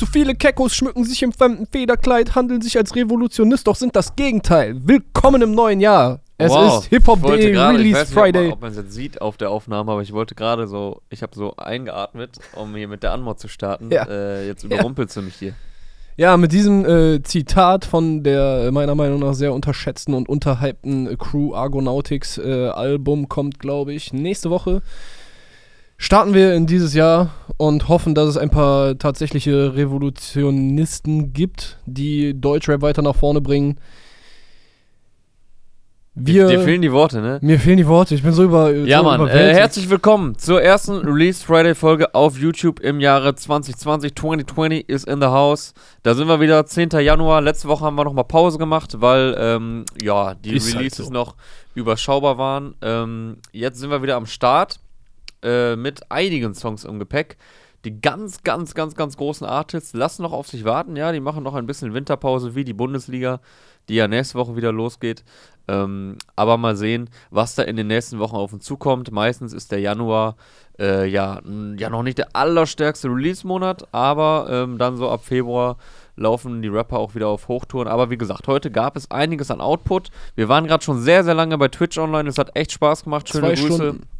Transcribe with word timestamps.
Zu 0.00 0.06
viele 0.06 0.34
Kekos 0.34 0.74
schmücken 0.74 1.04
sich 1.04 1.22
im 1.22 1.30
fremden 1.30 1.66
Federkleid, 1.66 2.34
handeln 2.34 2.62
sich 2.62 2.78
als 2.78 2.96
Revolutionist, 2.96 3.66
doch 3.66 3.76
sind 3.76 3.94
das 3.94 4.16
Gegenteil. 4.16 4.74
Willkommen 4.82 5.42
im 5.42 5.52
neuen 5.52 5.78
Jahr. 5.78 6.20
Es 6.38 6.50
Wow. 6.50 6.78
ist 6.78 6.88
Hip 6.88 7.06
Hop 7.06 7.18
Ich 7.18 7.30
Day, 7.32 7.50
ich 7.50 7.58
Release 7.58 7.98
weiß 8.00 8.08
nicht, 8.08 8.16
ob 8.16 8.22
Friday. 8.24 8.44
man- 8.44 8.52
Ob 8.54 8.60
man 8.62 8.70
es 8.70 8.76
jetzt 8.78 8.92
sieht 8.94 9.20
auf 9.20 9.36
der 9.36 9.50
Aufnahme, 9.50 9.92
aber 9.92 10.00
ich 10.00 10.14
wollte 10.14 10.34
gerade 10.34 10.66
so, 10.68 11.02
ich 11.10 11.22
habe 11.22 11.34
so 11.34 11.54
eingeatmet, 11.58 12.38
um 12.56 12.74
hier 12.74 12.88
mit 12.88 13.02
der 13.02 13.12
Anmod 13.12 13.40
zu 13.40 13.48
starten. 13.48 13.90
Ja. 13.92 14.04
Äh, 14.08 14.46
jetzt 14.46 14.62
Ja. 14.62 14.70
überrumpelst 14.70 15.18
du 15.18 15.20
mich 15.20 15.34
hier. 15.34 15.52
Ja, 16.16 16.38
mit 16.38 16.52
diesem 16.52 16.86
äh, 16.86 17.22
Zitat 17.22 17.84
von 17.84 18.22
der 18.22 18.68
äh, 18.68 18.70
meiner 18.70 18.94
Meinung 18.94 19.20
nach 19.20 19.34
sehr 19.34 19.52
unterschätzten 19.52 20.14
und 20.14 20.30
unterhypten 20.30 21.18
Crew 21.18 21.54
Argonautics 21.54 22.38
äh, 22.38 22.68
Album 22.68 23.28
kommt, 23.28 23.58
glaube 23.58 23.92
ich, 23.92 24.14
nächste 24.14 24.48
Woche. 24.48 24.80
Starten 26.02 26.32
wir 26.32 26.54
in 26.54 26.66
dieses 26.66 26.94
Jahr 26.94 27.28
und 27.58 27.88
hoffen, 27.88 28.14
dass 28.14 28.26
es 28.26 28.38
ein 28.38 28.48
paar 28.48 28.96
tatsächliche 28.96 29.76
Revolutionisten 29.76 31.34
gibt, 31.34 31.78
die 31.84 32.40
Deutschrap 32.40 32.80
weiter 32.80 33.02
nach 33.02 33.14
vorne 33.14 33.42
bringen. 33.42 33.78
Wir, 36.14 36.48
Dir 36.48 36.60
fehlen 36.60 36.80
die 36.80 36.90
Worte, 36.90 37.20
ne? 37.20 37.38
mir 37.42 37.60
fehlen 37.60 37.76
die 37.76 37.86
Worte, 37.86 38.14
ich 38.14 38.22
bin 38.22 38.32
so 38.32 38.44
über. 38.44 38.74
Ja, 38.74 39.00
so 39.00 39.04
Mann, 39.04 39.28
äh, 39.28 39.52
herzlich 39.52 39.90
willkommen 39.90 40.38
zur 40.38 40.62
ersten 40.62 41.06
Release 41.06 41.44
Friday 41.44 41.74
Folge 41.74 42.14
auf 42.14 42.38
YouTube 42.38 42.80
im 42.80 42.98
Jahre 42.98 43.34
2020. 43.34 44.14
2020 44.16 44.88
ist 44.88 45.06
in 45.06 45.20
the 45.20 45.26
house. 45.26 45.74
Da 46.02 46.14
sind 46.14 46.28
wir 46.28 46.40
wieder, 46.40 46.64
10. 46.64 46.88
Januar. 47.00 47.42
Letzte 47.42 47.68
Woche 47.68 47.84
haben 47.84 47.96
wir 47.96 48.04
nochmal 48.04 48.24
Pause 48.24 48.56
gemacht, 48.56 49.02
weil, 49.02 49.36
ähm, 49.38 49.84
ja, 50.02 50.34
die 50.34 50.56
Ist 50.56 50.68
halt 50.68 50.76
Releases 50.76 51.06
so. 51.08 51.12
noch 51.12 51.36
überschaubar 51.74 52.38
waren. 52.38 52.74
Ähm, 52.80 53.36
jetzt 53.52 53.78
sind 53.80 53.90
wir 53.90 54.02
wieder 54.02 54.16
am 54.16 54.24
Start 54.24 54.80
äh, 55.42 55.76
mit 55.76 56.10
einigen 56.10 56.54
Songs 56.54 56.84
im 56.84 56.98
Gepäck. 56.98 57.36
Die 57.84 58.00
ganz, 58.00 58.42
ganz, 58.42 58.74
ganz, 58.74 58.94
ganz 58.94 59.16
großen 59.16 59.46
Artists 59.46 59.94
lassen 59.94 60.22
noch 60.22 60.32
auf 60.32 60.48
sich 60.48 60.64
warten. 60.64 60.96
Ja, 60.96 61.12
die 61.12 61.20
machen 61.20 61.42
noch 61.42 61.54
ein 61.54 61.66
bisschen 61.66 61.94
Winterpause 61.94 62.54
wie 62.54 62.64
die 62.64 62.74
Bundesliga, 62.74 63.40
die 63.88 63.94
ja 63.94 64.06
nächste 64.06 64.36
Woche 64.36 64.54
wieder 64.54 64.70
losgeht. 64.70 65.24
Ähm, 65.66 66.18
aber 66.36 66.58
mal 66.58 66.76
sehen, 66.76 67.08
was 67.30 67.54
da 67.54 67.62
in 67.62 67.76
den 67.76 67.86
nächsten 67.86 68.18
Wochen 68.18 68.36
auf 68.36 68.52
uns 68.52 68.64
zukommt. 68.64 69.12
Meistens 69.12 69.54
ist 69.54 69.72
der 69.72 69.80
Januar 69.80 70.36
äh, 70.78 71.06
ja, 71.06 71.40
ja 71.76 71.88
noch 71.88 72.02
nicht 72.02 72.18
der 72.18 72.34
allerstärkste 72.34 73.08
Release-Monat, 73.08 73.88
aber 73.92 74.48
ähm, 74.50 74.76
dann 74.76 74.96
so 74.96 75.08
ab 75.08 75.24
Februar 75.24 75.78
laufen 76.16 76.60
die 76.60 76.68
Rapper 76.68 76.98
auch 76.98 77.14
wieder 77.14 77.28
auf 77.28 77.48
Hochtouren. 77.48 77.88
Aber 77.88 78.10
wie 78.10 78.18
gesagt, 78.18 78.46
heute 78.46 78.70
gab 78.70 78.96
es 78.96 79.10
einiges 79.10 79.50
an 79.50 79.62
Output. 79.62 80.10
Wir 80.34 80.48
waren 80.48 80.66
gerade 80.66 80.84
schon 80.84 81.00
sehr, 81.00 81.24
sehr 81.24 81.34
lange 81.34 81.56
bei 81.56 81.68
Twitch 81.68 81.96
online. 81.96 82.28
Es 82.28 82.36
hat 82.36 82.56
echt 82.56 82.72
Spaß 82.72 83.04
gemacht. 83.04 83.28
Schöne 83.28 83.54
Zwei 83.54 83.54
Grüße. 83.54 83.74
Stunden. 83.74 84.19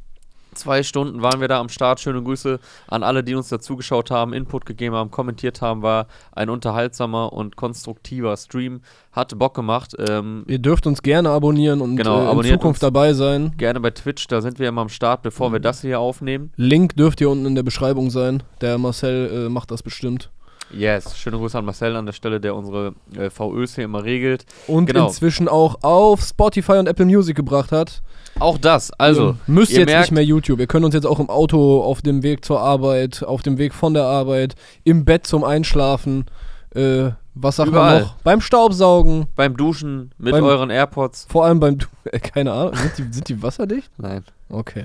Zwei 0.54 0.82
Stunden 0.82 1.22
waren 1.22 1.40
wir 1.40 1.48
da 1.48 1.60
am 1.60 1.68
Start. 1.68 2.00
Schöne 2.00 2.22
Grüße 2.22 2.58
an 2.88 3.02
alle, 3.02 3.22
die 3.24 3.34
uns 3.34 3.48
dazugeschaut 3.48 4.10
haben, 4.10 4.32
Input 4.32 4.66
gegeben 4.66 4.94
haben, 4.94 5.10
kommentiert 5.10 5.62
haben. 5.62 5.82
War 5.82 6.06
ein 6.32 6.50
unterhaltsamer 6.50 7.32
und 7.32 7.56
konstruktiver 7.56 8.36
Stream. 8.36 8.80
Hat 9.12 9.38
Bock 9.38 9.54
gemacht. 9.54 9.94
Ähm, 10.08 10.44
Ihr 10.46 10.58
dürft 10.58 10.86
uns 10.86 11.02
gerne 11.02 11.30
abonnieren 11.30 11.80
und 11.80 11.96
Genau, 11.96 12.32
äh, 12.32 12.48
in 12.48 12.54
Zukunft 12.54 12.82
dabei 12.82 13.12
sein. 13.12 13.52
gerne 13.56 13.80
bei 13.80 13.90
Twitch, 13.90 14.26
da 14.28 14.40
sind 14.40 14.58
wir 14.58 14.68
immer 14.68 14.82
am 14.82 14.88
Start, 14.88 15.22
bevor 15.22 15.52
wir 15.52 15.60
das 15.60 15.80
hier 15.80 15.98
aufnehmen. 16.00 16.52
Link 16.56 16.96
dürft 16.96 17.20
ihr 17.20 17.30
unten 17.30 17.46
in 17.46 17.54
der 17.54 17.62
Beschreibung 17.62 18.10
sein. 18.10 18.42
Der 18.60 18.78
Marcel 18.78 19.46
äh, 19.46 19.48
macht 19.48 19.70
das 19.70 19.82
bestimmt. 19.82 20.30
Yes, 20.72 21.16
schöne 21.16 21.36
Grüße 21.38 21.58
an 21.58 21.64
Marcel 21.64 21.96
an 21.96 22.06
der 22.06 22.12
Stelle, 22.12 22.40
der 22.40 22.54
unsere 22.54 22.94
äh, 23.16 23.28
VÖs 23.30 23.74
hier 23.74 23.84
immer 23.84 24.04
regelt. 24.04 24.46
Und 24.68 24.86
Genau. 24.86 25.06
inzwischen 25.08 25.48
auch 25.48 25.82
auf 25.82 26.22
Spotify 26.22 26.72
und 26.74 26.86
Apple 26.86 27.06
Music 27.06 27.34
gebracht 27.36 27.72
hat. 27.72 28.02
Auch 28.38 28.56
das, 28.58 28.92
also, 28.92 29.30
Ihr 29.30 29.36
müsst 29.48 29.72
ihr 29.72 29.80
jetzt 29.80 29.88
merkt- 29.88 30.00
nicht 30.02 30.12
mehr 30.12 30.24
YouTube. 30.24 30.60
Ihr 30.60 30.68
könnt 30.68 30.84
uns 30.84 30.94
jetzt 30.94 31.06
auch 31.06 31.18
im 31.18 31.28
Auto, 31.28 31.82
auf 31.82 32.00
dem 32.02 32.22
Weg 32.22 32.44
zur 32.44 32.60
Arbeit, 32.60 33.24
auf 33.24 33.42
dem 33.42 33.58
Weg 33.58 33.74
von 33.74 33.94
der 33.94 34.04
Arbeit, 34.04 34.54
im 34.84 35.04
Bett 35.04 35.26
zum 35.26 35.42
Einschlafen, 35.42 36.26
äh, 36.74 37.10
was 37.34 37.56
sagt 37.56 37.68
Überall. 37.70 37.92
man 37.94 38.02
noch? 38.02 38.14
Beim 38.22 38.40
Staubsaugen, 38.40 39.26
beim 39.34 39.56
Duschen 39.56 40.12
mit 40.18 40.32
Beim- 40.32 40.44
euren 40.44 40.70
AirPods. 40.70 41.26
vor 41.28 41.44
allem 41.46 41.58
beim, 41.58 41.78
Du- 41.78 41.86
äh, 42.04 42.20
keine 42.20 42.52
Ahnung, 42.52 42.74
sind 42.76 42.98
die, 42.98 43.12
sind 43.12 43.28
die 43.28 43.42
wasserdicht? 43.42 43.90
Nein. 43.98 44.24
Okay. 44.48 44.84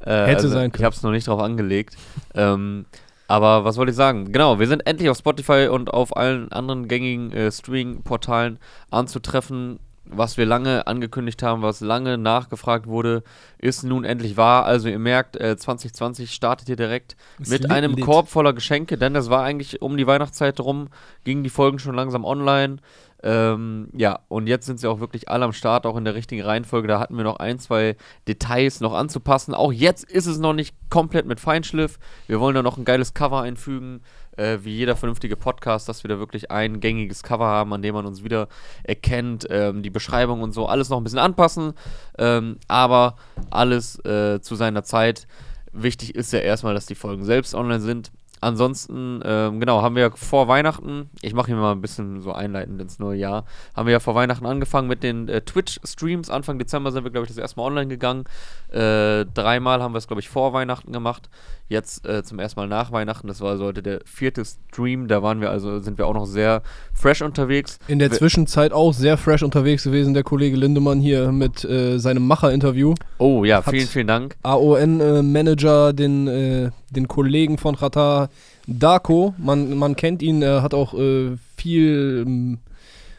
Äh, 0.00 0.26
Hätte 0.26 0.48
sein 0.48 0.66
Ich 0.68 0.72
können. 0.72 0.84
habe 0.86 0.94
es 0.96 1.02
noch 1.02 1.10
nicht 1.10 1.26
drauf 1.28 1.40
angelegt. 1.40 1.96
ähm, 2.34 2.86
aber 3.28 3.64
was 3.64 3.76
wollte 3.76 3.90
ich 3.90 3.96
sagen? 3.96 4.32
Genau, 4.32 4.58
wir 4.58 4.66
sind 4.66 4.86
endlich 4.86 5.10
auf 5.10 5.18
Spotify 5.18 5.68
und 5.70 5.92
auf 5.92 6.16
allen 6.16 6.52
anderen 6.52 6.88
gängigen 6.88 7.32
äh, 7.32 7.50
Streaming-Portalen 7.50 8.58
anzutreffen. 8.90 9.80
Was 10.08 10.36
wir 10.36 10.46
lange 10.46 10.86
angekündigt 10.86 11.42
haben, 11.42 11.62
was 11.62 11.80
lange 11.80 12.16
nachgefragt 12.16 12.86
wurde, 12.86 13.24
ist 13.58 13.82
nun 13.82 14.04
endlich 14.04 14.36
wahr. 14.36 14.64
Also 14.64 14.88
ihr 14.88 15.00
merkt, 15.00 15.36
äh, 15.36 15.56
2020 15.56 16.30
startet 16.32 16.68
hier 16.68 16.76
direkt 16.76 17.16
Es 17.40 17.48
mit 17.48 17.72
einem. 17.72 17.98
Korb 17.98 18.28
voller 18.28 18.52
Geschenke, 18.52 18.98
denn 18.98 19.14
das 19.14 19.30
war 19.30 19.42
eigentlich 19.42 19.82
um 19.82 19.96
die 19.96 20.06
Weihnachtszeit 20.06 20.60
rum, 20.60 20.88
gingen 21.24 21.42
die 21.42 21.50
Folgen 21.50 21.80
schon 21.80 21.96
langsam 21.96 22.24
online. 22.24 22.76
Ähm, 23.22 23.88
ja, 23.94 24.20
und 24.28 24.46
jetzt 24.46 24.66
sind 24.66 24.78
sie 24.78 24.88
auch 24.88 25.00
wirklich 25.00 25.28
alle 25.28 25.44
am 25.44 25.52
Start, 25.52 25.86
auch 25.86 25.96
in 25.96 26.04
der 26.04 26.14
richtigen 26.14 26.42
Reihenfolge. 26.42 26.86
Da 26.86 27.00
hatten 27.00 27.16
wir 27.16 27.24
noch 27.24 27.38
ein, 27.38 27.58
zwei 27.58 27.96
Details 28.28 28.80
noch 28.80 28.92
anzupassen. 28.92 29.54
Auch 29.54 29.72
jetzt 29.72 30.04
ist 30.04 30.26
es 30.26 30.38
noch 30.38 30.52
nicht 30.52 30.76
komplett 30.90 31.26
mit 31.26 31.40
Feinschliff. 31.40 31.98
Wir 32.26 32.40
wollen 32.40 32.54
da 32.54 32.62
noch 32.62 32.76
ein 32.76 32.84
geiles 32.84 33.14
Cover 33.14 33.40
einfügen, 33.40 34.02
äh, 34.36 34.58
wie 34.62 34.76
jeder 34.76 34.96
vernünftige 34.96 35.36
Podcast, 35.36 35.88
dass 35.88 36.04
wir 36.04 36.08
da 36.08 36.18
wirklich 36.18 36.50
ein 36.50 36.80
gängiges 36.80 37.22
Cover 37.22 37.46
haben, 37.46 37.72
an 37.72 37.82
dem 37.82 37.94
man 37.94 38.06
uns 38.06 38.22
wieder 38.22 38.48
erkennt. 38.84 39.46
Ähm, 39.50 39.82
die 39.82 39.90
Beschreibung 39.90 40.42
und 40.42 40.52
so, 40.52 40.66
alles 40.66 40.90
noch 40.90 40.98
ein 40.98 41.04
bisschen 41.04 41.18
anpassen. 41.18 41.72
Ähm, 42.18 42.58
aber 42.68 43.16
alles 43.50 43.98
äh, 44.04 44.40
zu 44.40 44.54
seiner 44.54 44.84
Zeit. 44.84 45.26
Wichtig 45.72 46.14
ist 46.14 46.32
ja 46.32 46.38
erstmal, 46.38 46.74
dass 46.74 46.86
die 46.86 46.94
Folgen 46.94 47.24
selbst 47.24 47.54
online 47.54 47.80
sind. 47.80 48.10
Ansonsten, 48.46 49.20
ähm, 49.24 49.58
genau, 49.58 49.82
haben 49.82 49.96
wir 49.96 50.02
ja 50.02 50.10
vor 50.14 50.46
Weihnachten, 50.46 51.10
ich 51.20 51.34
mache 51.34 51.48
hier 51.48 51.56
mal 51.56 51.72
ein 51.72 51.80
bisschen 51.80 52.20
so 52.20 52.32
einleitend 52.32 52.80
ins 52.80 53.00
neue 53.00 53.18
Jahr, 53.18 53.44
haben 53.74 53.86
wir 53.86 53.92
ja 53.92 53.98
vor 53.98 54.14
Weihnachten 54.14 54.46
angefangen 54.46 54.86
mit 54.86 55.02
den 55.02 55.28
äh, 55.28 55.40
Twitch-Streams. 55.40 56.30
Anfang 56.30 56.56
Dezember 56.60 56.92
sind 56.92 57.02
wir, 57.02 57.10
glaube 57.10 57.24
ich, 57.24 57.28
das 57.30 57.38
erste 57.38 57.58
Mal 57.58 57.66
online 57.66 57.88
gegangen. 57.88 58.22
Äh, 58.70 59.24
dreimal 59.34 59.82
haben 59.82 59.94
wir 59.94 59.98
es, 59.98 60.06
glaube 60.06 60.20
ich, 60.20 60.28
vor 60.28 60.52
Weihnachten 60.52 60.92
gemacht. 60.92 61.28
Jetzt 61.68 62.06
äh, 62.06 62.22
zum 62.22 62.38
ersten 62.38 62.60
Mal 62.60 62.68
nach 62.68 62.92
Weihnachten. 62.92 63.26
Das 63.26 63.40
war 63.40 63.50
also 63.50 63.64
heute 63.64 63.82
der 63.82 63.98
vierte 64.04 64.44
Stream. 64.44 65.08
Da 65.08 65.20
waren 65.24 65.40
wir 65.40 65.50
also, 65.50 65.80
sind 65.80 65.98
wir 65.98 66.06
auch 66.06 66.14
noch 66.14 66.26
sehr 66.26 66.62
fresh 66.94 67.22
unterwegs. 67.22 67.80
In 67.88 67.98
der 67.98 68.12
Wir- 68.12 68.18
Zwischenzeit 68.18 68.72
auch 68.72 68.92
sehr 68.92 69.16
fresh 69.18 69.42
unterwegs 69.42 69.82
gewesen, 69.82 70.14
der 70.14 70.22
Kollege 70.22 70.56
Lindemann 70.56 71.00
hier 71.00 71.32
mit 71.32 71.64
äh, 71.64 71.98
seinem 71.98 72.24
Macher-Interview. 72.28 72.94
Oh 73.18 73.44
ja, 73.44 73.56
Hat- 73.66 73.70
vielen, 73.74 73.88
vielen 73.88 74.06
Dank. 74.06 74.36
AON-Manager, 74.44 75.92
den, 75.92 76.28
äh, 76.28 76.70
den 76.90 77.08
Kollegen 77.08 77.58
von 77.58 77.74
Rata 77.74 78.28
Darko. 78.66 79.34
Man, 79.38 79.76
man 79.76 79.96
kennt 79.96 80.22
ihn, 80.22 80.42
er 80.42 80.62
hat 80.62 80.74
auch 80.74 80.94
äh, 80.94 81.36
viel 81.56 82.24
ähm, 82.26 82.58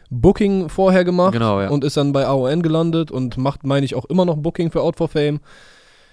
Booking 0.09 0.69
vorher 0.69 1.03
gemacht 1.03 1.33
Genau, 1.33 1.61
ja. 1.61 1.69
und 1.69 1.83
ist 1.83 1.97
dann 1.97 2.13
bei 2.13 2.25
AON 2.25 2.61
gelandet 2.61 3.11
und 3.11 3.37
macht, 3.37 3.65
meine 3.65 3.85
ich, 3.85 3.95
auch 3.95 4.05
immer 4.05 4.25
noch 4.25 4.37
Booking 4.37 4.71
für 4.71 4.81
Out 4.81 4.97
for 4.97 5.09
Fame. 5.09 5.39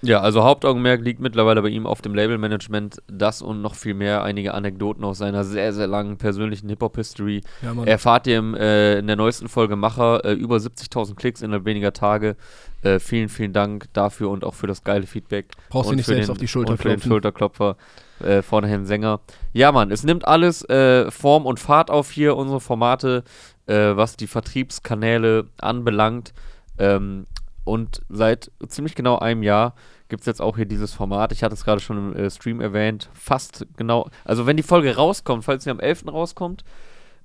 Ja, 0.01 0.21
also 0.21 0.43
Hauptaugenmerk 0.43 1.01
liegt 1.01 1.19
mittlerweile 1.19 1.61
bei 1.61 1.69
ihm 1.69 1.87
auf 1.87 2.01
dem 2.01 2.13
Labelmanagement. 2.13 3.01
Das 3.07 3.41
und 3.41 3.61
noch 3.61 3.75
viel 3.75 3.93
mehr, 3.93 4.23
einige 4.23 4.53
Anekdoten 4.53 5.03
aus 5.03 5.17
seiner 5.17 5.43
sehr, 5.43 5.73
sehr 5.73 5.87
langen 5.87 6.17
persönlichen 6.17 6.69
Hip-Hop-History. 6.69 7.41
Ja. 7.61 7.83
Erfahrt 7.85 8.27
ihr 8.27 8.37
im, 8.37 8.53
äh, 8.53 8.99
in 8.99 9.07
der 9.07 9.15
neuesten 9.15 9.47
Folge 9.47 9.75
Macher 9.75 10.23
äh, 10.23 10.33
über 10.33 10.57
70.000 10.57 11.15
Klicks 11.15 11.41
innerhalb 11.41 11.65
weniger 11.65 11.93
Tage. 11.93 12.35
Äh, 12.85 12.99
vielen, 12.99 13.29
vielen 13.29 13.51
Dank 13.51 13.91
dafür 13.93 14.29
und 14.29 14.43
auch 14.43 14.53
für 14.53 14.67
das 14.67 14.83
geile 14.83 15.07
Feedback. 15.07 15.47
Brauchst 15.69 15.89
du 15.89 15.95
nicht 15.95 16.05
selbst 16.05 16.27
den, 16.27 16.31
auf 16.31 16.37
die 16.37 16.47
Schulter 16.47 16.73
und 16.73 16.77
für 16.77 16.89
den 16.89 16.97
klopfen. 16.97 17.11
Schulterklopfer 17.11 17.77
äh, 18.19 18.41
von 18.43 18.63
Herrn 18.63 18.85
Sänger. 18.85 19.21
Ja, 19.53 19.71
Mann, 19.71 19.89
es 19.89 20.03
nimmt 20.03 20.27
alles 20.27 20.63
äh, 20.69 21.09
Form 21.09 21.47
und 21.47 21.59
Fahrt 21.59 21.89
auf 21.89 22.11
hier, 22.11 22.37
unsere 22.37 22.59
Formate, 22.59 23.23
äh, 23.65 23.95
was 23.95 24.17
die 24.17 24.27
Vertriebskanäle 24.27 25.47
anbelangt. 25.57 26.33
Ähm, 26.77 27.25
und 27.63 28.03
seit 28.07 28.51
ziemlich 28.67 28.93
genau 28.93 29.17
einem 29.17 29.41
Jahr 29.41 29.73
gibt 30.07 30.21
es 30.21 30.27
jetzt 30.27 30.41
auch 30.41 30.55
hier 30.55 30.67
dieses 30.67 30.93
Format. 30.93 31.31
Ich 31.31 31.41
hatte 31.41 31.55
es 31.55 31.65
gerade 31.65 31.81
schon 31.81 32.13
im 32.13 32.15
äh, 32.15 32.29
Stream 32.29 32.61
erwähnt. 32.61 33.09
Fast 33.13 33.65
genau. 33.77 34.09
Also, 34.23 34.45
wenn 34.45 34.57
die 34.57 34.63
Folge 34.63 34.95
rauskommt, 34.95 35.43
falls 35.43 35.63
sie 35.63 35.71
am 35.71 35.79
11. 35.79 36.05
rauskommt, 36.07 36.63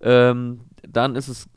ähm, 0.01 0.61
dann 0.89 1.17
ist 1.17 1.29
es 1.29 1.51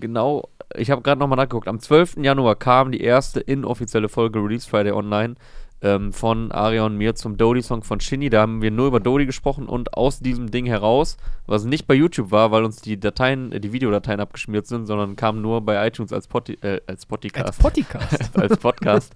genau. 0.00 0.48
Ich 0.76 0.90
habe 0.90 1.02
gerade 1.02 1.18
nochmal 1.18 1.36
nachgeguckt. 1.36 1.68
Am 1.68 1.80
12. 1.80 2.16
Januar 2.18 2.56
kam 2.56 2.92
die 2.92 3.00
erste 3.00 3.40
inoffizielle 3.40 4.08
Folge 4.08 4.40
Release 4.40 4.68
Friday 4.68 4.92
online 4.92 5.36
ähm, 5.84 6.12
von 6.12 6.50
Arion 6.50 6.92
und 6.92 6.98
mir 6.98 7.14
zum 7.14 7.36
Dodie-Song 7.36 7.84
von 7.84 8.00
Shinny. 8.00 8.30
Da 8.30 8.40
haben 8.40 8.62
wir 8.62 8.70
nur 8.70 8.88
über 8.88 9.00
Dodie 9.00 9.26
gesprochen 9.26 9.66
und 9.66 9.94
aus 9.94 10.18
diesem 10.18 10.50
Ding 10.50 10.64
heraus, 10.64 11.18
was 11.46 11.64
nicht 11.64 11.86
bei 11.86 11.94
YouTube 11.94 12.30
war, 12.30 12.50
weil 12.50 12.64
uns 12.64 12.80
die 12.80 12.98
Dateien, 12.98 13.52
äh, 13.52 13.60
die 13.60 13.72
Videodateien 13.72 14.20
abgeschmiert 14.20 14.66
sind, 14.66 14.86
sondern 14.86 15.14
kam 15.14 15.42
nur 15.42 15.60
bei 15.60 15.86
iTunes 15.86 16.12
als, 16.12 16.26
Poti 16.26 16.54
äh, 16.62 16.80
als 16.86 17.04
Podcast. 17.04 17.60
Podcast. 17.60 18.38
als 18.38 18.56
Podcast. 18.56 19.14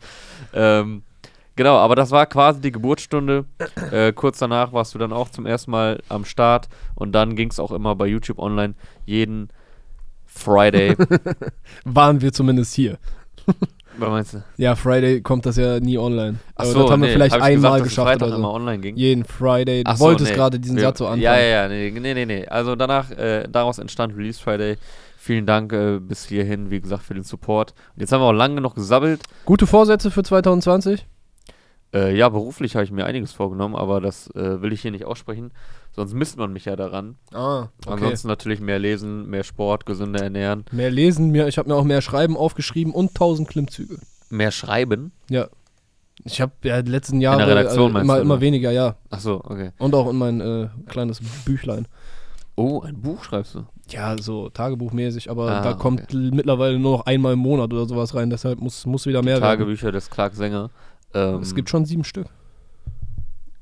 ähm, 0.52 1.02
genau, 1.56 1.76
aber 1.76 1.96
das 1.96 2.10
war 2.10 2.26
quasi 2.26 2.60
die 2.60 2.72
Geburtsstunde. 2.72 3.46
Äh, 3.90 4.12
kurz 4.12 4.38
danach 4.38 4.74
warst 4.74 4.94
du 4.94 4.98
dann 4.98 5.12
auch 5.12 5.30
zum 5.30 5.46
ersten 5.46 5.70
Mal 5.70 6.02
am 6.10 6.26
Start 6.26 6.68
und 6.94 7.12
dann 7.12 7.34
ging 7.34 7.48
es 7.48 7.58
auch 7.58 7.72
immer 7.72 7.96
bei 7.96 8.06
YouTube 8.06 8.38
online 8.38 8.74
jeden 9.06 9.48
Friday. 10.38 10.96
Waren 11.84 12.20
wir 12.20 12.32
zumindest 12.32 12.74
hier. 12.74 12.98
Was 13.98 14.08
meinst 14.10 14.34
du? 14.34 14.44
Ja, 14.56 14.76
Friday 14.76 15.20
kommt 15.22 15.44
das 15.44 15.56
ja 15.56 15.80
nie 15.80 15.98
online. 15.98 16.38
Ach 16.54 16.64
so, 16.66 16.82
das 16.82 16.90
haben 16.92 17.00
wir 17.02 17.08
nee, 17.08 17.14
vielleicht 17.14 17.34
hab 17.34 17.42
einmal 17.42 17.80
gesagt, 17.80 17.80
dass 17.80 17.86
es 17.86 17.96
geschafft 17.96 18.22
oder 18.22 18.36
so. 18.36 18.48
online 18.54 18.78
ging. 18.78 18.96
Jeden 18.96 19.24
Friday. 19.24 19.82
Du 19.84 19.90
Ach 19.90 19.96
so, 19.96 20.04
wolltest 20.04 20.30
nee. 20.30 20.36
gerade 20.36 20.60
diesen 20.60 20.76
Wir- 20.76 20.82
Satz 20.84 20.98
so 20.98 21.06
anfangen. 21.06 21.22
Ja, 21.22 21.36
ja, 21.38 21.62
ja, 21.62 21.68
nee, 21.68 21.90
nee, 21.90 22.14
nee, 22.14 22.24
nee. 22.26 22.46
Also 22.46 22.76
danach, 22.76 23.10
äh, 23.10 23.48
daraus 23.50 23.78
entstand 23.78 24.16
Release 24.16 24.40
Friday. 24.40 24.76
Vielen 25.16 25.46
Dank 25.46 25.72
äh, 25.72 25.98
bis 25.98 26.26
hierhin, 26.26 26.70
wie 26.70 26.80
gesagt, 26.80 27.02
für 27.02 27.14
den 27.14 27.24
Support. 27.24 27.74
Und 27.96 28.00
jetzt 28.00 28.12
haben 28.12 28.20
wir 28.20 28.26
auch 28.26 28.32
lange 28.32 28.60
noch 28.60 28.74
gesabbelt. 28.76 29.20
Gute 29.44 29.66
Vorsätze 29.66 30.10
für 30.12 30.22
2020? 30.22 31.04
Äh, 31.92 32.16
ja, 32.16 32.28
beruflich 32.28 32.76
habe 32.76 32.84
ich 32.84 32.92
mir 32.92 33.04
einiges 33.06 33.32
vorgenommen, 33.32 33.74
aber 33.74 34.00
das 34.00 34.28
äh, 34.36 34.62
will 34.62 34.72
ich 34.72 34.82
hier 34.82 34.90
nicht 34.90 35.06
aussprechen. 35.06 35.50
Sonst 35.98 36.14
misst 36.14 36.36
man 36.38 36.52
mich 36.52 36.64
ja 36.64 36.76
daran. 36.76 37.16
Ah, 37.32 37.68
okay. 37.84 37.92
Ansonsten 37.94 38.28
natürlich 38.28 38.60
mehr 38.60 38.78
lesen, 38.78 39.28
mehr 39.28 39.42
Sport, 39.42 39.84
gesünder 39.84 40.22
ernähren, 40.22 40.64
Mehr 40.70 40.90
lesen, 40.92 41.30
mehr, 41.32 41.48
ich 41.48 41.58
habe 41.58 41.68
mir 41.68 41.74
auch 41.74 41.82
mehr 41.82 42.02
Schreiben 42.02 42.36
aufgeschrieben 42.36 42.92
und 42.94 43.08
1000 43.10 43.48
Klimmzüge. 43.48 43.98
mehr 44.30 44.52
schreiben. 44.52 45.10
Ja. 45.28 45.48
Ich 46.24 46.40
habe 46.40 46.52
ja 46.62 46.82
die 46.82 46.90
letzten 46.92 47.20
Jahre 47.20 47.38
der 47.38 47.48
Redaktion 47.56 47.92
meinst 47.92 48.04
immer, 48.04 48.16
du, 48.16 48.22
immer 48.22 48.34
oder? 48.34 48.40
weniger, 48.42 48.70
ja. 48.70 48.94
Ach 49.10 49.18
so, 49.20 49.40
okay. 49.44 49.70
Und 49.78 49.94
auch 49.96 50.08
in 50.08 50.16
mein 50.16 50.40
äh, 50.40 50.68
kleines 50.86 51.20
Büchlein. 51.44 51.86
Oh, 52.54 52.80
ein 52.82 53.00
Buch 53.00 53.22
schreibst 53.24 53.54
du? 53.56 53.66
Ja, 53.88 54.16
so 54.20 54.48
tagebuchmäßig, 54.50 55.30
aber 55.30 55.48
Ah, 55.50 55.60
da 55.62 55.74
kommt 55.74 56.12
l- 56.12 56.30
mittlerweile 56.32 56.78
nur 56.78 56.98
noch 56.98 57.06
einmal 57.06 57.32
im 57.32 57.38
Monat 57.40 57.72
oder 57.72 57.86
sowas 57.86 58.14
rein, 58.14 58.30
deshalb 58.30 58.60
muss, 58.60 58.84
muss 58.86 59.06
wieder 59.06 59.22
mehr 59.22 59.34
werden. 59.40 59.42
Tagebücher 59.58 59.90
des 59.92 60.10
Clark 60.10 60.34
Sänger. 60.34 60.70
Ähm, 61.14 61.40
Es 61.40 61.54
gibt 61.54 61.70
schon 61.70 61.84
sieben 61.86 62.04
Stück. 62.04 62.26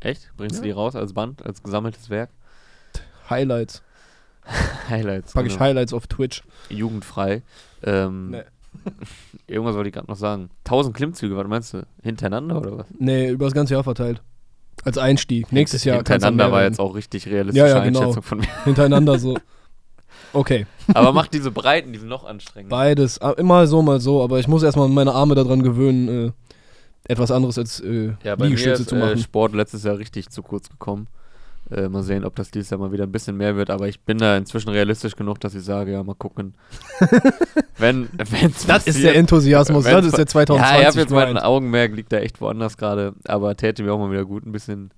Echt? 0.06 0.30
Bringst 0.36 0.56
Ja. 0.56 0.60
du 0.62 0.66
die 0.68 0.70
raus 0.72 0.94
als 0.94 1.12
Band, 1.12 1.44
als 1.44 1.62
gesammeltes 1.62 2.10
Werk? 2.10 2.30
Highlights. 3.28 3.82
Highlights. 4.88 5.32
Packe 5.32 5.48
ich 5.48 5.54
genau. 5.54 5.64
Highlights 5.64 5.92
auf 5.92 6.06
Twitch. 6.06 6.42
Jugendfrei. 6.68 7.42
Ähm, 7.82 8.30
Nee. 8.30 8.42
Irgendwas 9.48 9.74
wollte 9.74 9.88
ich 9.88 9.94
gerade 9.94 10.06
noch 10.08 10.16
sagen. 10.18 10.50
1000 10.64 10.94
Klimmzüge, 10.94 11.36
was 11.36 11.46
meinst 11.48 11.74
du? 11.74 11.86
Hintereinander 12.02 12.58
oder 12.58 12.78
was? 12.78 12.86
Nee, 12.98 13.30
über 13.30 13.46
das 13.46 13.54
ganze 13.54 13.74
Jahr 13.74 13.82
verteilt. 13.82 14.22
Als 14.84 14.98
Einstieg. 14.98 15.50
Nächstes 15.50 15.82
Jahr. 15.84 15.96
Hintereinander 15.96 16.52
war 16.52 16.62
jetzt 16.62 16.78
auch 16.78 16.94
richtig 16.94 17.26
realistische 17.26 17.66
Ja, 17.66 17.78
ja, 17.78 17.84
genau. 17.84 18.00
Einschätzung 18.00 18.22
von 18.22 18.38
mir. 18.38 18.64
Hintereinander 18.64 19.18
so. 19.18 19.36
Okay. 20.32 20.66
Aber 20.92 21.12
mach 21.12 21.28
diese 21.28 21.50
Breiten, 21.50 21.92
die 21.92 21.98
sind 21.98 22.08
noch 22.08 22.24
anstrengender. 22.24 22.74
Beides. 22.76 23.20
Ah, 23.20 23.30
Immer 23.32 23.66
so, 23.66 23.80
mal 23.80 24.00
so. 24.00 24.22
Aber 24.22 24.38
ich 24.38 24.48
muss 24.48 24.62
erstmal 24.62 24.88
meine 24.88 25.12
Arme 25.12 25.34
daran 25.34 25.62
gewöhnen, 25.62 26.08
äh, 26.28 26.32
etwas 27.08 27.30
anderes 27.30 27.58
als 27.58 27.80
äh, 27.80 28.12
Ja, 28.22 28.36
bei 28.36 28.44
mir 28.44 28.50
Liegestütze 28.50 28.82
ist 28.82 28.88
zu 28.90 28.96
äh, 28.96 28.98
machen. 28.98 29.18
Sport 29.18 29.54
letztes 29.54 29.84
Jahr 29.84 29.98
richtig 29.98 30.28
zu 30.30 30.42
kurz 30.42 30.68
gekommen. 30.68 31.06
Äh, 31.68 31.88
mal 31.88 32.04
sehen, 32.04 32.24
ob 32.24 32.36
das 32.36 32.52
dieses 32.52 32.70
Jahr 32.70 32.78
mal 32.78 32.92
wieder 32.92 33.04
ein 33.04 33.10
bisschen 33.12 33.36
mehr 33.36 33.56
wird. 33.56 33.70
Aber 33.70 33.88
ich 33.88 34.00
bin 34.00 34.18
da 34.18 34.36
inzwischen 34.36 34.68
realistisch 34.70 35.16
genug, 35.16 35.40
dass 35.40 35.54
ich 35.54 35.64
sage, 35.64 35.92
ja, 35.92 36.02
mal 36.04 36.14
gucken. 36.14 36.54
Wenn, 37.78 38.08
wenn's 38.16 38.66
das 38.66 38.86
ist 38.86 39.02
der 39.02 39.16
Enthusiasmus. 39.16 39.84
Das 39.84 40.04
ist 40.06 40.16
der 40.16 40.26
2020 40.26 40.74
Ja, 40.74 40.80
ich 40.80 40.86
habe 40.86 41.00
jetzt 41.00 41.10
meinen 41.10 41.34
Grind. 41.34 41.44
Augenmerk, 41.44 41.92
liegt 41.94 42.12
da 42.12 42.18
echt 42.18 42.40
woanders 42.40 42.76
gerade. 42.76 43.14
Aber 43.26 43.56
täte 43.56 43.82
mir 43.82 43.92
auch 43.92 43.98
mal 43.98 44.10
wieder 44.12 44.24
gut, 44.24 44.46
ein 44.46 44.52
bisschen 44.52 44.90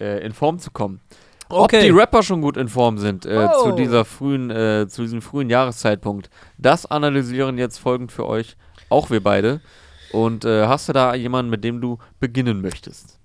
äh, 0.00 0.24
in 0.24 0.32
Form 0.32 0.58
zu 0.58 0.70
kommen. 0.70 1.00
Ob 1.48 1.70
die 1.70 1.90
Rapper 1.90 2.22
schon 2.22 2.40
gut 2.40 2.56
in 2.56 2.68
Form 2.68 2.98
sind 2.98 3.26
äh, 3.26 3.48
Oh. 3.52 3.64
zu 3.64 3.72
dieser 3.76 4.04
frühen, 4.04 4.50
äh, 4.50 4.86
zu 4.88 5.02
diesem 5.02 5.20
frühen 5.20 5.50
Jahreszeitpunkt, 5.50 6.30
das 6.58 6.86
analysieren 6.86 7.58
jetzt 7.58 7.78
folgend 7.78 8.10
für 8.12 8.26
euch, 8.26 8.56
auch 8.88 9.10
wir 9.10 9.22
beide. 9.22 9.60
Und 10.14 10.44
äh, 10.44 10.66
hast 10.66 10.88
du 10.88 10.92
da 10.92 11.14
jemanden, 11.16 11.50
mit 11.50 11.64
dem 11.64 11.80
du 11.80 11.98
beginnen 12.20 12.60
möchtest? 12.60 13.18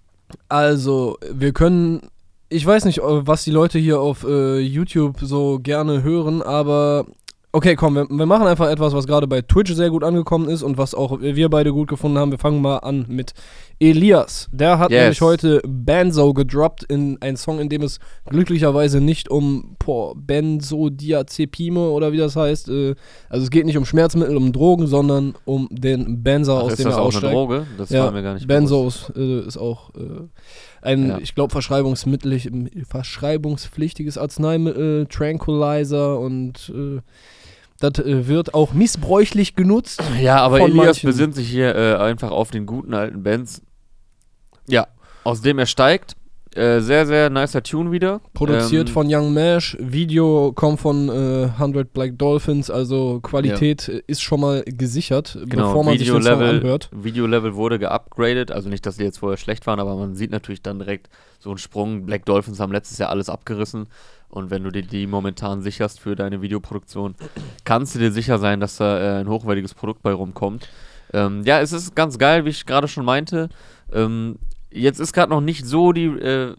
Also, 0.47 1.19
wir 1.31 1.53
können. 1.53 2.01
Ich 2.50 2.65
weiß 2.65 2.86
nicht, 2.86 2.97
äh, 2.97 3.27
was 3.27 3.44
die 3.44 3.51
Leute 3.51 3.77
hier 3.77 4.00
auf 4.00 4.24
äh, 4.24 4.57
YouTube 4.57 5.19
so 5.21 5.59
gerne 5.59 6.01
hören, 6.01 6.41
aber. 6.41 7.06
Okay, 7.51 7.75
komm, 7.75 7.96
wir, 7.96 8.06
wir 8.07 8.28
machen 8.28 8.46
einfach 8.46 8.69
etwas, 8.69 8.94
was 8.94 9.07
gerade 9.07 9.25
bei 9.25 9.42
Twitch 9.42 9.74
sehr 9.74 9.90
gut 9.90 10.04
angekommen 10.04 10.48
ist 10.50 10.62
und 10.62 10.78
was 10.78 10.94
auch 10.94 11.19
wir 11.19 11.50
beide 11.50 11.74
gut 11.74 11.88
gefunden 11.90 12.19
haben. 12.19 12.30
Wir 12.30 12.38
fangen 12.38 12.62
mal 12.62 12.78
an 12.78 13.06
mit 13.07 13.34
Elias. 13.80 14.48
Der 14.51 14.78
hat 14.78 14.92
Yes. 14.92 15.00
nämlich 15.01 15.22
heute 15.22 15.60
Benzo 15.66 16.36
gedroppt 16.36 16.84
in 16.84 17.18
einen 17.22 17.38
Song, 17.38 17.60
in 17.60 17.68
dem 17.68 17.81
es 17.81 18.00
glücklicherweise 18.30 19.01
nicht 19.01 19.31
um 19.31 19.75
boah, 19.84 20.13
Benzodiazepine 20.16 21.80
oder 21.90 22.12
wie 22.12 22.18
das 22.18 22.36
heißt. 22.36 22.69
Äh, 22.69 22.94
also 23.30 23.44
es 23.46 23.50
geht 23.50 23.66
nicht 23.66 23.78
um 23.78 23.86
Schmerzmittel, 23.86 24.38
um 24.38 24.51
Drogen, 24.51 24.86
sondern 24.86 25.34
um 25.46 25.68
den 25.72 26.22
Benzer, 26.22 26.54
Ach, 26.57 26.63
aus 26.63 26.74
ist 26.74 26.80
dem 26.80 26.86
das 26.86 26.96
er 26.98 27.01
auch 27.01 27.06
aussteigt. 27.07 27.25
eine 27.28 27.34
Droge? 27.36 27.68
Das 27.80 27.90
Ja, 27.90 28.06
war 28.06 28.12
mir 28.12 28.22
gar 28.22 28.36
nicht. 28.36 28.48
Benzos 28.48 29.12
äh, 29.16 29.40
ist 29.40 29.57
auch 29.57 29.90
äh, 29.96 30.78
ein, 30.81 31.09
Ja. 31.09 31.17
ich 31.19 31.35
glaube, 31.35 31.51
verschreibungspflichtiges 31.51 34.17
Arzneimittel, 34.17 35.05
Tranquilizer 35.07 36.19
und 36.19 36.71
äh, 36.75 37.01
das 37.79 37.99
äh, 38.05 38.27
wird 38.27 38.53
auch 38.53 38.73
missbräuchlich 38.73 39.55
genutzt. 39.55 40.01
Ja, 40.21 40.37
aber 40.37 40.59
Elias 40.61 40.75
manchen. 40.85 41.07
besinnt 41.07 41.35
sich 41.35 41.49
hier 41.49 41.75
äh, 41.75 41.95
einfach 41.95 42.31
auf 42.31 42.51
den 42.51 42.65
guten 42.65 42.93
alten 42.93 43.23
Benz. 43.23 43.61
Ja, 44.67 44.87
aus 45.23 45.41
dem 45.41 45.59
er 45.59 45.65
steigt. 45.65 46.15
Äh, 46.56 46.80
sehr, 46.80 47.06
sehr 47.06 47.30
nicer 47.30 47.62
Tune 47.62 47.92
wieder. 47.92 48.22
Produziert 48.34 48.88
Ähm, 48.88 48.94
von 48.94 49.07
Young 49.07 49.34
Mash, 49.34 49.78
Video 49.80 50.51
kommt 50.54 50.80
von 50.80 51.07
äh, 51.07 51.50
100 51.57 51.94
Black 51.94 52.18
Dolphins, 52.18 52.72
also 52.72 53.19
Qualität 53.22 53.88
äh, 53.88 54.01
ist 54.07 54.24
schon 54.24 54.42
mal 54.42 54.63
gesichert, 54.66 55.38
Genau, 55.46 55.68
bevor 55.68 55.84
man 55.84 55.98
sich 55.98 56.07
den 56.07 56.13
Song 56.13 56.24
Video-Level 56.24 56.60
anhört. 56.62 56.90
Video-Level 56.92 57.56
wurde 57.56 57.78
geupgradet. 57.78 58.51
Also 58.51 58.68
nicht, 58.68 58.86
dass 58.86 58.98
die 58.98 59.04
jetzt 59.04 59.19
vorher 59.19 59.38
schlecht 59.38 59.68
waren, 59.68 59.80
aber 59.80 59.96
man 59.96 60.16
sieht 60.16 60.31
natürlich 60.31 60.63
dann 60.63 60.80
direkt 60.80 61.10
so 61.38 61.50
einen 61.50 61.60
Sprung. 61.60 62.06
Black 62.07 62.25
Dolphins 62.25 62.60
haben 62.60 62.72
letztes 62.72 62.98
Jahr 62.98 63.10
alles 63.10 63.30
abgerissen. 63.30 63.88
Und 64.30 64.50
wenn 64.50 64.63
du 64.63 64.72
dir 64.72 64.84
die 64.84 65.07
momentan 65.07 65.62
sicherst 65.62 66.00
für 66.00 66.16
deine 66.16 66.42
Videoproduktion, 66.42 67.16
kannst 67.63 67.94
du 67.96 68.00
dir 68.00 68.12
sicher 68.12 68.40
sein, 68.40 68.60
dass 68.60 68.78
da 68.78 69.00
äh, 69.00 69.22
ein 69.22 69.30
hochwertiges 69.30 69.74
Produkt 69.75 70.01
bei 70.01 70.13
rumkommt. 70.13 70.68
Ähm, 71.13 71.44
ja, 71.46 71.62
es 71.62 71.74
ist 71.74 71.96
ganz 71.96 72.18
geil, 72.18 72.46
wie 72.46 72.50
ich 72.50 72.66
gerade 72.66 72.88
schon 72.88 73.06
meinte. 73.06 73.50
Ähm, 73.92 74.38
jetzt 74.71 75.00
ist 75.00 75.13
gerade 75.13 75.31
noch 75.31 75.42
nicht 75.42 75.66
so 75.66 75.92
die 75.94 76.06
äh, 76.06 76.56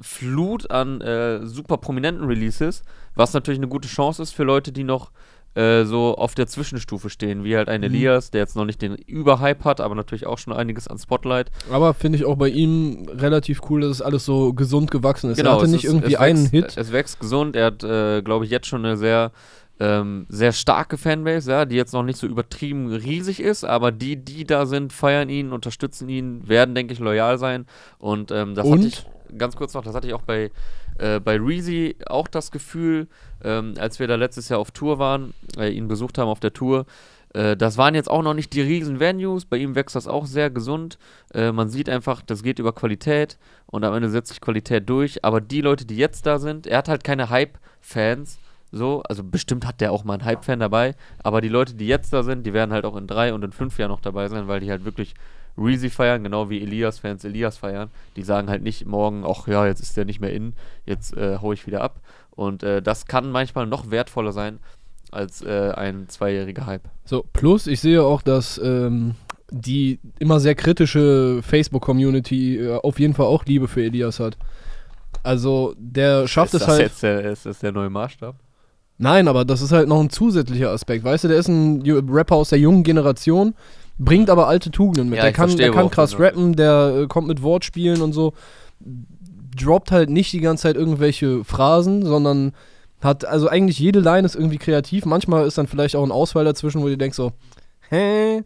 Flut 0.00 0.70
an 0.70 1.00
äh, 1.00 1.44
super 1.46 1.76
prominenten 1.78 2.24
Releases, 2.26 2.82
was 3.14 3.32
natürlich 3.32 3.58
eine 3.58 3.68
gute 3.68 3.88
Chance 3.88 4.22
ist 4.22 4.32
für 4.32 4.44
Leute, 4.44 4.70
die 4.72 4.84
noch 4.84 5.10
äh, 5.56 5.84
so 5.84 6.16
auf 6.16 6.34
der 6.34 6.46
Zwischenstufe 6.46 7.10
stehen, 7.10 7.44
wie 7.44 7.56
halt 7.56 7.68
ein 7.68 7.80
Mhm. 7.80 7.86
Elias, 7.86 8.30
der 8.30 8.40
jetzt 8.40 8.56
noch 8.56 8.64
nicht 8.64 8.82
den 8.82 8.94
Überhype 8.94 9.64
hat, 9.64 9.80
aber 9.80 9.94
natürlich 9.94 10.26
auch 10.26 10.38
schon 10.38 10.52
einiges 10.52 10.88
an 10.88 10.98
Spotlight. 10.98 11.50
Aber 11.70 11.94
finde 11.94 12.18
ich 12.18 12.24
auch 12.24 12.36
bei 12.36 12.48
ihm 12.48 13.06
relativ 13.08 13.60
cool, 13.70 13.82
dass 13.82 13.90
es 13.90 14.02
alles 14.02 14.24
so 14.24 14.52
gesund 14.52 14.90
gewachsen 14.90 15.30
ist. 15.30 15.38
er 15.38 15.44
hatte 15.50 15.60
Genau, 15.62 15.72
nicht 15.72 15.84
ist- 15.84 15.92
irgendwie 15.92 16.14
es 16.14 16.20
einen 16.20 16.52
wächst, 16.52 16.74
Hit. 16.74 16.76
Es 16.76 16.92
wächst 16.92 17.20
gesund. 17.20 17.54
Er 17.56 17.66
hat, 17.66 17.84
äh, 17.84 18.22
glaube 18.22 18.44
ich, 18.44 18.50
jetzt 18.50 18.66
schon 18.66 18.84
eine 18.84 18.96
sehr, 18.96 19.30
ähm, 19.80 20.26
sehr 20.28 20.52
starke 20.52 20.96
Fanbase, 20.96 21.50
ja, 21.50 21.64
die 21.64 21.76
jetzt 21.76 21.92
noch 21.92 22.02
nicht 22.02 22.18
so 22.18 22.26
übertrieben 22.26 22.92
riesig 22.92 23.40
ist, 23.40 23.64
aber 23.64 23.90
die, 23.90 24.16
die 24.16 24.44
da 24.44 24.66
sind, 24.66 24.92
feiern 24.92 25.28
ihn, 25.28 25.52
unterstützen 25.52 26.08
ihn, 26.08 26.46
werden, 26.48 26.74
denke 26.74 26.92
ich, 26.92 27.00
loyal 27.00 27.38
sein. 27.38 27.66
Und 27.98 28.30
ähm, 28.30 28.54
das 28.54 28.66
Und? 28.66 28.78
hatte 28.78 28.86
ich, 28.88 29.06
ganz 29.36 29.56
kurz 29.56 29.74
noch, 29.74 29.82
das 29.82 29.94
hatte 29.94 30.06
ich 30.06 30.14
auch 30.14 30.22
bei, 30.22 30.50
äh, 30.98 31.18
bei 31.18 31.36
Reezy 31.36 31.96
auch 32.06 32.28
das 32.28 32.50
Gefühl, 32.50 33.08
ähm, 33.42 33.74
als 33.78 33.98
wir 33.98 34.06
da 34.06 34.14
letztes 34.14 34.48
Jahr 34.48 34.60
auf 34.60 34.70
Tour 34.70 34.98
waren, 34.98 35.34
äh, 35.58 35.70
ihn 35.70 35.88
besucht 35.88 36.18
haben 36.18 36.28
auf 36.28 36.40
der 36.40 36.52
Tour. 36.52 36.86
Äh, 37.32 37.56
das 37.56 37.76
waren 37.76 37.96
jetzt 37.96 38.10
auch 38.10 38.22
noch 38.22 38.34
nicht 38.34 38.52
die 38.52 38.62
riesen 38.62 39.00
Venues, 39.00 39.44
bei 39.44 39.56
ihm 39.56 39.74
wächst 39.74 39.96
das 39.96 40.06
auch 40.06 40.26
sehr 40.26 40.50
gesund. 40.50 40.98
Äh, 41.34 41.50
man 41.50 41.68
sieht 41.68 41.88
einfach, 41.88 42.22
das 42.22 42.42
geht 42.44 42.60
über 42.60 42.72
Qualität 42.72 43.38
und 43.66 43.84
am 43.84 43.92
Ende 43.92 44.08
setzt 44.08 44.28
sich 44.28 44.40
Qualität 44.40 44.88
durch. 44.88 45.24
Aber 45.24 45.40
die 45.40 45.60
Leute, 45.60 45.84
die 45.84 45.96
jetzt 45.96 46.26
da 46.26 46.38
sind, 46.38 46.68
er 46.68 46.78
hat 46.78 46.88
halt 46.88 47.02
keine 47.02 47.28
Hype-Fans. 47.28 48.38
So, 48.76 49.04
also 49.08 49.22
bestimmt 49.22 49.64
hat 49.66 49.80
der 49.80 49.92
auch 49.92 50.02
mal 50.02 50.14
einen 50.14 50.24
Hype-Fan 50.24 50.58
dabei, 50.58 50.96
aber 51.22 51.40
die 51.40 51.48
Leute, 51.48 51.74
die 51.74 51.86
jetzt 51.86 52.12
da 52.12 52.24
sind, 52.24 52.44
die 52.44 52.52
werden 52.52 52.72
halt 52.72 52.84
auch 52.84 52.96
in 52.96 53.06
drei 53.06 53.32
und 53.32 53.44
in 53.44 53.52
fünf 53.52 53.78
Jahren 53.78 53.90
noch 53.90 54.00
dabei 54.00 54.26
sein, 54.26 54.48
weil 54.48 54.58
die 54.58 54.68
halt 54.68 54.84
wirklich 54.84 55.14
Reezy 55.56 55.90
feiern, 55.90 56.24
genau 56.24 56.50
wie 56.50 56.60
Elias-Fans 56.60 57.22
Elias 57.22 57.56
feiern. 57.56 57.90
Die 58.16 58.24
sagen 58.24 58.48
halt 58.48 58.64
nicht 58.64 58.84
morgen, 58.84 59.24
ach 59.24 59.46
ja, 59.46 59.64
jetzt 59.64 59.80
ist 59.80 59.96
der 59.96 60.04
nicht 60.04 60.20
mehr 60.20 60.32
in, 60.32 60.54
jetzt 60.86 61.16
äh, 61.16 61.38
hau 61.40 61.52
ich 61.52 61.68
wieder 61.68 61.82
ab. 61.82 62.00
Und 62.32 62.64
äh, 62.64 62.82
das 62.82 63.06
kann 63.06 63.30
manchmal 63.30 63.68
noch 63.68 63.92
wertvoller 63.92 64.32
sein 64.32 64.58
als 65.12 65.42
äh, 65.42 65.70
ein 65.76 66.08
zweijähriger 66.08 66.66
Hype. 66.66 66.88
So, 67.04 67.24
plus 67.32 67.68
ich 67.68 67.80
sehe 67.80 68.02
auch, 68.02 68.22
dass 68.22 68.58
ähm, 68.58 69.14
die 69.52 70.00
immer 70.18 70.40
sehr 70.40 70.56
kritische 70.56 71.42
Facebook-Community 71.42 72.58
äh, 72.58 72.76
auf 72.78 72.98
jeden 72.98 73.14
Fall 73.14 73.26
auch 73.26 73.44
Liebe 73.44 73.68
für 73.68 73.84
Elias 73.84 74.18
hat. 74.18 74.36
Also, 75.22 75.76
der 75.78 76.26
schafft 76.26 76.54
ist 76.54 76.62
es 76.62 76.66
halt. 76.66 76.80
jetzt 76.80 77.04
der, 77.04 77.30
ist 77.30 77.46
das 77.46 77.60
der 77.60 77.70
neue 77.70 77.88
Maßstab? 77.88 78.34
Nein, 78.98 79.28
aber 79.28 79.44
das 79.44 79.60
ist 79.60 79.72
halt 79.72 79.88
noch 79.88 80.00
ein 80.00 80.10
zusätzlicher 80.10 80.70
Aspekt. 80.70 81.04
Weißt 81.04 81.24
du, 81.24 81.28
der 81.28 81.38
ist 81.38 81.48
ein 81.48 81.82
Rapper 82.08 82.36
aus 82.36 82.50
der 82.50 82.58
jungen 82.58 82.84
Generation, 82.84 83.54
bringt 83.98 84.30
aber 84.30 84.46
alte 84.46 84.70
Tugenden 84.70 85.08
mit. 85.08 85.18
Ja, 85.18 85.24
der 85.24 85.32
kann, 85.32 85.56
der 85.56 85.72
kann 85.72 85.90
krass 85.90 86.12
hinaus 86.12 86.26
rappen, 86.26 86.54
der 86.54 87.00
äh, 87.02 87.06
kommt 87.06 87.28
mit 87.28 87.42
Wortspielen 87.42 88.02
und 88.02 88.12
so. 88.12 88.34
Droppt 89.56 89.90
halt 89.90 90.10
nicht 90.10 90.32
die 90.32 90.40
ganze 90.40 90.64
Zeit 90.64 90.76
irgendwelche 90.76 91.44
Phrasen, 91.44 92.04
sondern 92.04 92.52
hat, 93.00 93.24
also 93.24 93.48
eigentlich 93.48 93.78
jede 93.78 94.00
Line 94.00 94.24
ist 94.24 94.34
irgendwie 94.34 94.58
kreativ. 94.58 95.04
Manchmal 95.06 95.46
ist 95.46 95.58
dann 95.58 95.66
vielleicht 95.66 95.96
auch 95.96 96.04
ein 96.04 96.12
Ausfall 96.12 96.44
dazwischen, 96.44 96.82
wo 96.82 96.88
du 96.88 96.96
denkst 96.96 97.16
so, 97.16 97.32
hä? 97.90 98.42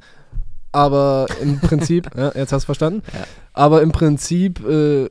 Aber 0.72 1.26
im 1.40 1.60
Prinzip, 1.60 2.10
ja, 2.16 2.32
jetzt 2.34 2.52
hast 2.52 2.64
du 2.64 2.66
verstanden. 2.66 3.02
Ja. 3.12 3.24
Aber 3.52 3.82
im 3.82 3.92
Prinzip, 3.92 4.66
äh, 4.66 5.08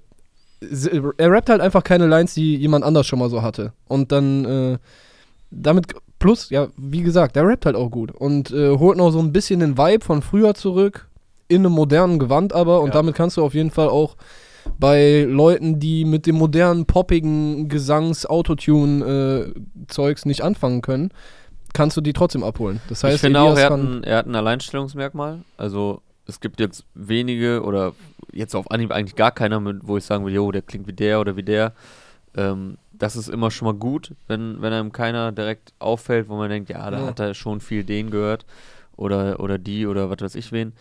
er 1.17 1.31
rappt 1.31 1.49
halt 1.49 1.61
einfach 1.61 1.83
keine 1.83 2.07
Lines, 2.07 2.33
die 2.33 2.55
jemand 2.55 2.83
anders 2.83 3.05
schon 3.05 3.19
mal 3.19 3.29
so 3.29 3.41
hatte. 3.41 3.73
Und 3.87 4.11
dann, 4.11 4.45
äh, 4.45 4.77
damit 5.51 5.87
plus, 6.19 6.49
ja, 6.49 6.67
wie 6.77 7.01
gesagt, 7.01 7.35
der 7.35 7.45
rappt 7.47 7.65
halt 7.65 7.75
auch 7.75 7.89
gut 7.89 8.11
und 8.11 8.51
äh, 8.51 8.77
holt 8.77 8.97
noch 8.97 9.11
so 9.11 9.19
ein 9.19 9.31
bisschen 9.31 9.59
den 9.59 9.77
Vibe 9.77 10.03
von 10.03 10.21
früher 10.21 10.53
zurück, 10.55 11.07
in 11.47 11.65
einem 11.65 11.73
modernen 11.73 12.19
Gewand 12.19 12.53
aber 12.53 12.81
und 12.81 12.87
Ja. 12.89 12.93
damit 12.95 13.15
kannst 13.15 13.37
du 13.37 13.43
auf 13.43 13.53
jeden 13.53 13.71
Fall 13.71 13.87
auch 13.89 14.15
bei 14.79 15.23
Leuten, 15.23 15.79
die 15.79 16.03
mit 16.03 16.25
dem 16.25 16.35
modernen, 16.35 16.85
poppigen 16.85 17.69
Gesangs-Autotune-Zeugs 18.87 20.25
nicht 20.25 20.41
anfangen 20.43 20.81
können, 20.81 21.11
kannst 21.73 21.97
du 21.97 22.01
die 22.01 22.13
trotzdem 22.13 22.43
abholen. 22.43 22.81
Das 22.89 23.03
heißt, 23.03 23.15
ich 23.15 23.21
finde 23.21 23.41
auch, 23.41 23.57
er 23.57 23.65
hat, 23.65 23.71
ein, 23.79 24.03
er 24.03 24.17
hat 24.17 24.25
ein 24.25 24.35
Alleinstellungsmerkmal. 24.35 25.39
Also 25.57 26.01
es 26.25 26.39
gibt 26.39 26.59
jetzt 26.59 26.85
wenige 26.93 27.63
oder 27.63 27.93
jetzt 28.33 28.55
auf 28.55 28.69
Anhieb 28.71 28.91
eigentlich 28.91 29.15
gar 29.15 29.31
keiner, 29.31 29.59
mit, 29.59 29.87
wo 29.87 29.97
ich 29.97 30.03
sagen 30.03 30.25
will, 30.25 30.33
jo, 30.33 30.51
der 30.51 30.61
klingt 30.61 30.87
wie 30.87 30.93
der 30.93 31.19
oder 31.19 31.35
wie 31.35 31.43
der. 31.43 31.73
Ähm, 32.35 32.77
das 32.99 33.15
ist 33.15 33.29
immer 33.29 33.51
schon 33.51 33.67
mal 33.67 33.73
gut, 33.75 34.13
wenn, 34.27 34.61
wenn 34.61 34.73
einem 34.73 34.91
keiner 34.91 35.31
direkt 35.31 35.73
auffällt, 35.79 36.29
wo 36.29 36.35
man 36.37 36.49
denkt, 36.49 36.69
ja, 36.69 36.89
da 36.89 36.99
Ja. 36.99 37.05
hat 37.07 37.19
er 37.19 37.33
schon 37.33 37.59
viel 37.61 37.83
den 37.83 38.09
gehört 38.11 38.45
oder, 38.95 39.39
oder 39.39 39.57
die 39.57 39.85
oder 39.87 40.09
was 40.09 40.19
weiß 40.21 40.35
ich 40.35 40.51
wen. 40.51 40.73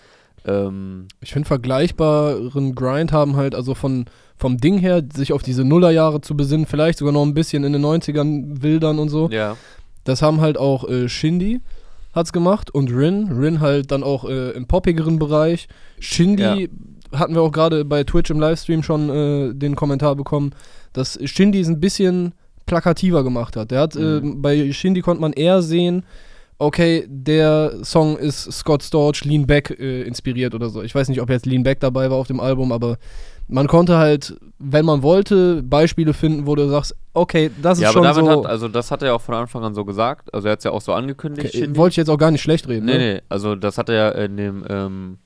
Ähm, 0.47 1.09
Ich 1.21 1.33
finde, 1.33 1.47
vergleichbaren 1.49 2.75
Grind 2.75 3.13
haben 3.13 3.37
halt, 3.37 3.55
also 3.55 3.75
von, 3.75 4.07
vom 4.37 4.59
Ding 4.59 4.79
her, 4.79 5.03
sich 5.15 5.33
auf 5.33 5.43
diese 5.43 5.65
Nullerjahre 5.65 6.21
zu 6.21 6.37
besinnen, 6.37 6.67
vielleicht 6.67 6.99
sogar 6.99 7.13
noch 7.13 7.23
ein 7.25 7.35
bisschen 7.35 7.65
in 7.65 7.73
den 7.73 7.85
90ern 7.85 8.63
wildern 8.63 8.99
und 8.99 9.09
so. 9.09 9.29
ja, 9.31 9.57
Das 10.05 10.23
haben 10.23 10.41
halt 10.41 10.57
auch 10.59 10.89
äh, 10.89 11.09
Shindy 11.09 11.61
hat's 12.15 12.33
gemacht 12.33 12.71
und 12.71 12.91
Rin. 12.91 13.31
Rin 13.31 13.61
halt 13.61 13.91
dann 13.91 14.03
auch 14.03 14.25
äh, 14.25 14.51
im 14.53 14.67
poppigeren 14.67 15.19
Bereich. 15.19 15.69
Shindy 16.01 16.71
hatten 17.13 17.35
wir 17.35 17.43
auch 17.43 17.53
gerade 17.53 17.85
bei 17.85 18.05
Twitch 18.05 18.31
im 18.31 18.41
Livestream 18.41 18.83
schon 18.83 19.11
äh, 19.11 19.55
den 19.55 19.77
Kommentar 19.77 20.15
bekommen, 20.17 20.53
dass 20.93 21.19
Shindy 21.25 21.61
es 21.61 21.69
ein 21.69 21.81
bisschen 21.81 22.33
plakativer 22.67 23.23
gemacht 23.23 23.57
hat. 23.57 23.71
Der 23.71 23.81
hat, 23.81 23.97
äh, 23.97 24.21
Mhm. 24.21 24.43
bei 24.43 24.73
Shindy 24.73 25.01
konnte 25.01 25.21
man 25.21 25.33
eher 25.33 25.63
sehen, 25.63 26.05
okay, 26.59 27.05
der 27.09 27.85
Song 27.85 28.17
ist 28.17 28.51
Scott 28.53 28.83
Storch 28.83 29.25
Lean 29.25 29.47
Back 29.47 29.71
äh, 29.79 30.03
inspiriert 30.03 30.55
oder 30.55 30.69
so. 30.71 30.83
Ich 30.83 30.95
weiß 30.95 31.09
nicht, 31.09 31.21
ob 31.21 31.29
jetzt 31.31 31.47
Lean 31.47 31.63
Back 31.63 31.81
dabei 31.81 32.11
war 32.11 32.17
auf 32.17 32.27
dem 32.29 32.41
Album, 32.41 32.73
aber 32.73 32.97
man 33.49 33.69
konnte 33.69 33.97
halt, 33.99 34.37
wenn 34.59 34.85
man 34.85 35.03
wollte, 35.03 35.63
Beispiele 35.63 36.13
finden, 36.15 36.47
wo 36.47 36.57
du 36.57 36.69
sagst, 36.69 36.97
okay, 37.15 37.51
das 37.63 37.79
ist 37.79 37.83
ja 37.83 37.91
aber 37.91 37.95
schon 37.99 38.03
damit 38.03 38.25
so. 38.25 38.43
hat, 38.45 38.51
also 38.51 38.69
das 38.69 38.91
hat 38.91 39.03
er 39.03 39.09
ja 39.09 39.15
auch 39.15 39.21
von 39.21 39.35
Anfang 39.35 39.63
an 39.63 39.75
so 39.75 39.85
gesagt. 39.85 40.35
Also 40.35 40.49
er 40.49 40.53
hat 40.53 40.59
es 40.59 40.65
ja 40.65 40.73
auch 40.73 40.81
so 40.81 40.93
angekündigt. 40.95 41.55
okay, 41.55 41.69
wollte 41.77 41.93
ich 41.93 41.97
jetzt 41.99 42.09
auch 42.09 42.19
gar 42.19 42.31
nicht 42.33 42.43
schlecht 42.43 42.67
reden. 42.69 42.87
Nee, 42.87 42.93
ne? 42.99 43.15
nee, 43.15 43.21
also 43.29 43.55
das 43.55 43.79
hat 43.79 43.89
er 43.91 43.95
ja 43.95 44.09
in 44.25 44.37
dem 44.37 44.65
ähm, 44.69 45.19
äh, 45.23 45.26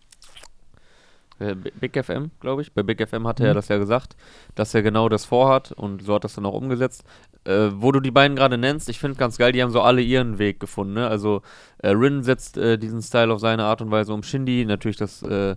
Big 1.81 1.97
FM, 2.03 2.31
glaube 2.41 2.63
ich. 2.63 2.73
Bei 2.73 2.83
Big 2.83 3.01
FM 3.07 3.27
hatte 3.27 3.45
er 3.45 3.51
Mhm. 3.51 3.55
das 3.57 3.69
ja 3.69 3.79
gesagt, 3.79 4.17
dass 4.55 4.75
er 4.75 4.83
genau 4.83 5.09
das 5.09 5.25
vorhat 5.25 5.73
und 5.73 6.03
so 6.03 6.15
hat 6.15 6.25
das 6.25 6.35
dann 6.35 6.47
auch 6.47 6.55
umgesetzt. 6.55 7.03
Äh, 7.45 7.71
wo 7.75 7.91
du 7.93 8.01
die 8.01 8.11
beiden 8.11 8.37
gerade 8.37 8.59
nennst, 8.59 8.89
ich 8.89 8.99
finde 8.99 9.17
ganz 9.17 9.39
geil, 9.39 9.53
die 9.53 9.63
haben 9.63 9.71
so 9.71 9.81
alle 9.81 10.03
ihren 10.03 10.39
Weg 10.39 10.61
gefunden. 10.61 10.95
Ne? 10.95 11.09
Also 11.09 11.43
äh, 11.79 11.89
Rin 11.91 12.23
setzt 12.23 12.59
äh, 12.59 12.77
diesen 12.79 13.01
Style 13.03 13.33
auf 13.33 13.41
seine 13.41 13.65
Art 13.65 13.81
und 13.81 13.91
Weise 13.91 14.13
um. 14.13 14.23
Shindy 14.23 14.65
natürlich 14.67 14.99
das 14.99 15.23
äh, 15.23 15.57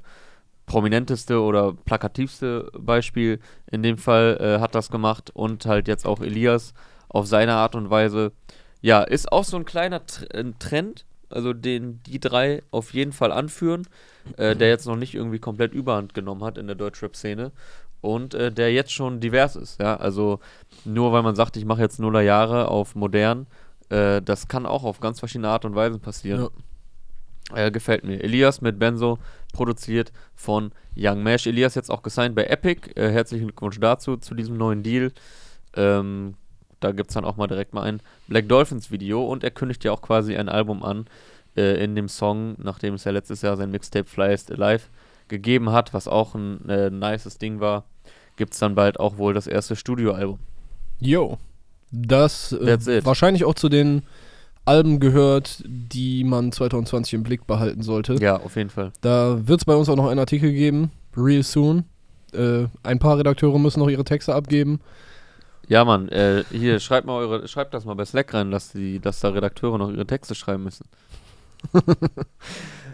prominenteste 0.66 1.42
oder 1.42 1.74
plakativste 1.74 2.72
Beispiel 2.78 3.40
in 3.70 3.84
dem 3.84 3.98
Fall 3.98 4.38
äh, 4.40 4.62
hat 4.62 4.76
das 4.76 4.90
gemacht 4.90 5.30
und 5.34 5.66
halt 5.66 5.88
jetzt 5.88 6.06
auch 6.06 6.22
Elias 6.22 6.74
auf 7.10 7.28
seine 7.28 7.54
Art 7.56 7.76
und 7.76 7.90
Weise. 7.90 8.32
Ja, 8.82 9.02
ist 9.02 9.32
auch 9.32 9.44
so 9.44 9.58
ein 9.58 9.66
kleiner 9.66 10.06
Tr 10.06 10.26
ein 10.34 10.58
Trend, 10.60 11.06
also 11.34 11.54
den 11.54 12.02
die 12.04 12.20
drei 12.20 12.64
auf 12.72 12.94
jeden 12.94 13.12
Fall 13.12 13.32
anführen, 13.32 13.88
äh, 14.38 14.56
der 14.56 14.70
jetzt 14.70 14.86
noch 14.86 14.96
nicht 14.96 15.16
irgendwie 15.16 15.40
komplett 15.40 15.74
Überhand 15.74 16.14
genommen 16.14 16.44
hat 16.44 16.58
in 16.58 16.68
der 16.68 16.76
Deutschrap-Szene 16.76 17.52
und 18.02 18.34
äh, 18.34 18.52
der 18.52 18.72
jetzt 18.74 18.92
schon 18.92 19.20
divers 19.20 19.56
ist, 19.56 19.80
ja, 19.80 19.96
also 19.96 20.40
nur 20.86 21.12
weil 21.12 21.24
man 21.24 21.36
sagt, 21.36 21.58
ich 21.58 21.66
mache 21.66 21.82
jetzt 21.82 22.00
Nuller 22.00 22.22
Jahre 22.22 22.68
auf 22.68 22.96
modern, 22.96 23.48
äh, 23.90 24.22
das 24.22 24.48
kann 24.48 24.66
auch 24.66 24.84
auf 24.84 25.00
ganz 25.00 25.20
verschiedene 25.20 25.50
Art 25.50 25.66
und 25.66 25.76
Weisen 25.76 26.00
passieren. 26.00 26.50
Äh, 27.54 27.72
gefällt 27.72 28.04
mir. 28.04 28.24
Elias 28.24 28.62
mit 28.62 28.80
Benzo, 28.80 29.20
produziert 29.52 30.12
von 30.34 30.72
Young 30.96 31.24
Mesh. 31.24 31.46
Elias 31.46 31.76
jetzt 31.76 31.92
auch 31.92 32.02
gesigned 32.02 32.36
bei 32.36 32.46
Epic. 32.46 32.90
Äh, 32.96 33.12
herzlichen 33.12 33.48
Glückwunsch 33.48 33.80
dazu, 33.80 34.18
zu 34.18 34.34
diesem 34.34 34.58
neuen 34.58 34.82
Deal. 34.82 35.12
Ähm, 35.76 36.36
da 36.84 36.92
gibt 36.92 37.10
es 37.10 37.14
dann 37.14 37.26
auch 37.26 37.38
mal 37.38 37.48
direkt 37.48 37.74
mal 37.74 37.84
ein 37.84 38.02
Black 38.28 38.50
Dolphins 38.50 38.92
Video 38.92 39.26
und 39.26 39.44
er 39.44 39.52
kündigt 39.52 39.84
ja 39.84 39.92
auch 39.92 40.02
quasi 40.02 40.36
ein 40.36 40.50
Album 40.50 40.84
an 40.84 41.06
äh, 41.56 41.84
in 41.84 41.96
dem 41.96 42.10
Song, 42.10 42.56
nachdem 42.58 42.96
es 42.96 43.04
ja 43.04 43.12
letztes 43.12 43.42
Jahr 43.42 43.58
sein 43.58 43.72
Mixtape 43.72 44.06
Flyest 44.06 44.52
Alive 44.52 44.84
gegeben 45.28 45.72
hat, 45.72 45.94
was 45.94 46.08
auch 46.08 46.36
ein 46.36 46.68
äh, 46.70 46.90
nices 46.90 47.38
Ding 47.38 47.60
war, 47.60 47.86
gibt 48.36 48.54
es 48.54 48.60
dann 48.60 48.76
bald 48.76 49.00
auch 49.00 49.18
wohl 49.18 49.34
das 49.34 49.48
erste 49.48 49.76
Studioalbum. 49.76 50.40
Yo. 51.00 51.38
Das 51.92 52.52
äh, 52.54 53.06
wahrscheinlich 53.06 53.46
auch 53.46 53.54
zu 53.54 53.70
den 53.70 54.02
Alben 54.66 55.00
gehört, 55.00 55.64
die 55.66 56.24
man 56.24 56.52
2020 56.52 57.14
im 57.16 57.24
Blick 57.24 57.46
behalten 57.46 57.84
sollte. 57.84 58.16
Ja, 58.16 58.38
auf 58.38 58.56
jeden 58.56 58.70
Fall. 58.70 58.92
Da 59.02 59.48
wird 59.48 59.60
es 59.62 59.66
bei 59.66 59.76
uns 59.76 59.90
auch 59.90 59.96
noch 59.96 60.08
einen 60.08 60.20
Artikel 60.20 60.52
geben, 60.52 60.92
real 61.16 61.44
soon. 61.44 61.84
Äh, 62.34 62.66
ein 62.82 63.00
paar 63.00 63.18
Redakteure 63.18 63.60
müssen 63.60 63.80
noch 63.80 63.90
ihre 63.90 64.06
Texte 64.06 64.34
abgeben. 64.34 64.80
Ja, 65.68 65.86
Mann, 65.86 66.10
äh, 66.10 66.44
hier, 66.52 66.80
schreibt 66.80 67.08
mal 67.08 67.18
eure, 67.18 67.48
schreibt 67.48 67.74
das 67.74 67.86
mal 67.86 67.96
bei 67.96 68.06
Slack 68.06 68.34
rein, 68.34 68.52
dass, 68.52 68.72
die, 68.74 69.00
dass 69.00 69.20
da 69.22 69.30
Redakteure 69.30 69.78
noch 69.78 69.90
ihre 69.92 70.06
Texte 70.06 70.36
schreiben 70.36 70.64
müssen. 70.64 70.86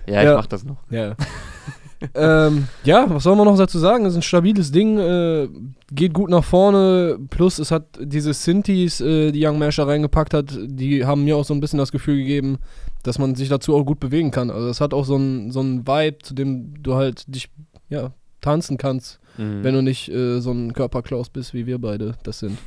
ja, 0.08 0.20
ich 0.22 0.26
Ja. 0.26 0.36
mach 0.36 0.46
das 0.46 0.64
noch. 0.64 0.78
Ja. 0.90 1.16
ähm, 2.16 2.68
ja, 2.84 3.06
was 3.10 3.24
soll 3.24 3.36
man 3.36 3.46
noch 3.46 3.58
dazu 3.58 3.80
sagen? 3.80 4.06
Es 4.06 4.14
ist 4.14 4.20
ein 4.20 4.22
stabiles 4.22 4.72
Ding, 4.72 5.00
äh, 5.00 5.50
geht 5.92 6.14
gut 6.14 6.30
nach 6.30 6.44
vorne. 6.44 7.18
Plus, 7.30 7.58
es 7.60 7.72
hat 7.72 7.86
diese 8.00 8.34
Synthes, 8.34 9.02
äh, 9.02 9.32
die 9.32 9.46
Young 9.46 9.58
Masher 9.60 9.88
reingepackt 9.88 10.34
hat, 10.34 10.58
die 10.62 11.04
haben 11.06 11.24
mir 11.24 11.36
auch 11.38 11.46
so 11.46 11.54
ein 11.54 11.60
bisschen 11.60 11.80
das 11.80 11.92
Gefühl 11.92 12.18
gegeben, 12.18 12.60
dass 13.04 13.18
man 13.18 13.34
sich 13.36 13.50
dazu 13.50 13.76
auch 13.76 13.84
gut 13.84 14.00
bewegen 14.00 14.30
kann. 14.32 14.52
Also, 14.52 14.68
es 14.70 14.80
hat 14.80 14.94
auch 14.94 15.06
so 15.06 15.16
einen 15.16 15.52
so 15.52 15.62
Vibe, 15.64 16.20
zu 16.22 16.34
dem 16.36 16.82
du 16.84 16.96
halt 16.96 17.24
dich, 17.34 17.50
ja, 17.90 18.12
tanzen 18.42 18.78
kannst, 18.78 19.20
Mhm. 19.38 19.64
wenn 19.64 19.74
du 19.74 19.82
nicht 19.82 20.10
äh, 20.10 20.40
so 20.42 20.52
ein 20.52 20.74
Körperklaus 20.74 21.30
bist, 21.30 21.54
wie 21.54 21.66
wir 21.66 21.80
beide 21.80 22.16
das 22.24 22.40
sind. 22.40 22.58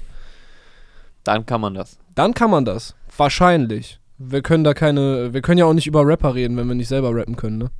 Dann 1.24 1.44
kann 1.46 1.60
man 1.60 1.74
das. 1.74 1.98
Dann 2.14 2.34
kann 2.34 2.50
man 2.50 2.64
das. 2.64 2.94
Wahrscheinlich. 3.16 4.00
Wir 4.18 4.42
können 4.42 4.64
da 4.64 4.72
keine, 4.74 5.32
wir 5.34 5.42
können 5.42 5.58
ja 5.58 5.64
auch 5.66 5.74
nicht 5.74 5.86
über 5.86 6.06
Rapper 6.06 6.34
reden, 6.34 6.56
wenn 6.56 6.68
wir 6.68 6.74
nicht 6.74 6.88
selber 6.88 7.14
rappen 7.14 7.36
können, 7.36 7.58
ne? 7.58 7.70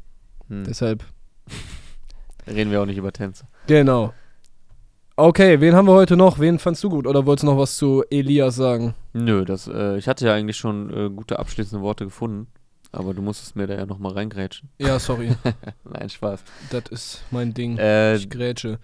Hm. 0.49 0.65
Deshalb. 0.65 1.05
Reden 2.47 2.71
wir 2.71 2.83
auch 2.83 2.87
nicht 2.87 2.97
über 2.99 3.13
Tänze. 3.13 3.45
Genau. 3.67 4.13
Okay, 5.17 5.61
wen 5.61 5.75
haben 5.75 5.87
wir 5.87 5.93
heute 5.93 6.17
noch? 6.17 6.39
Wen 6.39 6.59
fandst 6.59 6.83
du 6.83 6.89
gut? 6.91 7.07
Oder 7.07 7.25
wolltest 7.27 7.45
du 7.45 7.47
noch 7.53 7.59
was 7.59 7.77
zu 7.77 8.03
Elias 8.11 8.57
sagen? 8.57 8.95
Nö, 9.13 9.45
das, 9.45 9.69
äh, 9.69 9.97
ich 9.99 10.09
hatte 10.09 10.27
ja 10.27 10.35
eigentlich 10.35 10.57
schon 10.57 10.91
äh, 10.93 11.11
gute 11.11 11.39
abschließende 11.39 11.83
Worte 11.85 12.05
gefunden, 12.05 12.49
aber 12.93 13.15
du 13.15 13.23
musstest 13.23 13.57
mir 13.57 13.67
da 13.67 13.75
ja 13.75 13.87
nochmal 13.87 14.13
reingrätschen. 14.13 14.69
Ja, 14.79 14.99
sorry. 14.99 15.33
Nein, 15.85 16.09
Spaß. 16.09 16.43
das 16.71 16.85
ist 16.91 17.25
mein 17.31 17.53
Ding. 17.55 17.79
Äh, 17.79 18.17
ich 18.17 18.29
grätsche. 18.31 18.79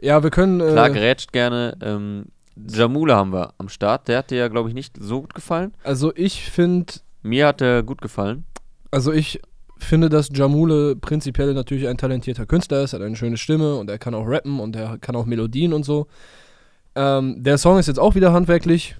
Ja, 0.00 0.22
wir 0.22 0.30
können. 0.30 0.60
Äh, 0.60 0.70
klar, 0.72 0.90
gerätscht 0.90 1.32
gerne. 1.32 1.76
Ähm, 1.82 2.26
Jamula 2.56 3.16
haben 3.16 3.32
wir 3.32 3.54
am 3.58 3.68
Start. 3.68 4.08
Der 4.08 4.18
hat 4.18 4.30
dir 4.30 4.38
ja, 4.38 4.48
glaube 4.48 4.68
ich, 4.68 4.74
nicht 4.74 4.96
so 5.00 5.20
gut 5.22 5.34
gefallen. 5.34 5.72
also 5.84 6.12
ich 6.14 6.50
finde, 6.50 6.92
Mir 7.22 7.46
hat 7.48 7.60
er 7.60 7.82
gut 7.82 8.00
gefallen. 8.00 8.44
also 8.90 9.12
ich 9.12 9.40
finde, 9.78 10.08
dass 10.08 10.28
Jamule 10.32 10.96
prinzipiell 10.96 11.54
natürlich 11.54 11.86
ein 11.86 11.96
talentierter 11.98 12.46
Künstler 12.46 12.82
ist, 12.82 12.92
hat 12.94 13.00
eine 13.02 13.14
schöne 13.14 13.36
Stimme 13.36 13.76
und 13.76 13.88
er 13.88 13.98
kann 13.98 14.12
auch 14.14 14.26
rappen 14.26 14.58
und 14.58 14.74
er 14.74 14.98
kann 14.98 15.14
auch 15.14 15.24
Melodien 15.24 15.72
und 15.72 15.84
so. 15.84 16.08
Ähm, 16.96 17.42
der 17.42 17.58
Song 17.58 17.78
ist 17.78 17.86
jetzt 17.86 18.00
auch 18.00 18.16
wieder 18.16 18.32
handwerklich 18.32 18.96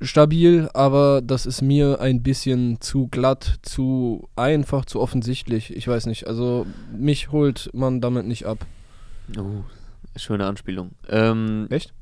stabil, 0.00 0.68
aber 0.74 1.22
das 1.22 1.46
ist 1.46 1.62
mir 1.62 2.00
ein 2.00 2.22
bisschen 2.22 2.80
zu 2.80 3.08
glatt, 3.08 3.58
zu 3.62 4.28
einfach, 4.36 4.84
zu 4.84 5.00
offensichtlich. 5.00 5.74
Ich 5.74 5.88
weiß 5.88 6.06
nicht, 6.06 6.26
also 6.26 6.66
mich 6.96 7.30
holt 7.32 7.70
man 7.72 8.00
damit 8.00 8.26
nicht 8.26 8.46
ab. 8.46 8.66
Oh, 9.38 9.62
schöne 10.16 10.46
Anspielung. 10.46 10.90
Ähm, 11.08 11.66
Echt? 11.70 11.92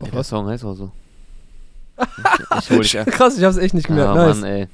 ja, 0.00 0.04
Auf 0.04 0.10
der 0.10 0.18
was? 0.20 0.28
Song 0.28 0.46
heißt 0.48 0.64
auch 0.64 0.74
so. 0.74 0.90
Ich, 1.98 2.58
ich 2.58 2.70
hol 2.70 2.80
dich. 2.80 2.92
Krass, 3.14 3.38
ich 3.38 3.44
hab's 3.44 3.56
echt 3.56 3.74
nicht 3.74 3.86
Ah, 3.86 3.94
gemerkt. 3.94 4.14
nice. 4.16 4.40
Mann, 4.40 4.44
ey. 4.50 4.68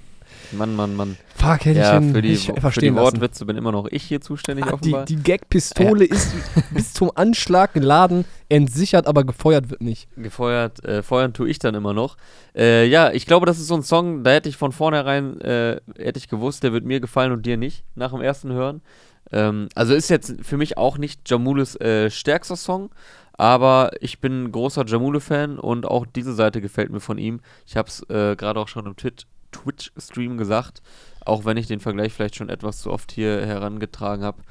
Mann, 0.53 0.75
Mann, 0.77 0.95
Mann. 0.97 1.17
Fuck, 1.37 1.65
hätte 1.65 1.81
Ja, 1.81 1.99
ich 1.99 2.05
ihn 2.05 2.13
für 2.15 2.21
die, 2.21 2.29
nicht 2.31 2.47
für 2.47 2.53
die 2.55 2.61
verstehen 2.61 2.95
lassen. 2.95 3.05
Wortwitze 3.17 3.47
bin 3.47 3.57
immer 3.57 3.73
noch 3.73 3.87
ich 3.91 4.03
hier 4.03 4.21
zuständig, 4.21 4.67
Die, 4.67 4.73
offenbar. 4.73 5.05
die 5.07 5.17
Gag-Pistole 5.17 6.05
ist 6.05 6.31
bis 6.73 6.93
zum 6.93 7.11
Anschlag 7.15 7.73
geladen, 7.73 8.25
entsichert, 8.53 9.07
aber 9.07 9.25
gefeuert 9.25 9.71
wird 9.71 9.81
nicht. 9.81 10.09
Gefeuert, 10.17 10.85
äh, 10.85 11.03
feuern 11.03 11.33
tue 11.33 11.49
ich 11.49 11.59
dann 11.59 11.75
immer 11.75 11.95
noch. 11.95 12.17
Äh, 12.55 12.87
ja, 12.87 13.11
ich 13.11 13.27
glaube, 13.27 13.47
das 13.47 13.59
ist 13.59 13.69
so 13.69 13.75
ein 13.75 13.83
Song, 13.83 14.25
da 14.25 14.31
hätte 14.31 14.49
ich 14.49 14.57
von 14.57 14.73
vornherein, 14.73 15.41
äh, 15.41 15.81
hätte 15.97 16.19
ich 16.19 16.29
gewusst, 16.29 16.63
der 16.63 16.73
wird 16.73 16.85
mir 16.85 17.01
gefallen 17.01 17.33
und 17.33 17.47
dir 17.47 17.57
nicht, 17.57 17.85
nach 17.95 18.13
dem 18.13 18.21
ersten 18.21 18.53
Hören. 18.53 18.83
Ähm, 19.31 19.69
also 19.75 19.95
ist 19.95 20.11
jetzt 20.11 20.35
für 20.43 20.57
mich 20.57 20.77
auch 20.77 20.99
nicht 20.99 21.29
Jamules 21.31 21.81
äh, 21.81 22.11
stärkster 22.11 22.57
Song, 22.57 22.91
aber 23.33 23.91
ich 24.01 24.21
bin 24.21 24.45
ein 24.45 24.53
großer 24.53 24.85
Jamule-Fan 24.87 25.59
und 25.59 25.87
auch 25.87 26.05
diese 26.05 26.35
Seite 26.35 26.61
gefällt 26.61 26.91
mir 26.91 27.01
von 27.01 27.19
ihm. 27.19 27.41
Ich 27.67 27.77
habe 27.77 27.89
es 27.89 28.03
äh, 28.11 28.37
gerade 28.37 28.61
auch 28.61 28.69
schon 28.69 28.87
im 28.87 28.97
Twit- 28.97 29.27
Twitch-Stream 29.53 30.37
gesagt, 30.37 30.83
auch 31.25 31.45
wenn 31.45 31.57
ich 31.57 31.67
den 31.67 31.81
Vergleich 31.81 32.13
vielleicht 32.13 32.37
schon 32.37 32.49
etwas 32.49 32.81
zu 32.81 32.91
oft 32.91 33.13
hier 33.13 33.47
herangetragen 33.47 34.25
habe. 34.25 34.43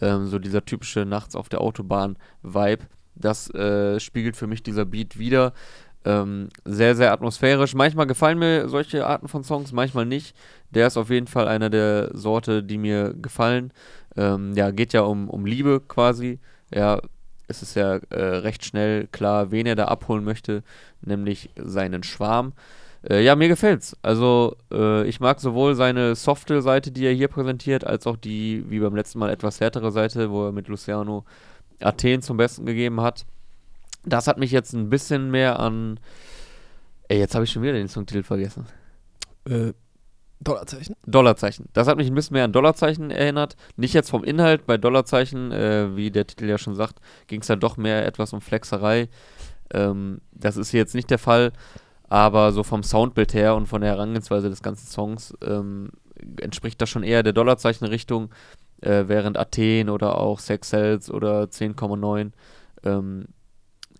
Ähm, 0.00 0.26
so 0.26 0.38
dieser 0.38 0.64
typische 0.64 1.04
Nachts 1.04 1.36
auf 1.36 1.48
der 1.48 1.60
Autobahn-Vibe, 1.60 2.84
das 3.14 3.52
äh, 3.54 4.00
spiegelt 4.00 4.36
für 4.36 4.46
mich 4.46 4.62
dieser 4.62 4.84
Beat 4.84 5.18
wieder. 5.18 5.52
Ähm, 6.04 6.48
sehr, 6.64 6.96
sehr 6.96 7.12
atmosphärisch. 7.12 7.74
Manchmal 7.74 8.06
gefallen 8.06 8.38
mir 8.38 8.68
solche 8.68 9.06
Arten 9.06 9.28
von 9.28 9.44
Songs, 9.44 9.72
manchmal 9.72 10.06
nicht. 10.06 10.34
Der 10.70 10.86
ist 10.86 10.96
auf 10.96 11.10
jeden 11.10 11.26
Fall 11.26 11.46
einer 11.46 11.68
der 11.68 12.10
Sorte, 12.14 12.62
die 12.62 12.78
mir 12.78 13.14
gefallen. 13.14 13.72
Ähm, 14.16 14.54
ja, 14.54 14.70
geht 14.70 14.92
ja 14.92 15.02
um, 15.02 15.28
um 15.28 15.44
Liebe 15.44 15.80
quasi. 15.86 16.38
Ja, 16.72 17.00
es 17.48 17.62
ist 17.62 17.74
ja 17.74 17.96
äh, 18.10 18.22
recht 18.22 18.64
schnell 18.64 19.08
klar, 19.08 19.50
wen 19.50 19.66
er 19.66 19.76
da 19.76 19.86
abholen 19.86 20.24
möchte, 20.24 20.62
nämlich 21.02 21.50
seinen 21.56 22.02
Schwarm. 22.02 22.54
Äh, 23.08 23.22
ja, 23.24 23.34
mir 23.34 23.48
gefällt's. 23.48 23.96
Also, 24.02 24.56
äh, 24.70 25.06
ich 25.06 25.20
mag 25.20 25.40
sowohl 25.40 25.74
seine 25.74 26.14
softe 26.14 26.62
Seite, 26.62 26.92
die 26.92 27.06
er 27.06 27.12
hier 27.12 27.28
präsentiert, 27.28 27.84
als 27.84 28.06
auch 28.06 28.16
die, 28.16 28.64
wie 28.68 28.78
beim 28.80 28.94
letzten 28.94 29.18
Mal, 29.18 29.30
etwas 29.30 29.60
härtere 29.60 29.90
Seite, 29.90 30.30
wo 30.30 30.46
er 30.46 30.52
mit 30.52 30.68
Luciano 30.68 31.24
Athen 31.80 32.22
zum 32.22 32.36
Besten 32.36 32.66
gegeben 32.66 33.00
hat. 33.00 33.26
Das 34.04 34.26
hat 34.26 34.38
mich 34.38 34.50
jetzt 34.50 34.72
ein 34.72 34.88
bisschen 34.88 35.30
mehr 35.30 35.60
an. 35.60 36.00
Ey, 37.08 37.18
jetzt 37.18 37.34
habe 37.34 37.44
ich 37.44 37.50
schon 37.50 37.62
wieder 37.62 37.72
den 37.72 37.88
Songtitel 37.88 38.22
vergessen. 38.22 38.66
Äh, 39.44 39.72
Dollarzeichen? 40.40 40.96
Dollarzeichen. 41.06 41.66
Das 41.74 41.86
hat 41.86 41.98
mich 41.98 42.06
ein 42.06 42.14
bisschen 42.14 42.34
mehr 42.34 42.44
an 42.44 42.52
Dollarzeichen 42.52 43.10
erinnert. 43.10 43.56
Nicht 43.76 43.92
jetzt 43.92 44.10
vom 44.10 44.24
Inhalt, 44.24 44.66
bei 44.66 44.78
Dollarzeichen, 44.78 45.52
äh, 45.52 45.94
wie 45.96 46.10
der 46.10 46.26
Titel 46.26 46.46
ja 46.46 46.56
schon 46.56 46.74
sagt, 46.74 47.00
ging 47.26 47.42
es 47.42 47.48
ja 47.48 47.56
doch 47.56 47.76
mehr 47.76 48.06
etwas 48.06 48.32
um 48.32 48.40
Flexerei. 48.40 49.08
Ähm, 49.72 50.20
das 50.32 50.56
ist 50.56 50.70
hier 50.70 50.80
jetzt 50.80 50.94
nicht 50.94 51.10
der 51.10 51.18
Fall, 51.18 51.52
aber 52.08 52.52
so 52.52 52.62
vom 52.62 52.82
Soundbild 52.82 53.34
her 53.34 53.54
und 53.54 53.66
von 53.66 53.82
der 53.82 53.90
Herangehensweise 53.90 54.48
des 54.48 54.62
ganzen 54.62 54.86
Songs 54.86 55.34
ähm, 55.42 55.90
entspricht 56.40 56.80
das 56.80 56.88
schon 56.88 57.02
eher 57.02 57.22
der 57.22 57.34
Dollarzeichen-Richtung, 57.34 58.30
äh, 58.80 59.04
während 59.06 59.38
Athen 59.38 59.90
oder 59.90 60.18
auch 60.18 60.38
Sex 60.38 60.70
Cells 60.70 61.10
oder 61.10 61.44
10,9 61.44 62.32
ähm, 62.84 63.26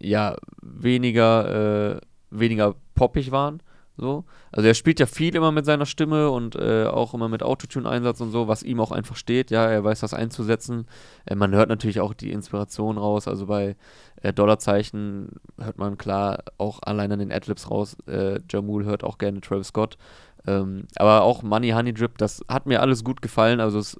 ja 0.00 0.36
weniger, 0.62 1.96
äh, 1.96 2.00
weniger 2.30 2.74
poppig 2.94 3.30
waren. 3.30 3.62
So. 4.00 4.24
Also 4.50 4.66
er 4.66 4.72
spielt 4.72 4.98
ja 4.98 5.04
viel 5.04 5.36
immer 5.36 5.52
mit 5.52 5.66
seiner 5.66 5.84
Stimme 5.84 6.30
und 6.30 6.56
äh, 6.56 6.86
auch 6.86 7.12
immer 7.12 7.28
mit 7.28 7.42
Autotune-Einsatz 7.42 8.22
und 8.22 8.30
so, 8.30 8.48
was 8.48 8.62
ihm 8.62 8.80
auch 8.80 8.92
einfach 8.92 9.14
steht. 9.14 9.50
Ja, 9.50 9.66
er 9.66 9.84
weiß 9.84 10.00
das 10.00 10.14
einzusetzen. 10.14 10.86
Äh, 11.26 11.34
man 11.34 11.54
hört 11.54 11.68
natürlich 11.68 12.00
auch 12.00 12.14
die 12.14 12.32
Inspiration 12.32 12.96
raus. 12.96 13.28
Also 13.28 13.44
bei 13.46 13.76
äh, 14.22 14.32
Dollarzeichen 14.32 15.32
hört 15.58 15.76
man 15.76 15.98
klar 15.98 16.44
auch 16.56 16.80
allein 16.82 17.12
an 17.12 17.18
den 17.18 17.30
Adlibs 17.30 17.70
raus. 17.70 17.96
Äh, 18.06 18.40
Jamul 18.48 18.86
hört 18.86 19.04
auch 19.04 19.18
gerne 19.18 19.42
Travis 19.42 19.68
Scott. 19.68 19.98
Ähm, 20.46 20.86
aber 20.96 21.22
auch 21.22 21.42
Money 21.42 21.70
Honey 21.70 21.92
Drip, 21.92 22.16
das 22.16 22.42
hat 22.48 22.64
mir 22.64 22.80
alles 22.80 23.04
gut 23.04 23.20
gefallen. 23.20 23.60
Also 23.60 23.78
es, 23.80 23.98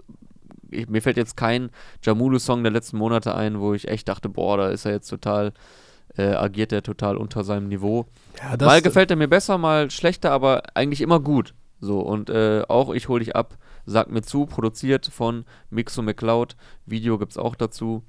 ich, 0.71 0.89
mir 0.89 1.03
fällt 1.03 1.17
jetzt 1.17 1.37
kein 1.37 1.71
Jamulu-Song 2.03 2.63
der 2.63 2.73
letzten 2.73 2.97
Monate 2.99 3.35
ein, 3.35 3.61
wo 3.61 3.75
ich 3.75 3.89
echt 3.89 4.09
dachte, 4.09 4.29
boah, 4.29 4.57
da 4.57 4.69
ist 4.69 4.85
er 4.85 4.93
jetzt 4.93 5.09
total 5.09 5.53
äh, 6.17 6.35
agiert 6.35 6.73
er 6.73 6.83
total 6.83 7.17
unter 7.17 7.45
seinem 7.45 7.69
Niveau. 7.69 8.07
Ja, 8.39 8.57
mal 8.65 8.83
gefällt 8.83 9.11
er 9.11 9.17
mir 9.17 9.29
besser, 9.29 9.59
mal 9.59 9.91
schlechter, 9.91 10.33
aber 10.33 10.63
eigentlich 10.75 11.01
immer 11.01 11.21
gut. 11.21 11.55
So, 11.81 12.01
und 12.01 12.29
äh, 12.29 12.63
auch 12.69 12.93
Ich 12.93 13.09
hol 13.09 13.21
dich 13.21 13.35
ab, 13.35 13.57
sagt 13.87 14.11
mir 14.11 14.23
zu, 14.23 14.47
produziert 14.47 15.07
von 15.07 15.45
Mixo 15.71 16.03
McCloud. 16.03 16.57
Video 16.85 17.19
gibt's 17.19 17.39
auch 17.39 17.55
dazu. 17.55 18.03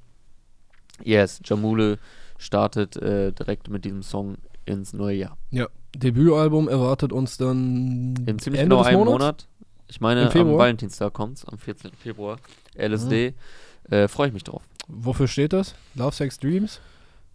Yes, 1.03 1.41
Jamule 1.44 1.98
startet 2.38 2.98
äh, 2.98 3.32
direkt 3.32 3.70
mit 3.70 3.86
diesem 3.86 4.03
Song 4.03 4.38
ins 4.65 4.94
neue 4.94 5.15
Jahr. 5.15 5.38
Ja, 5.51 5.68
Debütalbum 5.96 6.68
erwartet 6.68 7.13
uns 7.13 7.38
dann 7.38 8.15
in 8.25 8.39
ziemlich 8.39 8.62
Ende 8.62 8.75
genau 8.75 8.84
einem 8.84 9.06
Monat. 9.06 9.48
Ich 9.91 10.00
meine, 10.00 10.33
am 10.33 10.57
Valentinstag 10.57 11.12
kommt's, 11.12 11.43
am 11.43 11.57
14. 11.57 11.91
Februar. 12.01 12.38
LSD. 12.75 13.33
Mhm. 13.89 13.93
Äh, 13.93 14.07
Freue 14.07 14.29
ich 14.29 14.33
mich 14.33 14.45
drauf. 14.45 14.62
Wofür 14.88 15.27
steht 15.27 15.51
das? 15.51 15.75
Love, 15.95 16.15
Sex, 16.15 16.39
Dreams? 16.39 16.79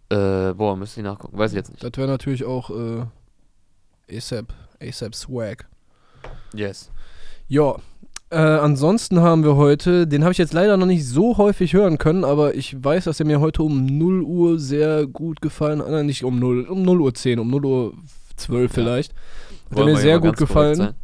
Äh, 0.09 0.53
boah, 0.53 0.75
müsste 0.75 1.01
ich 1.01 1.03
nachgucken. 1.03 1.37
Weiß 1.37 1.51
ich 1.51 1.55
jetzt 1.55 1.69
nicht. 1.69 1.83
Das 1.83 1.91
wäre 1.95 2.07
natürlich 2.07 2.45
auch 2.45 2.71
äh, 2.71 3.05
ASAP, 4.11 4.51
ASAP 4.81 5.13
Swag. 5.13 5.67
Yes. 6.55 6.89
Ja. 7.47 7.75
Äh, 8.31 8.37
ansonsten 8.37 9.19
haben 9.21 9.43
wir 9.43 9.55
heute, 9.55 10.07
den 10.07 10.23
habe 10.23 10.31
ich 10.31 10.39
jetzt 10.39 10.53
leider 10.53 10.77
noch 10.77 10.87
nicht 10.87 11.05
so 11.05 11.37
häufig 11.37 11.73
hören 11.73 11.99
können, 11.99 12.23
aber 12.23 12.55
ich 12.55 12.83
weiß, 12.83 13.03
dass 13.03 13.19
er 13.19 13.27
mir 13.27 13.39
heute 13.39 13.61
um 13.61 13.85
0 13.85 14.23
Uhr 14.23 14.59
sehr 14.59 15.05
gut 15.05 15.41
gefallen 15.41 15.79
hat. 15.79 15.91
Nein, 15.91 16.07
nicht 16.07 16.23
um 16.23 16.39
0, 16.39 16.65
um 16.65 16.81
0 16.81 17.01
Uhr 17.01 17.13
10, 17.13 17.37
um 17.37 17.51
0 17.51 17.65
Uhr 17.65 17.93
12 18.35 18.71
ja. 18.71 18.73
vielleicht. 18.73 19.13
Hat 19.69 19.77
er 19.77 19.85
mir 19.85 19.97
sehr 19.97 20.19
gut 20.19 20.37
gefallen. 20.37 20.95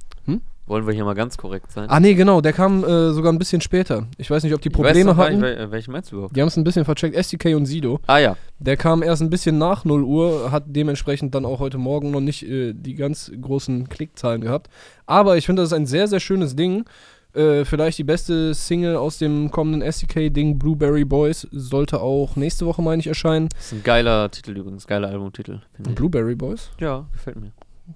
Wollen 0.66 0.88
wir 0.88 0.94
hier 0.94 1.04
mal 1.04 1.14
ganz 1.14 1.38
korrekt 1.38 1.72
sein? 1.72 1.90
Ah, 1.90 2.00
nee, 2.00 2.14
genau, 2.14 2.40
der 2.40 2.54
kam 2.54 2.86
äh, 2.86 3.12
sogar 3.12 3.34
ein 3.34 3.38
bisschen 3.38 3.60
später. 3.60 4.08
Ich 4.18 4.32
weiß 4.32 4.44
nicht, 4.44 4.54
ob 4.54 4.62
die 4.62 4.70
Probleme 4.70 5.12
ich 5.12 5.18
weiß 5.18 5.26
hatten. 5.26 5.42
Nicht, 5.42 5.72
welchen 5.72 5.92
meinst 5.92 6.12
du 6.12 6.16
überhaupt? 6.16 6.36
Die 6.36 6.42
haben 6.42 6.48
es 6.48 6.56
ein 6.56 6.64
bisschen 6.64 6.86
vercheckt. 6.86 7.16
SDK 7.16 7.56
und 7.56 7.66
Sido. 7.66 8.00
Ah, 8.08 8.20
ja. 8.20 8.38
Der 8.60 8.78
kam 8.78 9.04
erst 9.04 9.22
ein 9.22 9.30
bisschen 9.30 9.58
nach 9.58 9.84
0 9.84 10.04
Uhr, 10.04 10.52
hat 10.52 10.64
dementsprechend 10.68 11.36
dann 11.36 11.46
auch 11.46 11.60
heute 11.60 11.78
Morgen 11.78 12.12
noch 12.12 12.22
nicht 12.22 12.44
äh, 12.44 12.74
die 12.74 12.96
ganz 12.96 13.30
großen 13.42 13.90
Klickzahlen 13.90 14.40
gehabt. 14.40 14.70
Aber 15.06 15.36
ich 15.36 15.46
finde, 15.46 15.64
das 15.64 15.72
ist 15.72 15.78
ein 15.78 15.86
sehr, 15.86 16.08
sehr 16.08 16.22
schönes 16.22 16.56
Ding. 16.56 16.86
Äh, 17.34 17.66
vielleicht 17.66 17.98
die 17.98 18.04
beste 18.04 18.54
Single 18.54 18.96
aus 18.96 19.18
dem 19.18 19.52
kommenden 19.52 19.82
SDK-Ding, 19.82 20.60
Blueberry 20.60 21.04
Boys, 21.04 21.48
sollte 21.52 22.00
auch 22.00 22.36
nächste 22.36 22.66
Woche, 22.66 22.82
meine 22.82 23.00
ich, 23.00 23.08
erscheinen. 23.08 23.50
Das 23.50 23.66
ist 23.66 23.74
ein 23.74 23.84
geiler 23.84 24.30
Titel 24.32 24.56
übrigens, 24.56 24.88
geiler 24.88 25.10
Albumtitel. 25.10 25.60
Blueberry 25.80 26.36
Boys? 26.36 26.70
Ja, 26.80 27.06
gefällt 27.12 27.42
mir. 27.42 27.52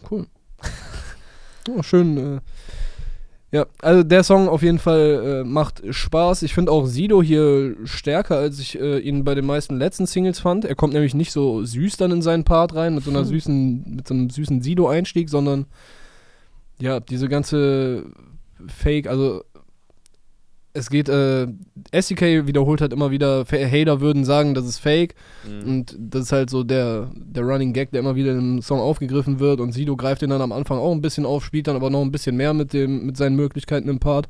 Cool. 0.10 0.26
Oh, 1.70 1.84
schön. 1.84 2.18
Äh, 2.18 2.40
ja, 3.50 3.66
also 3.82 4.04
der 4.04 4.24
Song 4.24 4.50
auf 4.50 4.62
jeden 4.62 4.80
Fall 4.80 5.42
äh, 5.42 5.44
macht 5.48 5.82
Spaß. 5.90 6.44
Ich 6.44 6.54
finde 6.54 6.72
auch 6.72 6.86
Sido 6.86 7.24
hier 7.24 7.76
stärker, 7.86 8.38
als 8.38 8.60
ich 8.60 8.78
äh, 8.78 9.00
ihn 9.00 9.24
bei 9.24 9.36
den 9.36 9.46
meisten 9.46 9.78
letzten 9.78 10.06
Singles 10.06 10.40
fand. 10.40 10.66
Er 10.66 10.76
kommt 10.76 10.94
nämlich 10.94 11.16
nicht 11.16 11.32
so 11.32 11.64
süß 11.64 11.96
dann 11.96 12.12
in 12.12 12.22
seinen 12.22 12.44
Part 12.44 12.76
rein, 12.76 12.96
mit 12.96 13.06
so 13.06 13.10
einer 13.10 13.22
hm. 13.22 13.28
süßen, 13.28 13.96
mit 13.96 14.08
so 14.08 14.14
einem 14.14 14.30
süßen 14.30 14.62
Sido-Einstieg, 14.62 15.30
sondern 15.30 15.66
ja, 16.80 17.00
diese 17.00 17.30
ganze 17.30 18.06
Fake, 18.68 19.08
also 19.08 19.44
es 20.78 20.90
geht, 20.90 21.10
äh, 21.10 21.48
SDK 21.92 22.46
wiederholt 22.46 22.82
halt 22.82 22.94
immer 22.94 23.10
wieder, 23.10 23.46
Hater 23.50 24.00
würden 24.00 24.26
sagen, 24.26 24.54
das 24.54 24.66
ist 24.66 24.78
fake. 24.78 25.16
Mhm. 25.48 25.68
Und 25.68 25.96
das 25.98 26.24
ist 26.24 26.32
halt 26.32 26.50
so 26.50 26.64
der, 26.64 27.10
der 27.16 27.44
Running 27.44 27.74
Gag, 27.74 27.92
der 27.92 28.02
immer 28.02 28.16
wieder 28.16 28.32
im 28.32 28.62
Song 28.62 28.80
aufgegriffen 28.80 29.40
wird. 29.40 29.60
Und 29.60 29.72
Sido 29.72 29.96
greift 29.96 30.22
den 30.22 30.30
dann 30.30 30.42
am 30.42 30.52
Anfang 30.52 30.78
auch 30.78 30.92
ein 30.92 31.02
bisschen 31.02 31.26
auf, 31.26 31.44
spielt 31.44 31.68
dann 31.68 31.76
aber 31.76 31.90
noch 31.90 32.02
ein 32.02 32.12
bisschen 32.12 32.36
mehr 32.38 32.54
mit, 32.54 32.74
dem, 32.74 33.06
mit 33.06 33.18
seinen 33.18 33.36
Möglichkeiten 33.36 33.90
im 33.90 34.00
Part. 34.00 34.30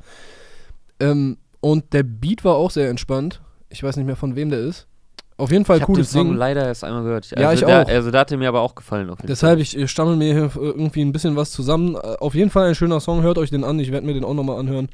Ähm, 0.99 1.37
und 1.59 1.93
der 1.93 2.03
Beat 2.03 2.45
war 2.45 2.55
auch 2.55 2.71
sehr 2.71 2.89
entspannt. 2.89 3.41
Ich 3.69 3.83
weiß 3.83 3.97
nicht 3.97 4.05
mehr, 4.05 4.15
von 4.15 4.35
wem 4.35 4.49
der 4.49 4.59
ist. 4.59 4.87
Auf 5.35 5.51
jeden 5.51 5.65
Fall 5.65 5.77
ich 5.77 5.83
cooles 5.83 6.09
den 6.09 6.19
Song 6.19 6.27
Ding. 6.29 6.37
leider 6.37 6.65
erst 6.65 6.83
einmal 6.83 7.03
gehört. 7.03 7.29
ja, 7.29 7.49
also 7.49 7.61
ich 7.61 7.67
der, 7.67 7.83
auch. 7.83 7.87
Also 7.87 8.09
da 8.09 8.19
hat 8.19 8.31
er 8.31 8.37
mir 8.37 8.47
aber 8.47 8.61
auch 8.61 8.73
gefallen. 8.73 9.11
Deshalb, 9.27 9.59
Fall. 9.59 9.81
ich 9.81 9.91
stammel 9.91 10.15
mir 10.15 10.33
hier 10.33 10.51
irgendwie 10.55 11.01
ein 11.01 11.11
bisschen 11.11 11.35
was 11.35 11.51
zusammen. 11.51 11.95
Äh, 11.95 12.15
auf 12.19 12.33
jeden 12.33 12.49
Fall 12.49 12.69
ein 12.69 12.75
schöner 12.75 12.99
Song. 12.99 13.21
Hört 13.21 13.37
euch 13.37 13.51
den 13.51 13.63
an. 13.63 13.77
Ich 13.79 13.91
werde 13.91 14.07
mir 14.07 14.13
den 14.13 14.23
auch 14.23 14.33
nochmal 14.33 14.59
anhören. 14.59 14.89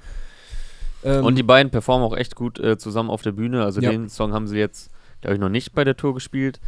Ähm, 1.04 1.26
und 1.26 1.36
die 1.36 1.44
beiden 1.44 1.72
performen 1.72 2.06
auch 2.06 2.16
echt 2.16 2.36
gut 2.36 2.60
äh, 2.60 2.78
zusammen 2.78 3.10
auf 3.10 3.22
der 3.22 3.32
Bühne. 3.32 3.64
Also 3.64 3.82
ja. 3.82 3.92
den 3.92 4.10
Song 4.10 4.34
haben 4.34 4.48
sie 4.48 4.58
jetzt, 4.58 4.92
glaube 5.22 5.36
ich, 5.36 5.40
noch 5.40 5.50
nicht 5.50 5.74
bei 5.74 5.84
der 5.84 5.98
Tour 5.98 6.14
gespielt. 6.14 6.60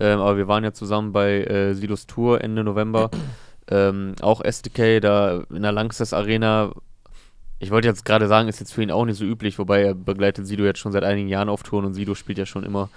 Ähm, 0.00 0.20
aber 0.20 0.36
wir 0.36 0.48
waren 0.48 0.64
ja 0.64 0.72
zusammen 0.72 1.12
bei 1.12 1.44
äh, 1.44 1.74
Silos 1.74 2.06
Tour 2.06 2.40
Ende 2.42 2.64
November. 2.64 3.10
ähm, 3.70 4.14
auch 4.20 4.40
SDK 4.42 5.00
da 5.00 5.44
in 5.50 5.62
der 5.62 5.72
Langsess 5.72 6.12
Arena. 6.12 6.72
Ich 7.58 7.70
wollte 7.70 7.88
jetzt 7.88 8.04
gerade 8.04 8.26
sagen, 8.26 8.48
ist 8.48 8.60
jetzt 8.60 8.72
für 8.72 8.82
ihn 8.82 8.90
auch 8.90 9.04
nicht 9.04 9.18
so 9.18 9.24
üblich, 9.24 9.58
wobei 9.58 9.82
er 9.82 9.94
begleitet 9.94 10.46
Sido 10.46 10.64
jetzt 10.64 10.80
schon 10.80 10.92
seit 10.92 11.04
einigen 11.04 11.28
Jahren 11.28 11.48
auf 11.48 11.62
Touren 11.62 11.84
und 11.84 11.94
Sido 11.94 12.14
spielt 12.14 12.38
ja 12.38 12.46
schon 12.46 12.64
immer 12.64 12.88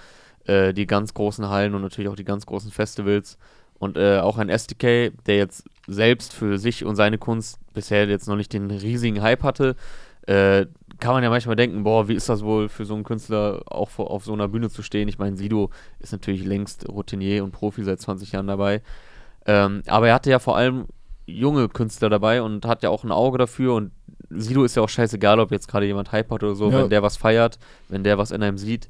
äh, 0.46 0.72
die 0.72 0.86
ganz 0.86 1.14
großen 1.14 1.48
Hallen 1.48 1.74
und 1.74 1.82
natürlich 1.82 2.10
auch 2.10 2.16
die 2.16 2.24
ganz 2.24 2.46
großen 2.46 2.72
Festivals. 2.72 3.38
Und 3.78 3.98
äh, 3.98 4.20
auch 4.20 4.38
ein 4.38 4.48
SDK, 4.48 5.12
der 5.26 5.36
jetzt 5.36 5.64
selbst 5.86 6.32
für 6.32 6.58
sich 6.58 6.84
und 6.84 6.96
seine 6.96 7.18
Kunst 7.18 7.58
bisher 7.74 8.06
jetzt 8.06 8.26
noch 8.26 8.36
nicht 8.36 8.52
den 8.54 8.70
riesigen 8.70 9.20
Hype 9.20 9.42
hatte, 9.42 9.76
äh, 10.26 10.66
kann 10.98 11.12
man 11.12 11.22
ja 11.22 11.30
manchmal 11.30 11.56
denken, 11.56 11.84
boah, 11.84 12.08
wie 12.08 12.14
ist 12.14 12.28
das 12.28 12.42
wohl 12.42 12.68
für 12.68 12.84
so 12.84 12.94
einen 12.94 13.04
Künstler 13.04 13.62
auch 13.66 13.90
vor, 13.90 14.10
auf 14.10 14.24
so 14.24 14.32
einer 14.32 14.48
Bühne 14.48 14.70
zu 14.70 14.82
stehen? 14.82 15.08
Ich 15.08 15.18
meine, 15.18 15.36
Sido 15.36 15.70
ist 15.98 16.12
natürlich 16.12 16.44
längst 16.44 16.88
Routinier 16.88 17.44
und 17.44 17.52
Profi 17.52 17.84
seit 17.84 18.00
20 18.00 18.32
Jahren 18.32 18.46
dabei. 18.46 18.82
Ähm, 19.44 19.82
aber 19.86 20.08
er 20.08 20.14
hatte 20.14 20.30
ja 20.30 20.38
vor 20.38 20.56
allem 20.56 20.86
junge 21.26 21.68
Künstler 21.68 22.08
dabei 22.08 22.40
und 22.40 22.64
hat 22.66 22.82
ja 22.82 22.90
auch 22.90 23.04
ein 23.04 23.12
Auge 23.12 23.38
dafür 23.38 23.74
und 23.74 23.92
Sido 24.30 24.64
ist 24.64 24.76
ja 24.76 24.82
auch 24.82 24.88
scheißegal, 24.88 25.38
ob 25.38 25.52
jetzt 25.52 25.68
gerade 25.68 25.86
jemand 25.86 26.12
Hype 26.12 26.30
hat 26.30 26.42
oder 26.42 26.54
so, 26.54 26.70
ja. 26.70 26.82
wenn 26.82 26.90
der 26.90 27.02
was 27.02 27.16
feiert, 27.16 27.58
wenn 27.88 28.02
der 28.02 28.18
was 28.18 28.30
in 28.30 28.42
einem 28.42 28.58
sieht, 28.58 28.88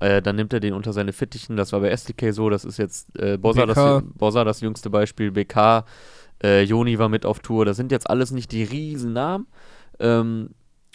äh, 0.00 0.22
dann 0.22 0.36
nimmt 0.36 0.52
er 0.52 0.60
den 0.60 0.74
unter 0.74 0.92
seine 0.92 1.12
Fittichen. 1.12 1.56
Das 1.56 1.72
war 1.72 1.80
bei 1.80 1.90
SDK 1.90 2.32
so, 2.32 2.50
das 2.50 2.64
ist 2.64 2.78
jetzt 2.78 3.18
äh, 3.18 3.36
Bossa, 3.36 3.66
das, 3.66 4.02
Bossa, 4.14 4.44
das 4.44 4.60
jüngste 4.60 4.90
Beispiel, 4.90 5.30
BK, 5.30 5.84
äh, 6.42 6.62
Joni 6.62 6.98
war 6.98 7.08
mit 7.08 7.26
auf 7.26 7.40
Tour, 7.40 7.64
das 7.64 7.76
sind 7.76 7.92
jetzt 7.92 8.08
alles 8.08 8.30
nicht 8.30 8.52
die 8.52 8.64
riesen 8.64 9.12
Namen, 9.12 9.46
ähm, 9.98 10.50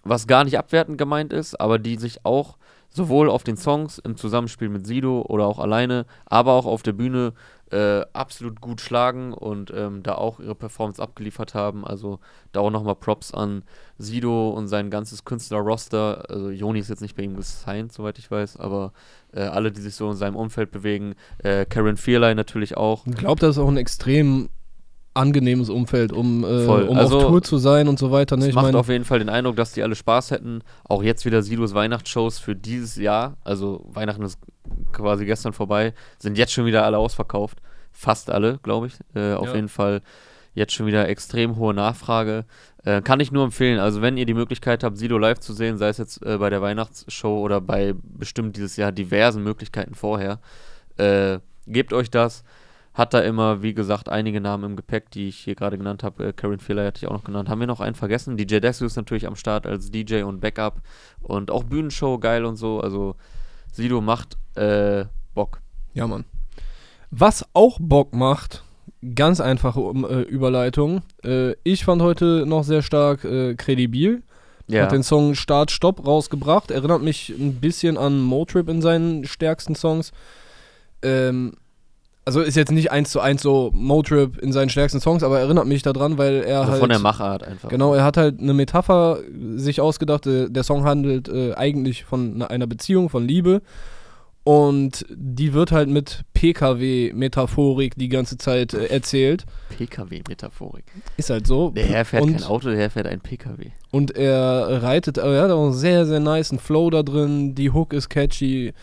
was 0.10 0.28
gar 0.28 0.44
nicht 0.44 0.58
abwertend 0.58 0.98
gemeint 0.98 1.34
ist, 1.34 1.60
aber 1.60 1.80
die 1.80 1.98
sich 1.98 2.26
auch 2.26 2.58
sowohl 2.90 3.30
auf 3.30 3.44
den 3.44 3.58
Songs 3.58 4.00
im 4.00 4.16
Zusammenspiel 4.16 4.70
mit 4.70 4.88
Sido 4.88 5.22
oder 5.22 5.46
auch 5.46 5.60
alleine, 5.60 6.06
aber 6.26 6.54
auch 6.54 6.66
auf 6.66 6.84
der 6.84 6.94
Bühne 6.94 7.34
äh, 7.72 8.06
absolut 8.14 8.62
gut 8.62 8.80
schlagen 8.80 9.34
und 9.34 9.74
ähm, 9.76 10.02
da 10.02 10.16
auch 10.16 10.40
ihre 10.40 10.56
Performance 10.56 11.02
abgeliefert 11.02 11.54
haben. 11.54 11.86
Also 11.86 12.20
da 12.54 12.62
auch 12.62 12.72
nochmal 12.72 12.96
Props 12.96 13.34
an 13.34 13.64
Sido 13.98 14.52
und 14.52 14.68
sein 14.68 14.90
ganzes 14.90 15.26
Künstler-Roster. 15.26 16.30
Also 16.30 16.50
Joni 16.50 16.80
ist 16.80 16.90
jetzt 16.90 17.02
nicht 17.02 17.18
bei 17.18 17.24
ihm 17.24 17.36
gesigned, 17.36 17.92
soweit 17.92 18.20
ich 18.20 18.32
weiß, 18.32 18.58
aber 18.58 18.94
äh, 19.34 19.42
alle, 19.42 19.72
die 19.72 19.82
sich 19.82 19.96
so 19.96 20.10
in 20.10 20.16
seinem 20.16 20.38
Umfeld 20.38 20.72
bewegen. 20.72 21.16
Äh, 21.40 21.66
Karen 21.66 21.98
Fearley 21.98 22.36
natürlich 22.36 22.78
auch. 22.78 23.06
Ich 23.06 23.16
glaube, 23.16 23.42
das 23.42 23.58
ist 23.58 23.62
auch 23.62 23.68
ein 23.68 23.78
extrem 23.78 24.50
angenehmes 25.18 25.70
Umfeld, 25.70 26.14
um, 26.14 26.44
äh, 26.44 26.66
um 26.66 26.98
Also, 26.98 27.18
auf 27.18 27.24
Tour 27.28 27.42
zu 27.42 27.58
sein 27.58 27.88
und 27.88 28.00
so 28.00 28.12
weiter. 28.12 28.38
Ne? 28.38 28.48
Ich 28.48 28.56
macht 28.56 28.66
meine, 28.66 28.78
auf 28.78 28.88
jeden 28.90 29.04
Fall 29.06 29.20
den 29.20 29.30
Eindruck, 29.30 29.56
dass 29.56 29.74
die 29.74 29.84
alle 29.84 29.96
Spaß 29.96 30.32
hätten. 30.32 30.62
Auch 30.86 31.04
jetzt 31.04 31.26
wieder 31.26 31.42
Sidos 31.44 31.74
Weihnachtsshows 31.74 32.40
für 32.40 32.56
dieses 32.56 32.96
Jahr. 32.96 33.38
Also 33.44 33.86
Weihnachten 33.90 34.22
ist 34.24 34.40
quasi 34.94 35.26
gestern 35.26 35.54
vorbei. 35.54 35.94
Sind 36.20 36.38
jetzt 36.38 36.54
schon 36.54 36.66
wieder 36.66 36.86
alle 36.86 36.98
ausverkauft. 36.98 37.58
Fast 37.92 38.30
alle, 38.30 38.60
glaube 38.64 38.88
ich. 38.88 38.94
Äh, 39.16 39.34
auf 39.34 39.48
Ja. 39.48 39.56
jeden 39.56 39.70
Fall 39.70 40.02
jetzt 40.54 40.74
schon 40.74 40.86
wieder 40.88 41.08
extrem 41.08 41.58
hohe 41.58 41.74
Nachfrage. 41.74 42.46
Äh, 42.84 43.02
kann 43.02 43.20
ich 43.20 43.32
nur 43.32 43.44
empfehlen. 43.44 43.80
Also 43.80 44.02
wenn 44.02 44.18
ihr 44.18 44.26
die 44.26 44.34
Möglichkeit 44.34 44.84
habt, 44.84 44.98
Sido 44.98 45.18
live 45.18 45.40
zu 45.40 45.54
sehen, 45.54 45.78
sei 45.78 45.90
es 45.90 45.98
jetzt 45.98 46.26
äh, 46.26 46.38
bei 46.38 46.50
der 46.50 46.62
Weihnachtsshow 46.62 47.40
oder 47.42 47.62
bei 47.62 47.94
bestimmt 48.04 48.56
dieses 48.56 48.76
Jahr 48.78 48.92
diversen 48.92 49.44
Möglichkeiten 49.44 49.94
vorher, 49.94 50.40
äh, 50.98 51.40
gebt 51.68 51.94
euch 51.94 52.10
das. 52.10 52.44
Hat 52.98 53.14
da 53.14 53.20
immer, 53.20 53.62
wie 53.62 53.76
gesagt, 53.76 54.10
einige 54.10 54.42
Namen 54.42 54.72
im 54.72 54.76
Gepäck, 54.76 55.12
die 55.12 55.28
ich 55.28 55.38
hier 55.38 55.54
gerade 55.54 55.78
genannt 55.78 56.02
habe. 56.02 56.30
Äh, 56.30 56.34
Karen 56.34 56.58
Fehler 56.58 56.84
hatte 56.84 56.98
ich 56.98 57.08
auch 57.08 57.14
noch 57.14 57.24
genannt. 57.24 57.48
Haben 57.48 57.60
wir 57.60 57.68
noch 57.68 57.80
einen 57.80 57.94
vergessen? 57.94 58.38
DJ 58.38 58.58
Desu 58.58 58.86
ist 58.86 58.96
natürlich 58.96 59.28
am 59.28 59.36
Start 59.36 59.68
als 59.68 59.92
DJ 59.92 60.24
und 60.24 60.40
Backup. 60.40 60.82
Und 61.22 61.52
auch 61.52 61.64
Bühnenshow 61.64 62.18
geil 62.18 62.44
und 62.44 62.56
so. 62.56 62.80
Also 62.80 63.16
Sido 63.72 64.02
macht 64.02 64.36
äh, 64.56 65.06
Bock. 65.36 65.62
Ja, 65.94 66.08
Mann. 66.08 66.26
Was 67.12 67.46
auch 67.54 67.78
Bock 67.80 68.16
macht, 68.16 68.64
ganz 69.14 69.42
einfache 69.42 69.80
äh, 69.80 70.22
Überleitung. 70.24 71.04
Äh, 71.24 71.52
ich 71.64 71.86
fand 71.86 72.02
heute 72.02 72.46
noch 72.48 72.64
sehr 72.64 72.82
stark 72.82 73.24
äh, 73.24 73.54
Credibil. 73.54 74.24
Ja. 74.66 74.86
Hat 74.86 74.92
den 74.92 75.04
Song 75.04 75.36
Start 75.36 75.70
Stopp 75.70 76.04
rausgebracht. 76.04 76.72
Erinnert 76.72 77.04
mich 77.04 77.30
ein 77.30 77.60
bisschen 77.62 77.96
an 77.96 78.20
Motrip 78.20 78.68
in 78.70 78.82
seinen 78.82 79.24
stärksten 79.26 79.76
Songs. 79.76 80.14
Ähm, 81.04 81.54
also 82.28 82.42
ist 82.42 82.58
jetzt 82.58 82.74
nicht 82.74 82.92
eins 82.92 83.10
zu 83.10 83.22
eins 83.22 83.42
so 83.42 83.72
Motrip 83.74 84.38
in 84.40 84.52
seinen 84.52 84.68
stärksten 84.68 85.00
Songs, 85.00 85.24
aber 85.24 85.40
erinnert 85.40 85.66
mich 85.66 85.82
daran, 85.82 86.18
weil 86.18 86.44
er 86.44 86.60
also 86.60 86.72
halt. 86.74 86.82
von 86.82 86.90
der 86.90 87.00
Machart 87.00 87.42
einfach. 87.42 87.70
Genau, 87.70 87.94
er 87.94 88.04
hat 88.04 88.18
halt 88.18 88.42
eine 88.42 88.54
Metapher 88.54 89.20
sich 89.56 89.80
ausgedacht. 89.80 90.28
äh, 90.28 90.50
Der 90.50 90.64
Song 90.66 90.84
handelt 90.84 91.30
äh, 91.30 91.54
eigentlich 91.54 92.04
von 92.04 92.40
ne- 92.40 92.50
einer 92.50 92.68
Beziehung, 92.68 93.08
von 93.08 93.26
Liebe. 93.26 93.62
Und 94.44 95.06
die 95.10 95.54
wird 95.54 95.72
halt 95.72 95.88
mit 95.90 96.24
PKW-Metaphorik 96.34 97.96
die 97.96 98.10
ganze 98.10 98.38
Zeit 98.38 98.74
äh, 98.74 98.88
erzählt. 98.88 99.46
PKW-Metaphorik. 99.78 100.84
Ist 101.18 101.30
halt 101.30 101.48
so. 101.48 101.72
Der 101.72 101.86
Herr 101.86 102.04
fährt 102.06 102.24
und, 102.24 102.34
kein 102.34 102.44
Auto, 102.44 102.70
der 102.70 102.78
Herr 102.78 102.90
fährt 102.90 103.08
ein 103.08 103.22
PKW. 103.22 103.72
Und 103.92 104.16
er 104.18 104.84
reitet, 104.84 105.18
aber 105.20 105.34
er 105.36 105.44
hat 105.44 105.52
auch 105.52 105.64
einen 105.64 105.74
sehr, 105.74 106.06
sehr 106.06 106.20
nice 106.20 106.54
Flow 106.60 106.90
da 106.90 107.04
drin. 107.04 107.56
Die 107.56 107.72
Hook 107.72 107.94
ist 107.94 108.10
catchy. 108.10 108.74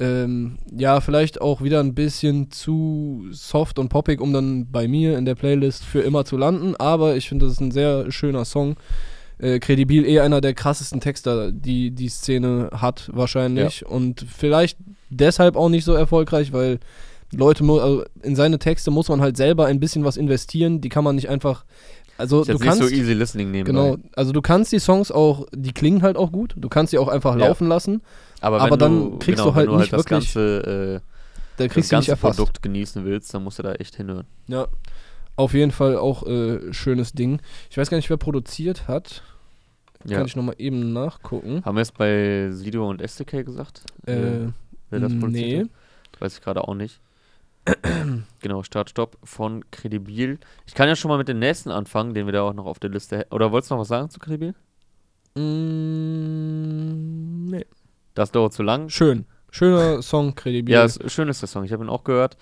Ähm, 0.00 0.58
ja, 0.76 1.00
vielleicht 1.00 1.40
auch 1.40 1.60
wieder 1.62 1.80
ein 1.80 1.94
bisschen 1.94 2.50
zu 2.50 3.26
soft 3.30 3.78
und 3.78 3.88
poppig, 3.88 4.20
um 4.20 4.32
dann 4.32 4.70
bei 4.70 4.86
mir 4.86 5.18
in 5.18 5.24
der 5.24 5.34
Playlist 5.34 5.84
für 5.84 6.00
immer 6.00 6.24
zu 6.24 6.36
landen. 6.36 6.76
Aber 6.76 7.16
ich 7.16 7.28
finde, 7.28 7.46
das 7.46 7.54
ist 7.54 7.60
ein 7.60 7.72
sehr 7.72 8.10
schöner 8.12 8.44
Song. 8.44 8.76
Äh, 9.38 9.58
Credibil 9.58 10.04
eh 10.06 10.20
einer 10.20 10.40
der 10.40 10.54
krassesten 10.54 11.00
Texter, 11.00 11.52
die 11.52 11.90
die 11.90 12.08
Szene 12.08 12.70
hat, 12.72 13.10
wahrscheinlich. 13.12 13.86
Und 13.86 14.24
vielleicht 14.28 14.78
deshalb 15.10 15.56
auch 15.56 15.68
nicht 15.68 15.84
so 15.84 15.94
erfolgreich, 15.94 16.52
weil 16.52 16.78
Leute, 17.32 17.64
also 17.64 18.04
in 18.22 18.36
seine 18.36 18.58
Texte 18.58 18.90
muss 18.90 19.08
man 19.08 19.20
halt 19.20 19.36
selber 19.36 19.66
ein 19.66 19.80
bisschen 19.80 20.04
was 20.04 20.16
investieren. 20.16 20.80
Die 20.80 20.88
kann 20.88 21.04
man 21.04 21.16
nicht 21.16 21.28
einfach. 21.28 21.64
Also, 22.16 22.42
du 22.44 22.58
kannst. 22.58 22.80
nicht 22.80 22.90
so 22.90 22.94
easy 22.94 23.12
listening 23.12 23.50
nebenbei. 23.52 23.90
Genau, 23.90 23.96
also 24.16 24.32
du 24.32 24.42
kannst 24.42 24.72
die 24.72 24.80
Songs 24.80 25.12
auch, 25.12 25.46
die 25.54 25.72
klingen 25.72 26.02
halt 26.02 26.16
auch 26.16 26.32
gut, 26.32 26.54
du 26.56 26.68
kannst 26.68 26.90
sie 26.90 26.98
auch 26.98 27.06
einfach 27.06 27.36
Ja. 27.38 27.46
laufen 27.46 27.68
lassen, 27.68 28.02
Aber, 28.40 28.60
aber 28.60 28.70
wenn 28.72 28.78
dann 28.78 28.98
du, 29.12 29.18
kriegst 29.18 29.38
genau, 29.38 29.50
du 29.50 29.54
halt 29.54 29.66
wenn 29.66 29.74
du 29.74 29.80
nicht 29.80 29.92
halt 29.92 30.00
das 30.00 30.10
wirklich- 30.10 30.34
ganze, 30.34 31.00
äh, 31.00 31.00
da 31.56 31.64
das 31.64 31.72
kriegst 31.72 31.76
du 31.76 31.80
nicht 31.80 31.90
ganze 31.90 32.10
erfasst. 32.12 32.38
Produkt 32.38 32.62
genießen 32.62 33.04
willst, 33.04 33.34
dann 33.34 33.42
musst 33.44 33.58
du 33.58 33.62
da 33.64 33.72
echt 33.74 33.96
hinhören. 33.96 34.26
Ja, 34.46 34.68
auf 35.36 35.54
jeden 35.54 35.72
Fall 35.72 35.96
auch 35.96 36.26
äh, 36.26 36.72
schönes 36.72 37.12
Ding. 37.12 37.40
Ich 37.70 37.78
weiß 37.78 37.90
gar 37.90 37.96
nicht, 37.96 38.10
wer 38.10 38.16
produziert 38.16 38.86
hat, 38.88 39.22
Ja. 40.04 40.18
kann 40.18 40.26
ich 40.26 40.36
nochmal 40.36 40.54
eben 40.58 40.92
nachgucken. 40.92 41.64
Haben 41.64 41.76
wir 41.76 41.82
es 41.82 41.92
bei 41.92 42.50
Sido 42.52 42.88
und 42.88 43.02
SDK 43.02 43.44
gesagt? 43.44 43.82
Äh, 44.06 44.48
wer 44.90 45.00
das 45.00 45.12
produziert 45.18 45.32
nee, 45.32 45.60
hat? 45.60 46.20
Weiß 46.20 46.34
ich 46.38 46.42
gerade 46.42 46.66
auch 46.66 46.74
nicht. 46.74 47.00
genau, 48.40 48.62
Start, 48.62 48.88
Stopp 48.90 49.18
von 49.24 49.62
Credibil. 49.70 50.38
Ich 50.66 50.74
kann 50.74 50.88
ja 50.88 50.96
schon 50.96 51.10
mal 51.10 51.18
mit 51.18 51.28
dem 51.28 51.38
nächsten 51.38 51.70
anfangen, 51.70 52.14
den 52.14 52.26
wir 52.26 52.32
da 52.32 52.42
auch 52.42 52.54
noch 52.54 52.64
auf 52.66 52.78
der 52.78 52.88
Liste 52.90 53.18
hätten. 53.18 53.34
Oder 53.34 53.52
wolltest 53.52 53.70
du 53.70 53.74
noch 53.74 53.82
was 53.82 53.88
sagen 53.88 54.08
zu 54.10 54.18
Credibil? 54.18 54.54
Mm, 56.18 57.46
nee. 57.50 57.66
Das 58.18 58.32
dauert 58.32 58.52
zu 58.52 58.64
lang. 58.64 58.88
Schön, 58.88 59.26
schöner 59.52 60.02
Song, 60.02 60.34
kredibil. 60.34 60.74
Ja, 60.74 60.82
ist, 60.84 61.08
schön 61.08 61.28
ist 61.28 61.40
der 61.40 61.48
Song. 61.48 61.62
Ich 61.62 61.72
habe 61.72 61.84
ihn 61.84 61.88
auch 61.88 62.02
gehört. 62.02 62.36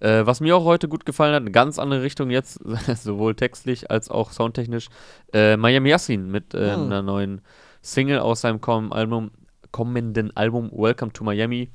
Äh, 0.00 0.24
was 0.24 0.40
mir 0.40 0.54
auch 0.56 0.64
heute 0.64 0.88
gut 0.88 1.04
gefallen 1.04 1.34
hat, 1.34 1.40
eine 1.40 1.50
ganz 1.50 1.80
andere 1.80 2.02
Richtung 2.02 2.30
jetzt, 2.30 2.60
sowohl 3.02 3.34
textlich 3.34 3.90
als 3.90 4.08
auch 4.08 4.30
soundtechnisch. 4.30 4.86
Äh, 5.32 5.56
Miami 5.56 5.88
Yassin 5.88 6.30
mit 6.30 6.54
äh, 6.54 6.74
Hm. 6.74 6.82
einer 6.84 7.02
neuen 7.02 7.40
Single 7.82 8.20
aus 8.20 8.42
seinem 8.42 8.60
kommenden 8.60 8.92
Album, 8.92 9.30
kommenden 9.72 10.36
Album 10.36 10.70
Welcome 10.72 11.12
to 11.12 11.24
Miami. 11.24 11.70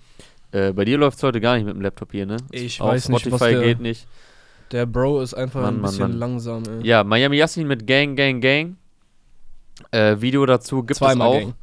Äh, 0.53 0.71
bei 0.71 0.85
dir 0.85 0.97
läuft 0.97 1.17
es 1.17 1.23
heute 1.23 1.41
gar 1.41 1.55
nicht 1.57 1.65
mit 1.65 1.73
dem 1.75 1.81
Laptop 1.81 2.11
hier, 2.13 2.25
ne? 2.25 2.37
Ich 2.51 2.79
Auf 2.79 2.87
weiß 2.89 3.09
nicht, 3.09 3.29
was 3.31 3.39
Spotify 3.39 3.51
der- 3.55 3.63
geht 3.63 3.79
nicht. 3.81 4.07
Der 4.71 4.85
Bro 4.85 5.19
ist 5.23 5.33
einfach 5.33 5.61
Mann, 5.63 5.75
ein 5.75 5.81
Mann, 5.81 5.89
bisschen 5.91 6.09
Mann. 6.11 6.17
langsam, 6.19 6.63
ey. 6.63 6.87
Ja, 6.87 7.03
Miami 7.03 7.35
Yassin 7.35 7.67
mit 7.67 7.85
Gang, 7.85 8.15
Gang, 8.15 8.39
Gang. 8.39 8.77
Äh, 9.91 10.21
Video 10.21 10.45
dazu 10.45 10.83
gibt 10.83 10.97
Zweimal 10.99 11.27
es 11.27 11.33
auch. 11.35 11.39
Gang. 11.47 11.55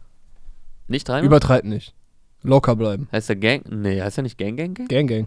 Nicht 0.88 1.08
dreimal? 1.08 1.24
Übertreib 1.24 1.64
nicht. 1.64 1.94
Locker 2.42 2.76
bleiben. 2.76 3.08
heißt 3.12 3.28
der 3.28 3.36
Gang? 3.36 3.62
Nee, 3.68 4.00
heißt 4.00 4.18
er 4.18 4.22
nicht 4.22 4.38
Gang, 4.38 4.56
Gang, 4.56 4.74
Gang? 4.74 4.88
Gang, 4.88 5.06
Gang. 5.06 5.26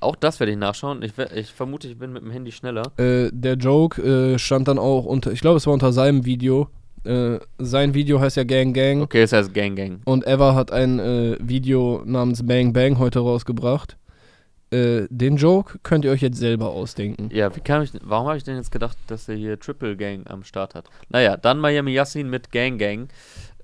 Auch 0.00 0.16
das 0.16 0.38
werde 0.38 0.52
ich 0.52 0.58
nachschauen. 0.58 1.02
Ich, 1.02 1.12
ich 1.34 1.52
vermute, 1.52 1.88
ich 1.88 1.98
bin 1.98 2.12
mit 2.12 2.22
dem 2.22 2.30
Handy 2.30 2.52
schneller. 2.52 2.92
Äh, 2.98 3.30
der 3.32 3.54
Joke 3.54 4.00
äh, 4.00 4.38
stand 4.38 4.68
dann 4.68 4.78
auch 4.78 5.04
unter, 5.04 5.32
ich 5.32 5.40
glaube, 5.40 5.56
es 5.56 5.66
war 5.66 5.74
unter 5.74 5.92
seinem 5.92 6.24
Video. 6.24 6.68
Äh, 7.04 7.38
sein 7.58 7.94
Video 7.94 8.20
heißt 8.20 8.36
ja 8.36 8.44
Gang 8.44 8.74
Gang. 8.74 9.02
Okay, 9.02 9.22
es 9.22 9.32
heißt 9.32 9.54
Gang, 9.54 9.76
Gang. 9.76 10.00
Und 10.04 10.26
Eva 10.26 10.54
hat 10.54 10.72
ein 10.72 10.98
äh, 10.98 11.36
Video 11.40 12.02
namens 12.04 12.46
Bang 12.46 12.72
Bang 12.72 12.98
heute 12.98 13.20
rausgebracht. 13.20 13.96
Äh, 14.70 15.06
den 15.08 15.36
Joke 15.36 15.78
könnt 15.82 16.04
ihr 16.04 16.10
euch 16.10 16.20
jetzt 16.20 16.38
selber 16.38 16.68
ausdenken. 16.68 17.30
Ja, 17.32 17.54
wie 17.56 17.60
kam 17.60 17.82
ich, 17.82 17.92
warum 18.02 18.26
habe 18.26 18.36
ich 18.36 18.44
denn 18.44 18.56
jetzt 18.56 18.70
gedacht, 18.70 18.98
dass 19.06 19.28
er 19.28 19.34
hier 19.34 19.58
Triple 19.58 19.96
Gang 19.96 20.28
am 20.28 20.44
Start 20.44 20.74
hat? 20.74 20.84
Naja, 21.08 21.36
dann 21.36 21.58
Miami 21.58 21.92
Yassin 21.92 22.28
mit 22.28 22.52
Gang 22.52 22.78
Gang. 22.78 23.08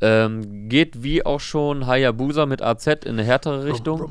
Ähm, 0.00 0.68
geht 0.68 1.02
wie 1.02 1.24
auch 1.24 1.40
schon 1.40 1.86
Hayabusa 1.86 2.46
mit 2.46 2.62
AZ 2.62 2.86
in 2.86 3.12
eine 3.12 3.24
härtere 3.24 3.64
Richtung. 3.64 4.10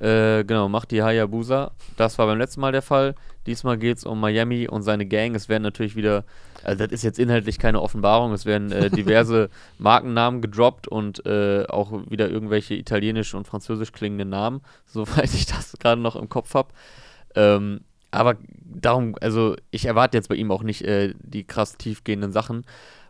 Äh, 0.00 0.44
genau, 0.44 0.68
macht 0.68 0.92
die 0.92 1.02
Hayabusa. 1.02 1.72
Das 1.96 2.18
war 2.18 2.26
beim 2.26 2.38
letzten 2.38 2.60
Mal 2.60 2.72
der 2.72 2.82
Fall. 2.82 3.14
Diesmal 3.48 3.78
geht 3.78 3.96
es 3.96 4.04
um 4.04 4.20
Miami 4.20 4.68
und 4.68 4.82
seine 4.82 5.06
Gang. 5.06 5.34
Es 5.34 5.48
werden 5.48 5.62
natürlich 5.62 5.96
wieder, 5.96 6.24
also 6.62 6.84
das 6.84 6.92
ist 6.92 7.02
jetzt 7.02 7.18
inhaltlich 7.18 7.58
keine 7.58 7.80
Offenbarung, 7.80 8.34
es 8.34 8.44
werden 8.44 8.70
äh, 8.72 8.90
diverse 8.90 9.48
Markennamen 9.78 10.42
gedroppt 10.42 10.86
und 10.86 11.24
äh, 11.24 11.64
auch 11.66 11.92
wieder 12.10 12.28
irgendwelche 12.28 12.74
italienisch 12.74 13.32
und 13.32 13.46
französisch 13.46 13.92
klingenden 13.92 14.28
Namen, 14.28 14.60
soweit 14.84 15.32
ich 15.32 15.46
das 15.46 15.72
gerade 15.78 16.00
noch 16.00 16.14
im 16.14 16.28
Kopf 16.28 16.52
habe. 16.52 16.68
Ähm, 17.34 17.80
aber 18.10 18.36
darum, 18.60 19.16
also 19.22 19.56
ich 19.70 19.86
erwarte 19.86 20.18
jetzt 20.18 20.28
bei 20.28 20.34
ihm 20.34 20.50
auch 20.50 20.62
nicht 20.62 20.82
äh, 20.82 21.14
die 21.18 21.44
krass 21.44 21.78
tiefgehenden 21.78 22.32
Sachen. 22.32 22.66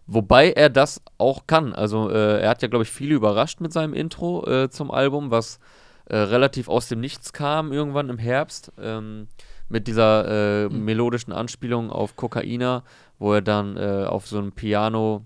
Wobei 0.07 0.53
er 0.53 0.70
das 0.70 1.03
auch 1.18 1.48
kann. 1.48 1.72
Also 1.72 2.11
äh, 2.11 2.42
er 2.42 2.51
hat 2.51 2.62
ja, 2.62 2.68
glaube 2.68 2.85
ich, 2.85 2.90
viele 2.90 3.16
überrascht 3.16 3.61
mit 3.61 3.72
seinem 3.72 3.92
Intro 3.92 4.46
äh, 4.46 4.70
zum 4.70 4.92
Album, 4.92 5.33
was 5.33 5.59
äh, 6.07 6.16
relativ 6.16 6.68
aus 6.68 6.88
dem 6.88 7.01
Nichts 7.01 7.33
kam 7.33 7.72
irgendwann 7.72 8.09
im 8.09 8.18
Herbst. 8.18 8.72
Ähm, 8.81 9.27
mit 9.68 9.87
dieser 9.87 10.66
äh, 10.66 10.68
melodischen 10.68 11.33
Anspielung 11.33 11.90
auf 11.90 12.16
Kokaina, 12.16 12.83
wo 13.18 13.35
er 13.35 13.42
dann 13.42 13.76
äh, 13.76 14.04
auf 14.07 14.26
so 14.26 14.38
einem 14.38 14.52
Piano, 14.52 15.24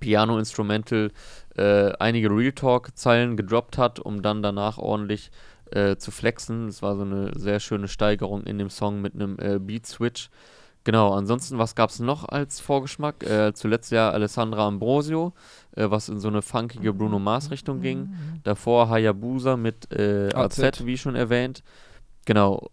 Piano-Instrumental 0.00 1.12
äh, 1.56 1.92
einige 1.98 2.30
Real 2.30 2.52
Talk-Zeilen 2.52 3.36
gedroppt 3.36 3.78
hat, 3.78 4.00
um 4.00 4.22
dann 4.22 4.42
danach 4.42 4.78
ordentlich 4.78 5.30
äh, 5.70 5.96
zu 5.96 6.10
flexen. 6.10 6.66
Das 6.66 6.82
war 6.82 6.96
so 6.96 7.02
eine 7.02 7.32
sehr 7.38 7.60
schöne 7.60 7.88
Steigerung 7.88 8.44
in 8.44 8.58
dem 8.58 8.70
Song 8.70 9.00
mit 9.00 9.14
einem 9.14 9.36
äh, 9.38 9.58
Beat-Switch. 9.58 10.30
Genau, 10.86 11.12
ansonsten, 11.12 11.58
was 11.58 11.74
gab 11.74 11.90
es 11.90 11.98
noch 11.98 12.28
als 12.28 12.60
Vorgeschmack? 12.60 13.24
Äh, 13.24 13.52
zuletzt 13.54 13.90
ja 13.90 14.10
Alessandra 14.10 14.68
Ambrosio, 14.68 15.32
äh, 15.74 15.90
was 15.90 16.08
in 16.08 16.20
so 16.20 16.28
eine 16.28 16.42
funkige 16.42 16.92
Bruno 16.92 17.18
Mars-Richtung 17.18 17.80
ging. 17.80 18.14
Davor 18.44 18.88
Hayabusa 18.88 19.56
mit 19.56 19.92
äh, 19.92 20.32
AZ, 20.32 20.60
AZ. 20.60 20.86
wie 20.86 20.96
schon 20.96 21.16
erwähnt. 21.16 21.64
Genau. 22.24 22.70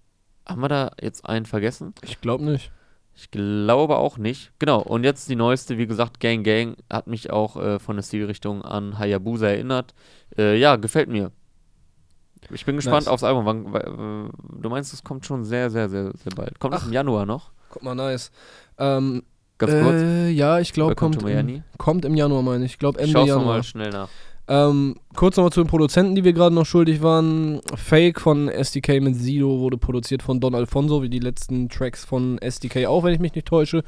Haben 0.47 0.61
wir 0.61 0.67
da 0.69 0.91
jetzt 1.01 1.25
einen 1.25 1.45
vergessen? 1.45 1.93
Ich 2.03 2.19
glaube 2.21 2.43
nicht. 2.43 2.71
Ich 3.15 3.29
glaube 3.31 3.97
auch 3.97 4.17
nicht. 4.17 4.51
Genau, 4.59 4.81
und 4.81 5.03
jetzt 5.03 5.29
die 5.29 5.35
neueste, 5.35 5.77
wie 5.77 5.85
gesagt, 5.87 6.19
Gang 6.19 6.43
Gang, 6.43 6.75
hat 6.91 7.05
mich 7.07 7.31
auch 7.31 7.55
äh, 7.57 7.79
von 7.79 7.95
der 7.95 8.03
Stilrichtung 8.03 8.63
an 8.63 8.97
Hayabusa 8.97 9.47
erinnert. 9.47 9.93
Äh, 10.37 10.57
ja, 10.57 10.75
gefällt 10.77 11.09
mir. 11.09 11.31
Ich 12.49 12.65
bin 12.65 12.75
gespannt 12.75 13.05
Nice. 13.05 13.07
aufs 13.07 13.23
Album. 13.23 13.45
Wann, 13.45 13.71
weil, 13.71 13.81
äh, 13.83 14.61
du 14.61 14.69
meinst, 14.69 14.93
es 14.93 15.03
kommt 15.03 15.25
schon 15.25 15.45
sehr, 15.45 15.69
sehr, 15.69 15.89
sehr, 15.89 16.11
sehr 16.15 16.33
bald. 16.35 16.59
Kommt 16.59 16.75
es 16.75 16.85
im 16.85 16.91
Januar 16.93 17.25
noch? 17.25 17.51
Guck 17.69 17.83
mal, 17.83 17.95
nice. 17.95 18.31
Ähm, 18.77 19.23
Ganz 19.59 19.71
kurz. 19.71 20.01
äh, 20.01 20.29
ja, 20.29 20.59
ich 20.59 20.73
glaube, 20.73 20.95
kommt, 20.95 21.21
im- 21.23 21.63
kommt 21.77 22.05
im 22.05 22.15
Januar, 22.15 22.41
meine 22.41 22.65
ich. 22.65 22.73
Ich 22.73 22.79
glaube, 22.79 22.99
Ende 22.99 23.11
Schau's 23.13 23.27
Januar. 23.27 23.45
mal 23.45 23.63
schnell 23.63 23.91
nach. 23.91 24.09
Ähm, 24.47 24.95
kurz 25.15 25.37
nochmal 25.37 25.51
zu 25.51 25.61
den 25.61 25.69
Produzenten, 25.69 26.15
die 26.15 26.23
wir 26.23 26.33
gerade 26.33 26.53
noch 26.53 26.65
schuldig 26.65 27.01
waren. 27.01 27.61
Fake 27.75 28.19
von 28.19 28.49
SDK 28.49 29.01
mit 29.01 29.15
Sido 29.15 29.59
wurde 29.59 29.77
produziert 29.77 30.21
von 30.21 30.39
Don 30.39 30.55
Alfonso, 30.55 31.01
wie 31.01 31.09
die 31.09 31.19
letzten 31.19 31.69
Tracks 31.69 32.03
von 32.03 32.37
SDK 32.39 32.87
auch, 32.87 33.03
wenn 33.03 33.13
ich 33.13 33.19
mich 33.19 33.35
nicht 33.35 33.47
täusche. 33.47 33.83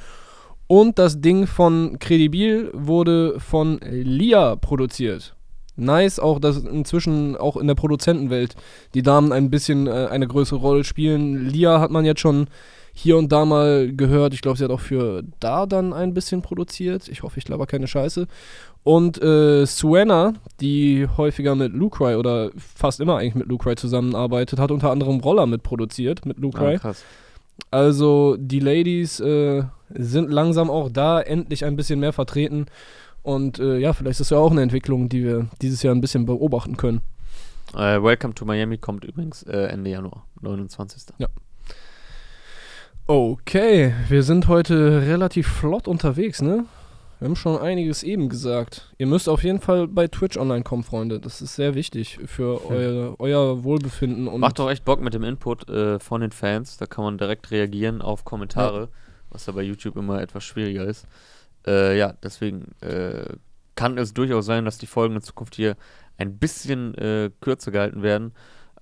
Und 0.68 0.98
das 0.98 1.22
Ding 1.22 1.46
von 1.46 2.00
Credibil 2.00 2.72
wurde 2.74 3.40
von 3.40 3.80
Lia 3.82 4.56
produziert. 4.56 5.36
Nice, 5.76 6.20
auch 6.20 6.40
dass 6.40 6.64
inzwischen 6.64 7.36
auch 7.36 7.58
in 7.58 7.68
der 7.68 7.76
Produzentenwelt 7.76 8.56
die 8.94 9.04
Damen 9.04 9.34
ein 9.34 9.50
bisschen 9.50 9.88
äh, 9.88 10.08
eine 10.10 10.28
größere 10.28 10.60
Rolle 10.60 10.84
spielen. 10.86 11.50
Lia 11.50 11.82
hat 11.82 11.92
man 11.92 12.06
jetzt 12.06 12.22
schon 12.22 12.48
hier 12.98 13.18
und 13.18 13.32
da 13.32 13.44
mal 13.46 13.94
gehört. 13.94 14.34
Ich 14.34 14.42
glaube, 14.42 14.58
sie 14.58 14.64
hat 14.64 14.72
auch 14.72 14.80
für 14.80 15.24
da 15.42 15.66
dann 15.66 15.92
ein 15.92 16.14
bisschen 16.14 16.42
produziert. 16.42 17.10
Ich 17.10 17.24
hoffe, 17.24 17.38
ich 17.38 17.48
laber 17.48 17.68
keine 17.68 17.88
Scheiße. 17.88 18.26
Und 18.84 19.22
äh, 19.22 19.66
Suena, 19.66 20.34
die 20.62 21.06
häufiger 21.18 21.56
mit 21.56 21.74
Lucry 21.74 22.16
oder 22.16 22.52
fast 22.56 23.02
immer 23.02 23.18
eigentlich 23.18 23.36
mit 23.36 23.48
Lucry 23.48 23.76
zusammenarbeitet, 23.76 24.60
hat 24.60 24.72
unter 24.72 24.92
anderem 24.92 25.20
Roller 25.20 25.46
mit 25.46 25.62
produziert, 25.62 26.26
mit 26.26 26.40
Lucry. 26.40 26.76
Ah, 26.76 26.80
krass. 26.80 27.04
Also 27.70 28.38
die 28.40 28.62
Ladies 28.62 29.20
äh, 29.20 29.64
sind 29.94 30.32
langsam 30.32 30.70
auch 30.70 30.90
da, 30.90 31.20
endlich 31.20 31.66
ein 31.66 31.76
bisschen 31.76 32.00
mehr 32.00 32.14
vertreten. 32.14 32.68
Und 33.24 33.60
äh, 33.60 33.78
ja, 33.78 33.92
vielleicht 33.92 34.22
ist 34.22 34.30
das 34.32 34.38
ja 34.38 34.38
auch 34.38 34.52
eine 34.52 34.62
Entwicklung, 34.62 35.10
die 35.10 35.24
wir 35.24 35.48
dieses 35.62 35.84
Jahr 35.84 35.94
ein 35.94 36.02
bisschen 36.02 36.26
beobachten 36.26 36.78
können. 36.78 37.02
Äh, 37.74 38.02
Welcome 38.02 38.36
to 38.36 38.46
Miami 38.46 38.78
kommt 38.78 39.04
übrigens 39.04 39.44
äh, 39.44 39.68
Ende 39.68 39.90
Januar, 39.90 40.26
29. 40.42 41.14
Okay, 43.08 43.94
wir 44.10 44.24
sind 44.24 44.48
heute 44.48 45.04
relativ 45.04 45.48
flott 45.48 45.88
unterwegs, 45.88 46.42
ne? 46.42 46.66
Wir 47.20 47.28
haben 47.28 47.36
schon 47.36 47.60
einiges 47.62 48.02
eben 48.02 48.30
gesagt. 48.30 48.92
Ihr 48.98 49.06
müsst 49.06 49.30
auf 49.30 49.44
jeden 49.44 49.62
Fall 49.62 49.88
bei 49.88 50.08
Twitch 50.08 50.38
online 50.38 50.64
kommen, 50.64 50.84
Freunde. 50.84 51.20
Das 51.20 51.40
ist 51.40 51.56
sehr 51.56 51.76
wichtig 51.76 52.20
für 52.26 52.60
Hm. 52.68 52.76
euer, 52.76 53.16
euer 53.20 53.64
Wohlbefinden. 53.64 54.28
Und 54.28 54.40
Macht 54.42 54.58
doch 54.58 54.72
echt 54.72 54.86
Bock 54.86 55.02
mit 55.02 55.14
dem 55.14 55.24
Input 55.24 55.70
äh, 55.70 56.00
von 56.00 56.22
den 56.22 56.32
Fans. 56.32 56.78
Da 56.78 56.88
kann 56.88 57.04
man 57.04 57.20
direkt 57.20 57.52
reagieren 57.52 58.02
auf 58.02 58.26
Kommentare, 58.26 58.90
was 59.30 59.46
ja 59.46 59.54
bei 59.54 59.62
YouTube 59.62 59.98
immer 59.98 60.20
etwas 60.20 60.44
schwieriger 60.44 60.86
ist. 60.86 61.06
Äh, 61.68 62.00
ja, 62.00 62.16
deswegen 62.24 62.72
äh, 62.82 63.36
kann 63.76 64.00
es 64.00 64.16
durchaus 64.16 64.48
sein, 64.48 64.66
dass 64.66 64.80
die 64.80 64.88
Folgen 64.88 65.16
in 65.16 65.22
Zukunft 65.22 65.54
hier 65.56 65.76
ein 66.18 66.40
bisschen 66.40 66.96
äh, 66.96 67.30
kürzer 67.40 67.70
gehalten 67.70 68.02
werden. 68.02 68.34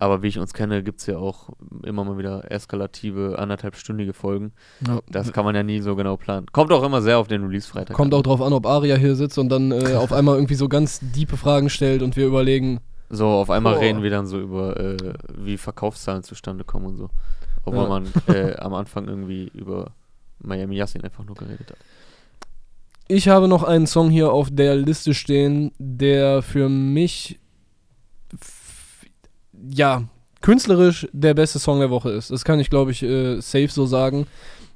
Aber 0.03 0.21
wie 0.21 0.27
ich 0.27 0.37
uns 0.37 0.53
kenne, 0.53 0.83
gibt 0.83 0.99
es 0.99 1.05
ja 1.05 1.17
auch 1.17 1.47
immer 1.83 2.03
mal 2.03 2.17
wieder 2.17 2.51
eskalative, 2.51 3.39
anderthalbstündige 3.39 4.11
Folgen. 4.11 4.51
ja, 4.85 4.99
Das 5.09 5.31
kann 5.31 5.45
man 5.45 5.55
ja 5.55 5.63
nie 5.63 5.79
so 5.79 5.95
genau 5.95 6.17
planen. 6.17 6.47
Kommt 6.51 6.73
auch 6.73 6.83
immer 6.83 7.01
sehr 7.01 7.17
auf 7.19 7.29
den 7.29 7.41
Release-Freitag 7.45 7.95
kommt 7.95 8.13
an. 8.13 8.19
auch 8.19 8.23
drauf 8.23 8.41
an, 8.41 8.51
ob 8.51 8.65
Aria 8.65 8.97
hier 8.97 9.15
sitzt 9.15 9.37
und 9.37 9.47
dann 9.47 9.71
äh, 9.71 9.93
auf 9.95 10.11
einmal 10.11 10.35
irgendwie 10.35 10.55
so 10.55 10.67
ganz 10.67 10.99
diepe 11.01 11.37
Fragen 11.37 11.69
stellt 11.69 12.01
und 12.03 12.17
wir 12.17 12.25
überlegen, 12.27 12.81
So, 13.09 13.27
auf 13.27 13.49
einmal 13.49 13.75
Boah. 13.75 13.81
reden 13.81 14.03
wir 14.03 14.09
dann 14.09 14.25
so 14.25 14.39
über, 14.41 14.77
äh, 14.77 14.97
wie 15.37 15.55
Verkaufszahlen 15.57 16.23
zustande 16.23 16.65
kommen 16.65 16.87
und 16.87 16.97
so. 16.97 17.09
Obwohl 17.63 17.83
Ja. 17.83 17.87
man 17.89 18.07
äh, 18.27 18.55
am 18.57 18.73
Anfang 18.73 19.07
irgendwie 19.07 19.49
über 19.53 19.91
Miami 20.41 20.75
Yassin 20.75 21.01
einfach 21.05 21.23
nur 21.23 21.35
geredet 21.37 21.69
hat. 21.71 21.77
Ich 23.07 23.29
habe 23.29 23.47
noch 23.47 23.63
einen 23.63 23.87
Song 23.87 24.09
hier 24.09 24.33
auf 24.33 24.49
der 24.51 24.75
Liste 24.75 25.13
stehen, 25.13 25.71
der 25.77 26.41
für 26.41 26.67
mich 26.67 27.39
ja 29.69 30.03
künstlerisch 30.41 31.07
der 31.13 31.33
beste 31.33 31.59
Song 31.59 31.79
der 31.79 31.89
Woche 31.89 32.11
ist. 32.11 32.29
Das 32.29 32.43
kann 32.43 32.59
ich, 32.59 32.69
glaube 32.69 32.91
ich, 32.91 33.01
äh, 33.03 33.39
safe 33.41 33.69
so 33.69 33.85
sagen. 33.85 34.27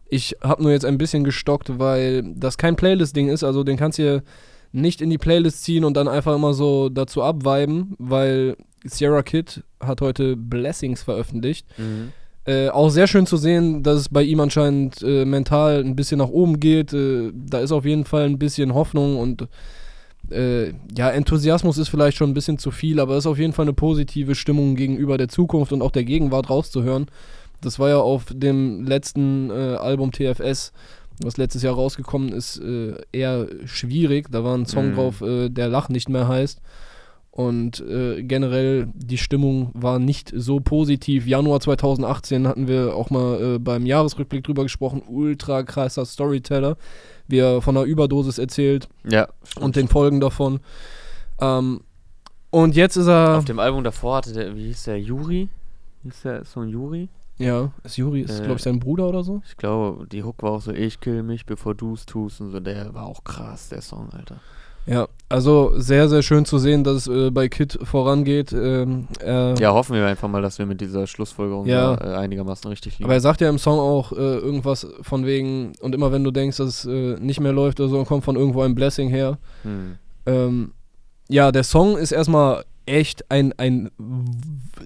Ich 0.09 0.37
habe 0.41 0.63
nur 0.63 0.71
jetzt 0.71 0.85
ein 0.85 0.97
bisschen 0.97 1.23
gestockt, 1.23 1.79
weil 1.79 2.23
das 2.35 2.57
kein 2.57 2.77
Playlist-Ding 2.77 3.27
ist. 3.27 3.43
Also 3.43 3.63
den 3.63 3.77
kannst 3.77 3.99
du 3.99 4.03
hier 4.03 4.23
nicht 4.71 5.01
in 5.01 5.09
die 5.09 5.17
Playlist 5.17 5.63
ziehen 5.63 5.83
und 5.83 5.95
dann 5.95 6.07
einfach 6.07 6.35
immer 6.35 6.53
so 6.53 6.89
dazu 6.89 7.21
abviben, 7.21 7.95
weil 7.99 8.55
Sierra 8.85 9.23
Kid 9.23 9.63
hat 9.81 10.01
heute 10.01 10.37
Blessings 10.37 11.03
veröffentlicht. 11.03 11.67
Äh, 12.45 12.69
auch 12.69 12.89
sehr 12.89 13.07
schön 13.07 13.25
zu 13.25 13.35
sehen, 13.35 13.83
dass 13.83 13.99
es 13.99 14.09
bei 14.09 14.23
ihm 14.23 14.39
anscheinend 14.39 15.01
äh, 15.03 15.25
mental 15.25 15.83
ein 15.83 15.97
bisschen 15.97 16.19
nach 16.19 16.29
oben 16.29 16.61
geht. 16.61 16.93
Äh, 16.93 17.31
da 17.33 17.59
ist 17.59 17.73
auf 17.73 17.83
jeden 17.83 18.05
Fall 18.05 18.23
ein 18.23 18.39
bisschen 18.39 18.73
Hoffnung 18.73 19.17
und 19.17 19.49
äh, 20.31 20.73
ja, 20.97 21.09
Enthusiasmus 21.09 21.77
ist 21.77 21.89
vielleicht 21.89 22.17
schon 22.17 22.29
ein 22.31 22.33
bisschen 22.33 22.57
zu 22.57 22.71
viel, 22.71 22.99
aber 22.99 23.13
es 23.13 23.19
ist 23.25 23.27
auf 23.27 23.37
jeden 23.39 23.53
Fall 23.53 23.65
eine 23.65 23.73
positive 23.73 24.35
Stimmung 24.35 24.75
gegenüber 24.75 25.17
der 25.17 25.29
Zukunft 25.29 25.71
und 25.71 25.81
auch 25.81 25.91
der 25.91 26.03
Gegenwart 26.03 26.49
rauszuhören. 26.49 27.07
Das 27.61 27.79
war 27.79 27.89
ja 27.89 27.97
auf 27.97 28.25
dem 28.31 28.85
letzten 28.85 29.49
äh, 29.49 29.53
Album 29.75 30.11
TFS, 30.11 30.71
was 31.23 31.37
letztes 31.37 31.63
Jahr 31.63 31.73
rausgekommen 31.73 32.29
ist, 32.29 32.57
äh, 32.59 32.93
eher 33.11 33.47
schwierig. 33.65 34.27
Da 34.31 34.43
war 34.43 34.55
ein 34.55 34.65
Song 34.67 34.89
Mhm. 34.91 34.95
drauf, 34.95 35.21
äh, 35.21 35.49
der 35.49 35.67
Lach 35.67 35.89
nicht 35.89 36.09
mehr 36.09 36.27
heißt. 36.27 36.61
Und 37.37 37.81
äh, 37.81 38.23
generell, 38.23 38.87
die 38.95 39.19
Stimmung 39.19 39.69
war 39.75 39.99
nicht 39.99 40.33
so 40.35 40.59
positiv. 40.59 41.27
Januar 41.27 41.59
2018 41.59 42.47
hatten 42.47 42.67
wir 42.67 42.95
auch 42.95 43.11
mal 43.11 43.39
äh, 43.55 43.59
beim 43.59 43.85
Jahresrückblick 43.85 44.43
drüber 44.43 44.63
gesprochen. 44.63 45.03
Ultra 45.07 45.61
krasser 45.61 46.03
Storyteller, 46.03 46.77
wie 47.27 47.37
er 47.37 47.61
von 47.61 47.77
einer 47.77 47.85
Überdosis 47.85 48.39
erzählt 48.39 48.89
Ja, 49.07 49.27
stimmt. 49.43 49.63
und 49.65 49.75
den 49.75 49.87
Folgen 49.87 50.19
davon. 50.19 50.61
Ähm, 51.39 51.81
und 52.49 52.75
jetzt 52.75 52.95
ist 52.95 53.05
er. 53.05 53.37
Auf 53.37 53.45
dem 53.45 53.59
Album 53.59 53.83
davor 53.83 54.17
hatte 54.17 54.33
der, 54.33 54.55
wie 54.55 54.65
hieß 54.69 54.85
der, 54.85 54.99
Juri? 54.99 55.47
Hieß 56.01 56.21
der 56.23 56.43
Song 56.43 56.67
Juri? 56.69 57.07
ja, 57.37 57.71
ist 57.83 57.97
Juri, 57.97 58.21
ist 58.21 58.39
Äh, 58.39 58.45
glaube 58.45 58.55
ich 58.57 58.63
sein 58.63 58.79
Bruder 58.79 59.07
oder 59.07 59.23
so. 59.23 59.43
Ich 59.47 59.57
glaube, 59.57 60.07
die 60.07 60.23
Hook 60.23 60.41
war 60.41 60.53
auch 60.53 60.61
so, 60.61 60.71
ich 60.71 60.99
kill 60.99 61.21
mich, 61.21 61.45
bevor 61.45 61.75
du 61.75 61.93
es 61.93 62.07
tust 62.07 62.41
und 62.41 62.49
so. 62.49 62.59
Der 62.59 62.95
war 62.95 63.05
auch 63.05 63.23
krass, 63.23 63.69
der 63.69 63.81
Song, 63.81 64.09
Alter. 64.09 64.39
Ja, 64.87 65.07
also 65.29 65.73
sehr, 65.77 66.07
sehr 66.07 66.23
schön 66.23 66.45
zu 66.45 66.57
sehen, 66.57 66.83
dass 66.85 67.05
es 67.05 67.07
äh, 67.07 67.29
bei 67.29 67.49
Kid 67.49 67.77
vorangeht. 67.83 68.53
Ähm, 68.53 69.07
er, 69.19 69.55
Ja, 69.59 69.73
hoffen 69.73 69.95
wir 69.95 70.05
einfach 70.05 70.29
mal, 70.29 70.41
dass 70.41 70.59
wir 70.59 70.65
mit 70.65 70.79
dieser 70.79 71.05
Schlussfolgerung 71.07 71.65
Ja. 71.67 71.95
da, 71.97 72.13
äh, 72.13 72.17
einigermaßen 72.17 72.69
richtig 72.69 72.93
liegen. 72.97 73.03
Aber 73.05 73.13
er 73.13 73.19
sagt 73.21 73.41
ja 73.41 73.49
im 73.49 73.59
Song 73.59 73.79
auch 73.79 74.13
äh, 74.13 74.15
irgendwas 74.15 74.87
von 75.01 75.25
wegen, 75.25 75.73
und 75.81 75.93
immer 75.93 76.11
wenn 76.13 76.23
du 76.23 76.31
denkst, 76.31 76.57
dass 76.57 76.85
es 76.85 76.85
äh, 76.85 77.19
nicht 77.19 77.41
mehr 77.41 77.51
läuft 77.51 77.79
oder 77.81 77.89
so, 77.89 78.03
kommt 78.05 78.23
von 78.23 78.37
irgendwo 78.37 78.61
ein 78.61 78.75
Blessing 78.75 79.09
her. 79.09 79.37
hm. 79.63 79.97
Ähm, 80.25 80.71
ja, 81.29 81.51
der 81.51 81.63
Song 81.63 81.97
ist 81.97 82.13
erstmal 82.13 82.63
echt 82.85 83.29
ein, 83.29 83.53
ein 83.57 83.91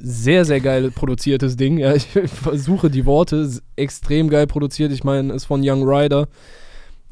sehr, 0.01 0.43
sehr 0.45 0.59
geil 0.59 0.89
produziertes 0.89 1.55
Ding. 1.55 1.77
Ja, 1.77 1.93
ich 1.93 2.07
versuche 2.25 2.89
die 2.89 3.05
Worte, 3.05 3.47
extrem 3.75 4.29
geil 4.29 4.47
produziert. 4.47 4.91
Ich 4.91 5.03
meine, 5.03 5.33
ist 5.33 5.45
von 5.45 5.61
Young 5.63 5.83
Rider. 5.87 6.27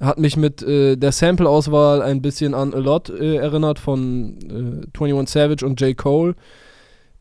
Hat 0.01 0.17
mich 0.19 0.37
mit 0.37 0.61
äh, 0.63 0.95
der 0.95 1.11
Sample-Auswahl 1.11 2.01
ein 2.01 2.21
bisschen 2.21 2.53
an 2.53 2.73
A 2.73 2.77
Lot 2.77 3.09
äh, 3.09 3.35
erinnert 3.35 3.79
von 3.79 4.85
äh, 4.93 4.97
21 5.03 5.29
Savage 5.33 5.65
und 5.65 5.79
J. 5.81 5.97
Cole. 5.97 6.35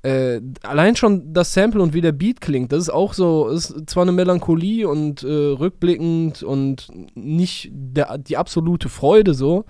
Äh, 0.02 0.40
allein 0.62 0.94
schon 0.94 1.32
das 1.32 1.52
Sample 1.52 1.82
und 1.82 1.92
wie 1.92 2.00
der 2.00 2.12
Beat 2.12 2.40
klingt, 2.40 2.70
das 2.70 2.82
ist 2.84 2.90
auch 2.90 3.14
so, 3.14 3.48
ist 3.48 3.74
zwar 3.90 4.04
eine 4.04 4.12
Melancholie 4.12 4.88
und 4.88 5.24
äh, 5.24 5.26
rückblickend 5.26 6.44
und 6.44 6.86
nicht 7.16 7.70
der, 7.72 8.16
die 8.16 8.36
absolute 8.36 8.88
Freude 8.88 9.34
so, 9.34 9.64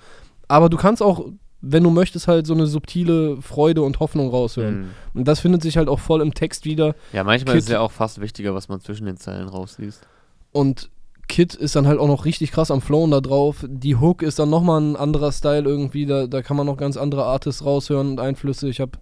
aber 0.47 0.69
du 0.69 0.77
kannst 0.77 1.03
auch, 1.03 1.25
wenn 1.63 1.83
du 1.83 1.89
möchtest, 1.89 2.29
halt 2.29 2.47
so 2.47 2.53
eine 2.53 2.67
subtile 2.67 3.41
Freude 3.41 3.81
und 3.81 4.01
Hoffnung 4.01 4.29
raushören. 4.29 4.75
Hm. 4.75 4.89
Und 5.15 5.27
das 5.29 5.41
findet 5.41 5.63
sich 5.63 5.79
halt 5.79 5.89
auch 5.89 5.99
voll 5.99 6.21
im 6.21 6.35
Text 6.35 6.67
wieder. 6.67 6.95
Ja, 7.15 7.25
manchmal 7.25 7.55
Kid- 7.55 7.61
ist 7.61 7.65
es 7.65 7.73
ja 7.73 7.81
auch 7.81 7.91
fast 7.91 8.21
wichtiger, 8.21 8.55
was 8.55 8.69
man 8.69 8.81
zwischen 8.81 9.07
den 9.07 9.17
Zeilen 9.17 9.49
rausliest. 9.49 10.07
Und 10.53 10.91
Kid 11.29 11.55
ist 11.55 11.77
dann 11.77 11.87
halt 11.87 11.99
auch 12.01 12.07
noch 12.09 12.25
richtig 12.25 12.53
krass 12.53 12.71
am 12.71 12.81
Flowen 12.81 13.11
da 13.11 13.21
drauf. 13.21 13.65
Die 13.69 13.97
Hook 13.97 14.23
ist 14.23 14.39
dann 14.39 14.51
nochmal 14.51 14.81
ein 14.81 14.97
anderer 14.97 15.31
Style 15.31 15.63
irgendwie. 15.69 16.07
Da, 16.07 16.27
da 16.27 16.43
kann 16.43 16.57
man 16.57 16.67
noch 16.67 16.77
ganz 16.77 16.97
andere 16.97 17.25
Artists 17.25 17.65
raushören 17.65 18.09
und 18.09 18.21
Einflüsse. 18.21 18.69
Ich 18.69 18.81
habe 18.81 18.93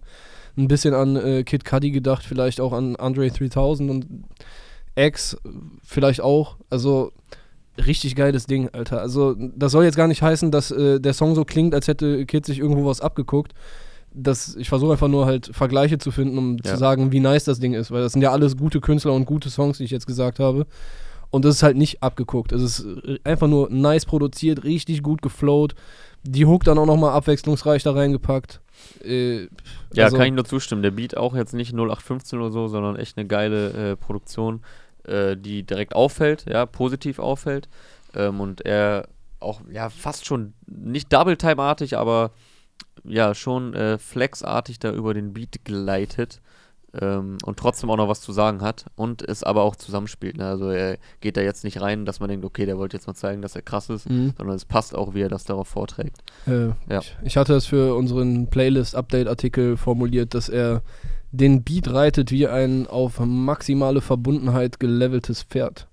ein 0.57 0.67
bisschen 0.67 0.93
an 0.93 1.15
äh, 1.15 1.43
Kid 1.43 1.63
Cudi 1.65 1.91
gedacht, 1.91 2.23
vielleicht 2.23 2.59
auch 2.61 2.73
an 2.73 2.95
Andre 2.97 3.29
3000 3.29 3.89
und 3.89 4.05
X 4.95 5.37
vielleicht 5.83 6.21
auch. 6.21 6.57
Also 6.69 7.11
richtig 7.85 8.15
geiles 8.15 8.45
Ding, 8.47 8.69
Alter. 8.73 8.99
Also 9.01 9.35
das 9.55 9.71
soll 9.71 9.83
jetzt 9.85 9.95
gar 9.97 10.07
nicht 10.07 10.21
heißen, 10.21 10.51
dass 10.51 10.71
äh, 10.71 10.99
der 10.99 11.13
Song 11.13 11.35
so 11.35 11.45
klingt, 11.45 11.73
als 11.75 11.87
hätte 11.87 12.25
Kid 12.25 12.45
sich 12.45 12.59
irgendwo 12.59 12.85
was 12.85 13.01
abgeguckt. 13.01 13.53
Das, 14.13 14.55
ich 14.55 14.67
versuche 14.67 14.93
einfach 14.93 15.07
nur 15.09 15.27
halt 15.27 15.51
Vergleiche 15.53 15.99
zu 15.99 16.09
finden, 16.11 16.37
um 16.39 16.57
Ja. 16.57 16.71
zu 16.71 16.77
sagen, 16.77 17.11
wie 17.11 17.19
nice 17.19 17.43
das 17.43 17.59
Ding 17.59 17.73
ist, 17.75 17.91
weil 17.91 18.01
das 18.01 18.13
sind 18.13 18.21
ja 18.23 18.31
alles 18.31 18.57
gute 18.57 18.81
Künstler 18.81 19.13
und 19.13 19.25
gute 19.25 19.49
Songs, 19.51 19.77
die 19.77 19.83
ich 19.83 19.91
jetzt 19.91 20.07
gesagt 20.07 20.39
habe. 20.39 20.65
Und 21.37 21.45
das 21.45 21.55
ist 21.55 21.63
halt 21.63 21.77
nicht 21.77 22.03
abgeguckt. 22.03 22.51
Es 22.51 22.61
ist 22.61 22.85
äh, 22.85 23.19
einfach 23.23 23.47
nur 23.47 23.69
nice 23.69 24.05
produziert, 24.05 24.63
richtig 24.63 25.01
gut 25.03 25.21
geflowt. 25.21 25.75
Die 26.23 26.45
Hook 26.45 26.63
dann 26.65 26.77
auch 26.77 26.85
nochmal 26.85 27.13
abwechslungsreich 27.13 27.83
da 27.83 27.91
reingepackt. 27.93 28.59
Äh, 29.03 29.43
Ja, 29.93 30.05
also- 30.05 30.17
kann 30.17 30.27
ich 30.27 30.33
nur 30.33 30.45
zustimmen. 30.45 30.81
Der 30.83 30.91
Beat 30.91 31.15
auch 31.15 31.35
jetzt 31.35 31.53
nicht 31.53 31.73
0815 31.73 32.39
oder 32.39 32.51
so, 32.51 32.67
sondern 32.67 32.95
echt 32.97 33.17
eine 33.17 33.27
geile 33.27 33.91
äh, 33.91 33.95
Produktion, 33.95 34.61
äh, 35.05 35.37
die 35.37 35.63
direkt 35.63 35.95
auffällt, 35.95 36.45
ja, 36.49 36.65
positiv 36.65 37.19
auffällt. 37.19 37.69
Ähm, 38.13 38.41
und 38.41 38.61
er 38.65 39.07
auch, 39.39 39.61
ja, 39.71 39.89
fast 39.89 40.25
schon 40.25 40.53
nicht 40.65 41.13
Double-Time-artig, 41.13 41.97
aber 41.97 42.31
ja, 43.03 43.35
schon 43.35 43.73
äh, 43.73 43.97
flexartig 43.97 44.79
da 44.79 44.91
über 44.91 45.13
den 45.13 45.33
Beat 45.33 45.63
gleitet. 45.63 46.41
Ähm, 46.99 47.37
und 47.43 47.57
trotzdem 47.59 47.89
auch 47.89 47.97
noch 47.97 48.07
was 48.07 48.21
zu 48.21 48.31
sagen 48.31 48.61
hat 48.61 48.85
und 48.95 49.21
es 49.21 49.43
aber 49.43 49.63
auch 49.63 49.75
zusammenspielt. 49.75 50.37
Ne? 50.37 50.47
Also 50.47 50.69
er 50.69 50.97
geht 51.21 51.37
da 51.37 51.41
jetzt 51.41 51.63
nicht 51.63 51.81
rein, 51.81 52.05
dass 52.05 52.19
man 52.19 52.29
denkt, 52.29 52.45
okay, 52.45 52.65
der 52.65 52.77
wollte 52.77 52.95
jetzt 52.97 53.07
mal 53.07 53.13
zeigen, 53.13 53.41
dass 53.41 53.55
er 53.55 53.61
krass 53.61 53.89
ist, 53.89 54.09
Mhm. 54.09 54.33
sondern 54.37 54.55
es 54.55 54.65
passt 54.65 54.95
auch, 54.95 55.13
wie 55.13 55.21
er 55.21 55.29
das 55.29 55.43
darauf 55.43 55.67
vorträgt. 55.67 56.17
Äh, 56.47 56.67
Ja. 56.89 56.99
ich, 56.99 57.15
ich 57.23 57.37
hatte 57.37 57.53
es 57.55 57.65
für 57.65 57.95
unseren 57.95 58.47
Playlist-Update-Artikel 58.47 59.77
formuliert, 59.77 60.33
dass 60.33 60.49
er 60.49 60.81
den 61.31 61.63
Beat 61.63 61.89
reitet 61.91 62.31
wie 62.31 62.47
ein 62.47 62.87
auf 62.87 63.19
maximale 63.19 63.99
Verbundenheit 64.01 64.79
geleveltes 64.79 65.43
Pferd. 65.43 65.87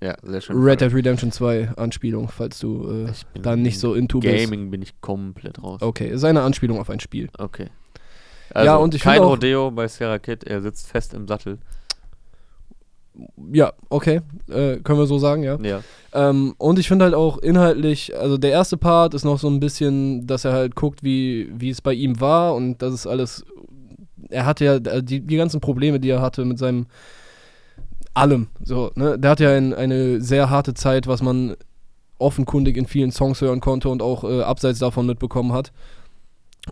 Ja, 0.00 0.16
sehr 0.22 0.40
schön. 0.40 0.56
Red 0.60 0.80
Dead 0.80 0.92
Redemption 0.92 1.30
2 1.30 1.74
Anspielung, 1.76 2.28
falls 2.28 2.58
du 2.58 3.06
äh, 3.06 3.12
da 3.40 3.54
nicht 3.54 3.78
so 3.78 3.94
into 3.94 4.18
bist. 4.18 4.34
Gaming 4.50 4.70
bin 4.70 4.82
ich 4.82 5.00
komplett 5.00 5.62
raus. 5.62 5.80
Okay, 5.80 6.08
ist 6.08 6.24
eine 6.24 6.42
Anspielung 6.42 6.80
auf 6.80 6.90
ein 6.90 6.98
Spiel. 6.98 7.28
Okay. 7.38 7.66
Ja, 8.54 8.76
und 8.76 8.94
ich 8.94 9.02
kein 9.02 9.14
finde 9.14 9.26
auch- 9.28 9.32
Rodeo 9.32 9.70
bei 9.70 9.88
Sarah 9.88 10.18
Kid, 10.18 10.44
er 10.44 10.60
sitzt 10.62 10.86
fest 10.88 11.14
im 11.14 11.26
Sattel. 11.28 11.58
Ja, 13.52 13.72
okay, 13.90 14.20
äh, 14.48 14.76
können 14.78 14.98
wir 14.98 15.06
so 15.06 15.18
sagen, 15.18 15.42
ja. 15.42 15.58
Ja. 15.60 15.82
Ähm, 16.14 16.54
und 16.56 16.78
ich 16.78 16.88
finde 16.88 17.04
halt 17.04 17.14
auch 17.14 17.38
inhaltlich, 17.38 18.16
also 18.16 18.38
der 18.38 18.50
erste 18.52 18.78
Part 18.78 19.12
ist 19.12 19.24
noch 19.24 19.38
so 19.38 19.48
ein 19.48 19.60
bisschen, 19.60 20.26
dass 20.26 20.46
er 20.46 20.52
halt 20.54 20.74
guckt, 20.74 21.02
wie, 21.02 21.50
wie 21.54 21.68
es 21.68 21.82
bei 21.82 21.92
ihm 21.92 22.20
war 22.20 22.54
und 22.54 22.80
das 22.80 22.94
ist 22.94 23.06
alles, 23.06 23.44
er 24.30 24.46
hatte 24.46 24.64
ja 24.64 24.74
äh, 24.76 25.02
die, 25.02 25.20
die 25.20 25.36
ganzen 25.36 25.60
Probleme, 25.60 26.00
die 26.00 26.08
er 26.08 26.22
hatte 26.22 26.46
mit 26.46 26.58
seinem 26.58 26.86
allem, 28.14 28.48
so, 28.64 28.90
ne, 28.94 29.18
der 29.18 29.30
hat 29.32 29.40
ja 29.40 29.50
ein, 29.50 29.74
eine 29.74 30.22
sehr 30.22 30.48
harte 30.48 30.72
Zeit, 30.72 31.06
was 31.06 31.22
man 31.22 31.54
offenkundig 32.18 32.76
in 32.78 32.86
vielen 32.86 33.10
Songs 33.10 33.40
hören 33.42 33.60
konnte 33.60 33.90
und 33.90 34.00
auch 34.00 34.24
äh, 34.24 34.40
abseits 34.42 34.78
davon 34.78 35.06
mitbekommen 35.06 35.52
hat. 35.52 35.70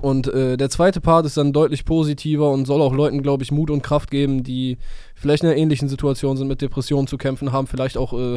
Und 0.01 0.29
äh, 0.29 0.57
der 0.57 0.71
zweite 0.71 1.01
Part 1.01 1.27
ist 1.27 1.37
dann 1.37 1.53
deutlich 1.53 1.85
positiver 1.85 2.51
und 2.51 2.65
soll 2.65 2.81
auch 2.81 2.95
Leuten, 2.95 3.23
glaube 3.23 3.43
ich, 3.43 3.51
Mut 3.51 3.71
und 3.71 3.83
Kraft 3.83 4.11
geben, 4.11 4.45
die 4.45 4.79
vielleicht 5.17 5.43
in 5.43 5.49
einer 5.49 5.59
ähnlichen 5.59 5.89
Situation 5.89 6.37
sind, 6.37 6.47
mit 6.47 6.63
Depressionen 6.63 7.09
zu 7.09 7.19
kämpfen 7.19 7.51
haben, 7.51 7.67
vielleicht 7.67 7.97
auch 7.97 8.13
äh, 8.13 8.35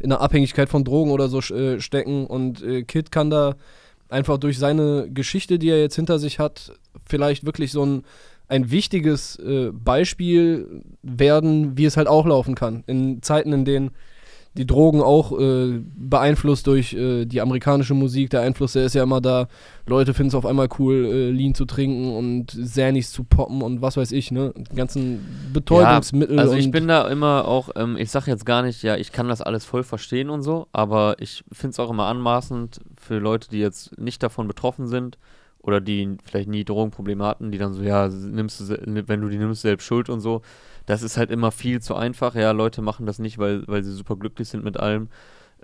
in 0.00 0.12
einer 0.12 0.20
Abhängigkeit 0.20 0.68
von 0.68 0.84
Drogen 0.84 1.12
oder 1.12 1.28
so 1.28 1.38
äh, 1.54 1.80
stecken. 1.80 2.26
Und 2.26 2.62
äh, 2.62 2.82
Kid 2.82 3.12
kann 3.12 3.30
da 3.30 3.54
einfach 4.08 4.38
durch 4.38 4.58
seine 4.58 5.08
Geschichte, 5.08 5.60
die 5.60 5.70
er 5.70 5.80
jetzt 5.80 5.94
hinter 5.94 6.18
sich 6.18 6.40
hat, 6.40 6.72
vielleicht 7.04 7.46
wirklich 7.46 7.70
so 7.70 7.86
ein, 7.86 8.02
ein 8.48 8.72
wichtiges 8.72 9.36
äh, 9.36 9.70
Beispiel 9.72 10.82
werden, 11.02 11.78
wie 11.78 11.84
es 11.84 11.96
halt 11.96 12.08
auch 12.08 12.26
laufen 12.26 12.56
kann. 12.56 12.82
In 12.88 13.22
Zeiten, 13.22 13.52
in 13.52 13.64
denen 13.64 13.90
die 14.56 14.66
Drogen 14.66 15.02
auch 15.02 15.38
äh, 15.38 15.80
beeinflusst 15.96 16.66
durch 16.66 16.94
äh, 16.94 17.26
die 17.26 17.40
amerikanische 17.40 17.94
Musik. 17.94 18.30
Der 18.30 18.40
Einfluss, 18.40 18.72
der 18.72 18.86
ist 18.86 18.94
ja 18.94 19.02
immer 19.02 19.20
da. 19.20 19.48
Leute 19.86 20.14
finden 20.14 20.28
es 20.28 20.34
auf 20.34 20.46
einmal 20.46 20.68
cool, 20.78 21.04
äh, 21.04 21.30
Lean 21.30 21.54
zu 21.54 21.66
trinken 21.66 22.14
und 22.16 22.58
Xanis 22.58 23.12
zu 23.12 23.24
poppen 23.24 23.62
und 23.62 23.82
was 23.82 23.96
weiß 23.96 24.12
ich, 24.12 24.30
ne? 24.30 24.52
Die 24.56 24.76
ganzen 24.76 25.20
Betäubungsmittel. 25.52 26.38
Also 26.38 26.54
ich 26.54 26.70
bin 26.70 26.88
da 26.88 27.06
immer 27.08 27.46
auch, 27.46 27.70
ähm, 27.76 27.96
ich 27.96 28.10
sage 28.10 28.30
jetzt 28.30 28.46
gar 28.46 28.62
nicht, 28.62 28.82
ja, 28.82 28.96
ich 28.96 29.12
kann 29.12 29.28
das 29.28 29.42
alles 29.42 29.64
voll 29.64 29.82
verstehen 29.82 30.30
und 30.30 30.42
so, 30.42 30.66
aber 30.72 31.16
ich 31.18 31.44
finde 31.52 31.72
es 31.72 31.80
auch 31.80 31.90
immer 31.90 32.06
anmaßend 32.06 32.80
für 32.98 33.18
Leute, 33.18 33.50
die 33.50 33.58
jetzt 33.58 33.98
nicht 33.98 34.22
davon 34.22 34.48
betroffen 34.48 34.86
sind 34.86 35.18
oder 35.60 35.80
die 35.80 36.16
vielleicht 36.24 36.48
nie 36.48 36.64
Drogenprobleme 36.64 37.24
hatten, 37.24 37.50
die 37.50 37.58
dann 37.58 37.74
so, 37.74 37.82
ja, 37.82 38.08
nimmst 38.08 38.60
du, 38.60 38.78
wenn 39.08 39.20
du 39.20 39.28
die 39.28 39.38
nimmst, 39.38 39.62
selbst 39.62 39.84
schuld 39.84 40.08
und 40.08 40.20
so. 40.20 40.42
Das 40.86 41.02
ist 41.02 41.16
halt 41.16 41.30
immer 41.30 41.50
viel 41.50 41.80
zu 41.80 41.94
einfach. 41.94 42.34
Ja, 42.34 42.52
Leute 42.52 42.80
machen 42.80 43.06
das 43.06 43.18
nicht, 43.18 43.38
weil, 43.38 43.66
weil 43.66 43.82
sie 43.82 43.92
super 43.92 44.16
glücklich 44.16 44.48
sind 44.48 44.64
mit 44.64 44.78
allem. 44.78 45.08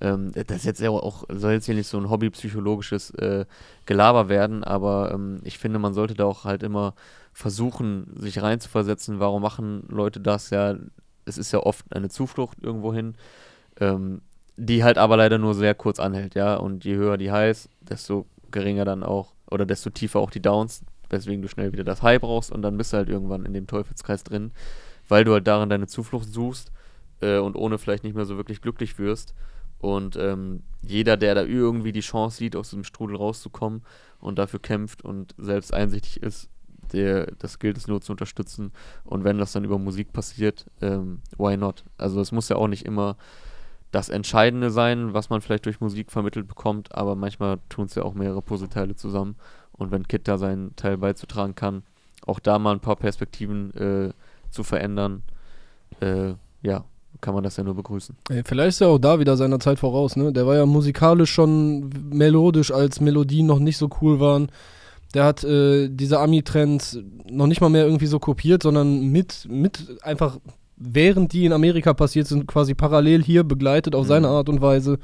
Ähm, 0.01 0.33
das 0.33 0.59
ist 0.59 0.65
jetzt 0.65 0.81
ja 0.81 0.91
auch, 0.91 1.25
soll 1.29 1.53
jetzt 1.53 1.67
hier 1.67 1.75
nicht 1.75 1.87
so 1.87 1.99
ein 1.99 2.11
hobbypsychologisches 2.11 3.11
äh, 3.13 3.45
Gelaber 3.87 4.29
werden, 4.29 4.65
aber 4.65 5.13
ähm, 5.15 5.41
ich 5.45 5.59
finde, 5.59 5.79
man 5.79 5.95
sollte 5.95 6.15
da 6.15 6.25
auch 6.25 6.45
halt 6.45 6.63
immer 6.63 6.95
versuchen, 7.33 8.13
sich 8.17 8.43
reinzuversetzen, 8.43 9.21
warum 9.21 9.43
machen 9.43 9.85
Leute 9.89 10.21
das? 10.21 10.51
Ja, 10.51 10.77
es 11.25 11.39
ist 11.39 11.53
ja 11.53 11.61
oft 11.61 11.87
eine 11.95 12.09
Zuflucht 12.09 12.59
irgendwohin, 12.63 13.15
ähm, 13.81 14.23
die 14.57 14.83
halt 14.83 14.99
aber 14.99 15.17
leider 15.17 15.39
nur 15.39 15.55
sehr 15.55 15.75
kurz 15.75 16.01
anhält, 16.01 16.35
ja. 16.35 16.57
Und 16.57 16.85
je 16.85 16.97
höher 16.97 17.17
die 17.17 17.31
Highs, 17.31 17.69
desto 17.81 18.27
geringer 18.51 18.85
dann 18.85 19.03
auch, 19.03 19.33
oder 19.51 19.67
desto 19.67 19.91
tiefer 19.91 20.21
auch 20.21 20.31
die 20.31 20.43
Downs, 20.43 20.83
weswegen 21.11 21.43
du 21.43 21.49
schnell 21.49 21.73
wieder 21.73 21.85
das 21.85 22.03
High 22.03 22.21
brauchst 22.21 22.51
und 22.51 22.63
dann 22.63 22.77
bist 22.77 22.93
du 22.93 22.97
halt 22.99 23.09
irgendwann 23.09 23.45
in 23.45 23.53
dem 23.53 23.67
Teufelskreis 23.67 24.25
drin, 24.25 24.53
weil 25.13 25.25
du 25.25 25.35
halt 25.35 25.47
darin 25.47 25.69
deine 25.69 25.89
Zuflucht 25.89 26.33
suchst 26.33 26.73
äh, 27.21 27.37
und 27.37 27.55
ohne 27.55 27.77
vielleicht 27.77 28.03
nicht 28.03 28.17
mehr 28.17 28.25
so 28.25 28.39
wirklich 28.39 28.63
glücklich 28.63 28.99
wirst. 28.99 29.35
Und 29.79 30.17
ähm, 30.17 30.63
jeder, 30.81 31.19
der 31.19 31.35
da 31.35 31.43
irgendwie 31.43 31.93
die 31.93 32.01
Chance 32.01 32.39
sieht, 32.39 32.57
aus 32.57 32.71
diesem 32.71 32.83
Strudel 32.83 33.17
rauszukommen 33.17 33.83
und 34.21 34.39
dafür 34.39 34.59
kämpft 34.59 35.05
und 35.05 35.35
selbst 35.37 35.75
einsichtig 35.75 36.23
ist, 36.23 36.49
der, 36.95 37.27
das 37.39 37.59
gilt 37.59 37.77
es 37.77 37.89
nur 37.89 38.01
zu 38.01 38.13
unterstützen. 38.13 38.73
Und 39.05 39.23
wenn 39.23 39.37
das 39.37 39.53
dann 39.53 39.65
über 39.65 39.79
Musik 39.79 40.15
passiert, 40.15 40.65
ähm, 40.81 41.21
why 41.37 41.59
not? 41.59 41.85
Also 41.99 42.19
es 42.23 42.33
muss 42.33 42.49
ja 42.49 42.57
auch 42.57 42.69
nicht 42.69 42.87
immer 42.87 43.19
das 43.91 44.09
Entscheidende 44.09 44.71
sein, 44.71 45.13
was 45.13 45.29
man 45.29 45.43
vielleicht 45.43 45.67
durch 45.67 45.83
Musik 45.83 46.11
vermittelt 46.11 46.49
bekommt, 46.49 46.95
aber 46.95 47.17
manchmal 47.17 47.59
tun 47.69 47.85
es 47.85 47.97
ja 47.97 48.03
auch 48.03 48.15
mehrere 48.15 48.41
Puzzleteile 48.41 48.97
zusammen. 48.97 49.37
Und 49.73 49.91
wenn 49.91 50.09
Kid 50.09 50.27
da 50.27 50.39
seinen 50.39 50.75
Teil 50.75 50.97
beizutragen 50.97 51.55
kann, 51.55 51.83
auch 52.25 52.41
da 52.41 52.59
mal 52.59 52.73
ein 52.73 52.81
paar 52.81 52.97
Perspektiven 52.97 53.75
äh, 53.75 54.13
zu 54.53 54.63
verändern, 54.63 55.23
äh, 56.01 56.35
ja, 56.63 56.85
kann 57.21 57.35
man 57.35 57.45
das 57.45 57.57
ja 57.57 57.65
nur 57.65 57.75
begrüßen. 57.75 58.17
Ey, 58.31 58.43
vielleicht 58.45 58.71
ist 58.71 58.81
er 58.81 58.89
auch 58.89 58.99
da 58.99 59.19
wieder 59.21 59.37
seiner 59.37 59.61
Zeit 59.61 59.79
voraus, 59.79 60.17
ne? 60.17 60.33
Der 60.33 60.47
war 60.47 60.57
ja 60.57 60.67
musikalisch 60.67 61.31
schon 61.33 61.89
melodisch, 62.11 62.73
als 62.73 63.01
Melodien 63.01 63.47
noch 63.47 63.59
nicht 63.59 63.77
so 63.77 63.89
cool 64.01 64.19
waren. 64.21 64.49
Der 65.15 65.25
hat 65.25 65.45
äh, 65.45 65.89
diese 65.89 66.19
Ami-Trends 66.21 66.99
noch 67.31 67.47
nicht 67.47 67.61
mal 67.61 67.69
mehr 67.69 67.85
irgendwie 67.85 68.07
so 68.07 68.19
kopiert, 68.19 68.63
sondern 68.63 69.09
mit, 69.09 69.47
mit 69.49 69.99
einfach, 70.03 70.39
während 70.77 71.33
die 71.35 71.45
in 71.45 71.53
Amerika 71.53 71.93
passiert 71.93 72.27
sind, 72.27 72.47
quasi 72.47 72.75
parallel 72.75 73.23
hier 73.23 73.45
begleitet 73.45 73.95
auf 73.95 74.05
Mhm. 74.05 74.09
seine 74.09 74.29
Art 74.29 74.49
und 74.49 74.61
Weise. 74.63 74.99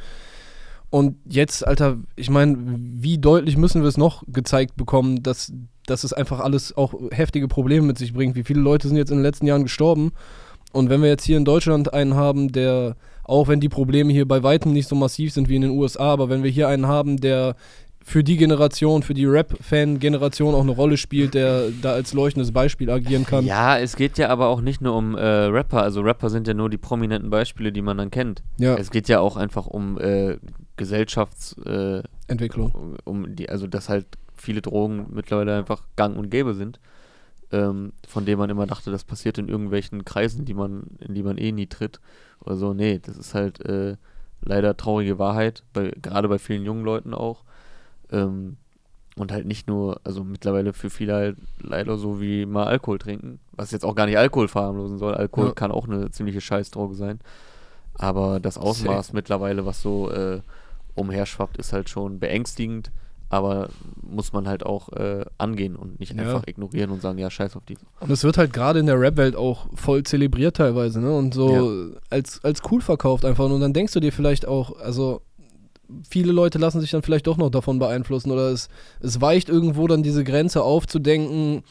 Und 0.90 1.16
jetzt, 1.26 1.66
Alter, 1.66 1.98
ich 2.16 2.30
meine, 2.30 2.56
wie 2.58 3.18
deutlich 3.18 3.58
müssen 3.58 3.82
wir 3.82 3.88
es 3.88 3.98
noch 3.98 4.22
gezeigt 4.26 4.76
bekommen, 4.76 5.22
dass, 5.22 5.52
dass 5.90 6.04
es 6.04 6.12
einfach 6.12 6.40
alles 6.40 6.76
auch 6.76 6.94
heftige 7.10 7.48
Probleme 7.48 7.86
mit 7.86 7.98
sich 7.98 8.12
bringt. 8.12 8.36
Wie 8.36 8.44
viele 8.44 8.60
Leute 8.60 8.88
sind 8.88 8.96
jetzt 8.96 9.10
in 9.10 9.18
den 9.18 9.22
letzten 9.22 9.46
Jahren 9.46 9.62
gestorben? 9.64 10.12
Und 10.72 10.90
wenn 10.90 11.02
wir 11.02 11.08
jetzt 11.08 11.24
hier 11.24 11.36
in 11.36 11.44
Deutschland 11.44 11.92
einen 11.92 12.14
haben, 12.14 12.52
der, 12.52 12.96
auch 13.24 13.48
wenn 13.48 13.60
die 13.60 13.68
Probleme 13.68 14.12
hier 14.12 14.28
bei 14.28 14.42
weitem 14.42 14.72
nicht 14.72 14.88
so 14.88 14.94
massiv 14.94 15.32
sind 15.32 15.48
wie 15.48 15.56
in 15.56 15.62
den 15.62 15.70
USA, 15.70 16.12
aber 16.12 16.28
wenn 16.28 16.42
wir 16.42 16.50
hier 16.50 16.68
einen 16.68 16.86
haben, 16.86 17.18
der 17.18 17.56
für 18.04 18.24
die 18.24 18.38
Generation, 18.38 19.02
für 19.02 19.12
die 19.12 19.26
Rap-Fan-Generation 19.26 20.54
auch 20.54 20.62
eine 20.62 20.70
Rolle 20.70 20.96
spielt, 20.96 21.34
der 21.34 21.68
da 21.82 21.92
als 21.92 22.14
leuchtendes 22.14 22.52
Beispiel 22.52 22.90
agieren 22.90 23.26
kann. 23.26 23.44
Ja, 23.44 23.78
es 23.78 23.96
geht 23.96 24.16
ja 24.16 24.30
aber 24.30 24.48
auch 24.48 24.62
nicht 24.62 24.80
nur 24.80 24.96
um 24.96 25.14
äh, 25.14 25.20
Rapper. 25.20 25.82
Also 25.82 26.00
Rapper 26.00 26.30
sind 26.30 26.48
ja 26.48 26.54
nur 26.54 26.70
die 26.70 26.78
prominenten 26.78 27.28
Beispiele, 27.28 27.70
die 27.70 27.82
man 27.82 27.98
dann 27.98 28.10
kennt. 28.10 28.42
Ja, 28.58 28.76
Es 28.76 28.90
geht 28.90 29.08
ja 29.08 29.20
auch 29.20 29.36
einfach 29.36 29.66
um 29.66 29.98
äh, 30.00 30.38
Gesellschafts, 30.76 31.56
äh, 31.66 32.02
um 33.04 33.36
die, 33.36 33.50
also 33.50 33.66
dass 33.66 33.90
halt 33.90 34.06
viele 34.40 34.62
Drogen 34.62 35.06
mittlerweile 35.10 35.56
einfach 35.56 35.82
gang 35.96 36.16
und 36.16 36.30
gäbe 36.30 36.54
sind, 36.54 36.80
ähm, 37.52 37.92
von 38.06 38.24
denen 38.24 38.38
man 38.38 38.50
immer 38.50 38.66
dachte, 38.66 38.90
das 38.90 39.04
passiert 39.04 39.38
in 39.38 39.48
irgendwelchen 39.48 40.04
Kreisen, 40.04 40.44
die 40.44 40.54
man, 40.54 40.84
in 41.00 41.14
die 41.14 41.22
man 41.22 41.38
eh 41.38 41.52
nie 41.52 41.66
tritt. 41.66 42.00
Oder 42.40 42.56
so, 42.56 42.74
nee, 42.74 42.98
das 42.98 43.16
ist 43.16 43.34
halt 43.34 43.64
äh, 43.64 43.96
leider 44.42 44.76
traurige 44.76 45.18
Wahrheit, 45.18 45.62
bei, 45.72 45.92
gerade 46.02 46.28
bei 46.28 46.38
vielen 46.38 46.64
jungen 46.64 46.84
Leuten 46.84 47.14
auch. 47.14 47.44
Ähm, 48.10 48.56
und 49.16 49.32
halt 49.32 49.46
nicht 49.46 49.66
nur, 49.66 50.00
also 50.04 50.22
mittlerweile 50.22 50.72
für 50.72 50.90
viele 50.90 51.14
halt 51.14 51.36
leider 51.60 51.96
so 51.98 52.20
wie 52.20 52.46
mal 52.46 52.66
Alkohol 52.66 52.98
trinken, 52.98 53.40
was 53.52 53.72
jetzt 53.72 53.84
auch 53.84 53.96
gar 53.96 54.06
nicht 54.06 54.16
Alkohol 54.16 54.46
verharmlosen 54.48 54.98
soll. 54.98 55.14
Alkohol 55.14 55.48
Ja. 55.48 55.54
kann 55.54 55.72
auch 55.72 55.88
eine 55.88 56.10
ziemliche 56.10 56.40
Scheißdroge 56.40 56.94
sein. 56.94 57.18
Aber 57.94 58.38
das 58.38 58.58
Ausmaß 58.58 59.12
mittlerweile, 59.12 59.66
was 59.66 59.82
so 59.82 60.08
äh, 60.10 60.40
umherschwappt, 60.94 61.56
ist 61.56 61.72
halt 61.72 61.90
schon 61.90 62.20
beängstigend. 62.20 62.92
Aber 63.30 63.68
muss 64.00 64.32
man 64.32 64.48
halt 64.48 64.64
auch 64.64 64.88
äh, 64.90 65.24
angehen 65.36 65.76
und 65.76 66.00
nicht 66.00 66.14
Ja. 66.14 66.22
einfach 66.22 66.46
ignorieren 66.46 66.90
und 66.90 67.02
sagen, 67.02 67.18
ja, 67.18 67.30
scheiß 67.30 67.56
auf 67.56 67.64
die. 67.66 67.76
Und 68.00 68.10
es 68.10 68.24
wird 68.24 68.38
halt 68.38 68.52
gerade 68.54 68.78
in 68.78 68.86
der 68.86 68.98
Rap-Welt 68.98 69.36
auch 69.36 69.66
voll 69.74 70.02
zelebriert 70.02 70.56
teilweise, 70.56 71.00
ne? 71.00 71.14
Und 71.14 71.34
so 71.34 71.90
als, 72.08 72.42
als 72.42 72.62
cool 72.70 72.80
verkauft 72.80 73.24
einfach. 73.26 73.44
Und 73.44 73.60
dann 73.60 73.74
denkst 73.74 73.92
du 73.92 74.00
dir 74.00 74.12
vielleicht 74.12 74.46
auch, 74.46 74.78
also 74.80 75.20
viele 76.08 76.32
Leute 76.32 76.58
lassen 76.58 76.80
sich 76.80 76.90
dann 76.90 77.02
vielleicht 77.02 77.26
doch 77.26 77.36
noch 77.36 77.50
davon 77.50 77.78
beeinflussen 77.78 78.30
oder 78.30 78.50
es, 78.50 78.68
es 79.00 79.20
weicht 79.20 79.48
irgendwo 79.48 79.86
dann 79.86 80.02
diese 80.02 80.24
Grenze 80.24 80.62
aufzudenken, 80.62 81.62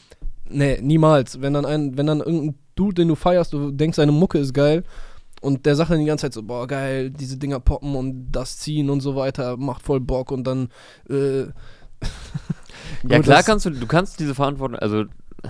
nee, 0.48 0.78
niemals. 0.80 1.40
Wenn 1.40 1.54
dann 1.54 1.64
ein, 1.64 1.96
wenn 1.98 2.06
dann 2.06 2.18
irgendein 2.20 2.54
Dude, 2.76 2.94
den 2.94 3.08
du 3.08 3.16
feierst, 3.16 3.52
du 3.52 3.72
denkst, 3.72 3.96
seine 3.96 4.12
Mucke 4.12 4.38
ist 4.38 4.54
geil 4.54 4.84
und 5.40 5.66
der 5.66 5.76
sagt 5.76 5.90
dann 5.90 6.00
die 6.00 6.06
ganze 6.06 6.22
Zeit 6.22 6.34
so, 6.34 6.42
boah, 6.42 6.66
geil, 6.66 7.10
diese 7.10 7.36
Dinger 7.38 7.60
poppen 7.60 7.94
und 7.94 8.30
das 8.32 8.58
ziehen 8.58 8.90
und 8.90 9.00
so 9.00 9.14
weiter, 9.16 9.56
macht 9.56 9.82
voll 9.82 10.00
Bock 10.00 10.30
und 10.32 10.44
dann, 10.44 10.68
äh, 11.08 11.44
Ja, 13.08 13.16
gut, 13.18 13.24
klar 13.24 13.38
das- 13.38 13.46
kannst 13.46 13.66
du, 13.66 13.70
du 13.70 13.86
kannst 13.86 14.18
diese 14.20 14.34
Verantwortung, 14.34 14.78
also 14.78 15.04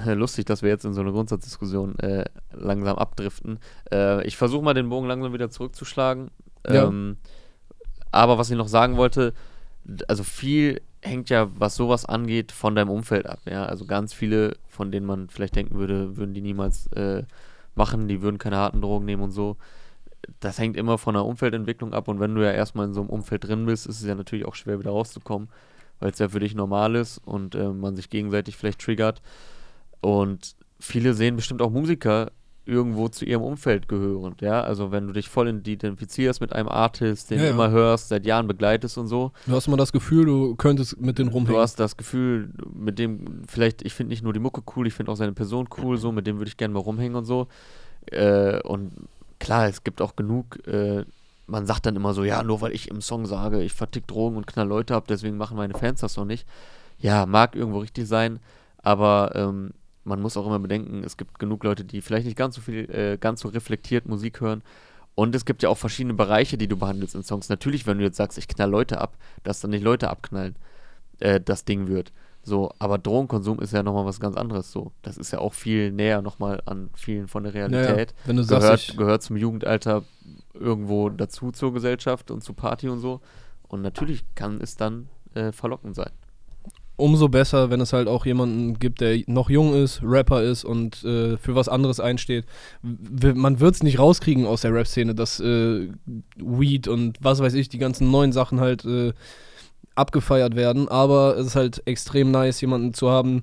lustig, 0.06 0.44
dass 0.46 0.62
wir 0.62 0.68
jetzt 0.68 0.84
in 0.84 0.92
so 0.92 1.00
eine 1.00 1.12
Grundsatzdiskussion 1.12 1.98
äh, 2.00 2.24
langsam 2.52 2.96
abdriften. 2.98 3.58
Äh, 3.90 4.26
ich 4.26 4.36
versuche 4.36 4.62
mal 4.62 4.74
den 4.74 4.88
Bogen 4.88 5.06
langsam 5.06 5.32
wieder 5.32 5.50
zurückzuschlagen. 5.50 6.30
Ja. 6.68 6.84
Ähm, 6.88 7.16
aber 8.10 8.38
was 8.38 8.50
ich 8.50 8.56
noch 8.56 8.68
sagen 8.68 8.96
wollte, 8.96 9.32
also 10.06 10.24
viel 10.24 10.80
hängt 11.00 11.30
ja, 11.30 11.48
was 11.58 11.76
sowas 11.76 12.04
angeht, 12.04 12.52
von 12.52 12.74
deinem 12.74 12.90
Umfeld 12.90 13.26
ab. 13.26 13.38
Ja, 13.48 13.64
also 13.64 13.86
ganz 13.86 14.12
viele, 14.12 14.56
von 14.66 14.90
denen 14.92 15.06
man 15.06 15.28
vielleicht 15.30 15.56
denken 15.56 15.78
würde, 15.78 16.16
würden 16.16 16.34
die 16.34 16.42
niemals 16.42 16.88
äh, 16.88 17.22
machen, 17.78 18.08
die 18.08 18.20
würden 18.20 18.36
keine 18.36 18.56
harten 18.56 18.82
Drogen 18.82 19.06
nehmen 19.06 19.22
und 19.22 19.30
so. 19.30 19.56
Das 20.40 20.58
hängt 20.58 20.76
immer 20.76 20.98
von 20.98 21.14
der 21.14 21.24
Umfeldentwicklung 21.24 21.94
ab 21.94 22.08
und 22.08 22.20
wenn 22.20 22.34
du 22.34 22.42
ja 22.42 22.52
erstmal 22.52 22.86
in 22.86 22.92
so 22.92 23.00
einem 23.00 23.08
Umfeld 23.08 23.44
drin 23.44 23.64
bist, 23.64 23.86
ist 23.86 24.00
es 24.00 24.06
ja 24.06 24.14
natürlich 24.14 24.44
auch 24.44 24.54
schwer 24.54 24.78
wieder 24.78 24.90
rauszukommen, 24.90 25.48
weil 26.00 26.10
es 26.10 26.18
ja 26.18 26.28
für 26.28 26.40
dich 26.40 26.54
normal 26.54 26.96
ist 26.96 27.18
und 27.18 27.54
äh, 27.54 27.68
man 27.68 27.96
sich 27.96 28.10
gegenseitig 28.10 28.56
vielleicht 28.56 28.80
triggert. 28.80 29.22
Und 30.00 30.56
viele 30.78 31.14
sehen 31.14 31.36
bestimmt 31.36 31.62
auch 31.62 31.70
Musiker 31.70 32.30
irgendwo 32.68 33.08
zu 33.08 33.24
ihrem 33.24 33.42
Umfeld 33.42 33.88
gehörend, 33.88 34.42
ja. 34.42 34.60
Also 34.60 34.92
wenn 34.92 35.06
du 35.06 35.12
dich 35.14 35.28
voll 35.28 35.48
identifizierst 35.48 36.40
mit 36.40 36.52
einem 36.52 36.68
Artist, 36.68 37.30
den 37.30 37.38
Ja, 37.38 37.44
du 37.44 37.48
ja. 37.48 37.54
immer 37.54 37.70
hörst, 37.70 38.08
seit 38.08 38.26
Jahren 38.26 38.46
begleitest 38.46 38.98
und 38.98 39.08
so, 39.08 39.32
Du 39.46 39.52
hast 39.52 39.66
immer 39.66 39.76
das 39.78 39.90
Gefühl, 39.90 40.26
du 40.26 40.54
könntest 40.54 41.00
mit 41.00 41.18
denen 41.18 41.30
rumhängen. 41.30 41.54
Du 41.54 41.60
hast 41.60 41.80
das 41.80 41.96
Gefühl, 41.96 42.50
mit 42.74 42.98
dem, 42.98 43.42
vielleicht, 43.48 43.82
ich 43.82 43.94
finde 43.94 44.10
nicht 44.10 44.22
nur 44.22 44.32
die 44.34 44.38
Mucke 44.38 44.62
cool, 44.76 44.86
ich 44.86 44.94
finde 44.94 45.10
auch 45.10 45.16
seine 45.16 45.32
Person 45.32 45.68
cool, 45.78 45.96
so, 45.96 46.12
mit 46.12 46.26
dem 46.26 46.36
würde 46.38 46.48
ich 46.50 46.56
gerne 46.56 46.74
mal 46.74 46.80
rumhängen 46.80 47.16
und 47.16 47.24
so. 47.24 47.48
Äh, 48.10 48.60
und 48.62 48.92
klar, 49.38 49.66
es 49.66 49.82
gibt 49.82 50.00
auch 50.02 50.14
genug, 50.14 50.66
äh, 50.66 51.04
man 51.46 51.64
sagt 51.66 51.86
dann 51.86 51.96
immer 51.96 52.12
so, 52.12 52.24
ja, 52.24 52.42
nur 52.42 52.60
weil 52.60 52.72
ich 52.72 52.90
im 52.90 53.00
Song 53.00 53.24
sage, 53.24 53.62
ich 53.62 53.72
vertick 53.72 54.06
Drogen 54.06 54.36
und 54.36 54.46
knall 54.46 54.68
Leute 54.68 54.94
ab, 54.94 55.06
deswegen 55.08 55.38
machen 55.38 55.56
meine 55.56 55.74
Fans 55.74 56.00
das 56.00 56.14
doch 56.14 56.26
nicht. 56.26 56.46
Ja, 56.98 57.24
mag 57.26 57.56
irgendwo 57.56 57.78
richtig 57.78 58.06
sein, 58.06 58.40
aber 58.82 59.32
ähm, 59.34 59.70
man 60.08 60.20
muss 60.20 60.36
auch 60.36 60.46
immer 60.46 60.58
bedenken, 60.58 61.04
es 61.04 61.16
gibt 61.16 61.38
genug 61.38 61.62
Leute, 61.64 61.84
die 61.84 62.00
vielleicht 62.00 62.26
nicht 62.26 62.36
ganz 62.36 62.56
so 62.56 62.60
viel, 62.60 62.90
äh, 62.90 63.18
ganz 63.18 63.40
so 63.40 63.48
reflektiert 63.48 64.08
Musik 64.08 64.40
hören. 64.40 64.62
Und 65.14 65.34
es 65.34 65.44
gibt 65.44 65.62
ja 65.62 65.68
auch 65.68 65.78
verschiedene 65.78 66.14
Bereiche, 66.14 66.56
die 66.56 66.68
du 66.68 66.76
behandelst 66.76 67.14
in 67.14 67.22
Songs. 67.22 67.48
Natürlich, 67.48 67.86
wenn 67.86 67.98
du 67.98 68.04
jetzt 68.04 68.16
sagst, 68.16 68.38
ich 68.38 68.48
knall 68.48 68.70
Leute 68.70 69.00
ab, 69.00 69.16
dass 69.42 69.60
dann 69.60 69.72
nicht 69.72 69.82
Leute 69.82 70.10
abknallen, 70.10 70.56
äh, 71.18 71.40
das 71.40 71.64
Ding 71.64 71.88
wird. 71.88 72.12
So, 72.42 72.72
aber 72.78 72.98
Drogenkonsum 72.98 73.60
ist 73.60 73.72
ja 73.72 73.82
nochmal 73.82 74.06
was 74.06 74.20
ganz 74.20 74.36
anderes 74.36 74.72
so. 74.72 74.92
Das 75.02 75.18
ist 75.18 75.32
ja 75.32 75.40
auch 75.40 75.54
viel 75.54 75.92
näher 75.92 76.22
nochmal 76.22 76.62
an 76.66 76.90
vielen 76.94 77.28
von 77.28 77.42
der 77.42 77.52
Realität. 77.52 78.14
wenn 78.24 78.36
du 78.36 78.42
sagst, 78.42 78.62
Gehört, 78.62 78.80
ich, 78.80 78.96
gehört 78.96 79.22
zum 79.22 79.36
Jugendalter 79.36 80.04
irgendwo 80.54 81.10
dazu 81.10 81.50
zur 81.50 81.74
Gesellschaft 81.74 82.30
und 82.30 82.42
zu 82.42 82.54
Party 82.54 82.88
und 82.88 83.00
so. 83.00 83.20
Und 83.66 83.82
natürlich 83.82 84.24
kann 84.34 84.60
es 84.62 84.76
dann 84.76 85.08
äh, 85.34 85.52
verlockend 85.52 85.94
sein. 85.94 86.10
Umso 86.98 87.28
besser, 87.28 87.70
wenn 87.70 87.80
es 87.80 87.92
halt 87.92 88.08
auch 88.08 88.26
jemanden 88.26 88.78
gibt, 88.78 89.00
der 89.00 89.22
noch 89.26 89.48
jung 89.48 89.74
ist, 89.74 90.00
Rapper 90.02 90.42
ist 90.42 90.64
und 90.64 91.02
äh, 91.04 91.38
für 91.38 91.54
was 91.54 91.68
anderes 91.68 92.00
einsteht. 92.00 92.44
Man 92.82 93.60
wird 93.60 93.76
es 93.76 93.82
nicht 93.82 93.98
rauskriegen 93.98 94.44
aus 94.44 94.62
der 94.62 94.74
Rap-Szene, 94.74 95.14
dass 95.14 95.40
äh, 95.40 95.88
Weed 96.36 96.88
und 96.88 97.16
was 97.20 97.40
weiß 97.40 97.54
ich, 97.54 97.68
die 97.68 97.78
ganzen 97.78 98.10
neuen 98.10 98.32
Sachen 98.32 98.60
halt 98.60 98.84
äh, 98.84 99.12
abgefeiert 99.94 100.56
werden, 100.56 100.88
aber 100.88 101.36
es 101.38 101.48
ist 101.48 101.56
halt 101.56 101.82
extrem 101.86 102.30
nice, 102.30 102.60
jemanden 102.60 102.92
zu 102.94 103.10
haben, 103.10 103.40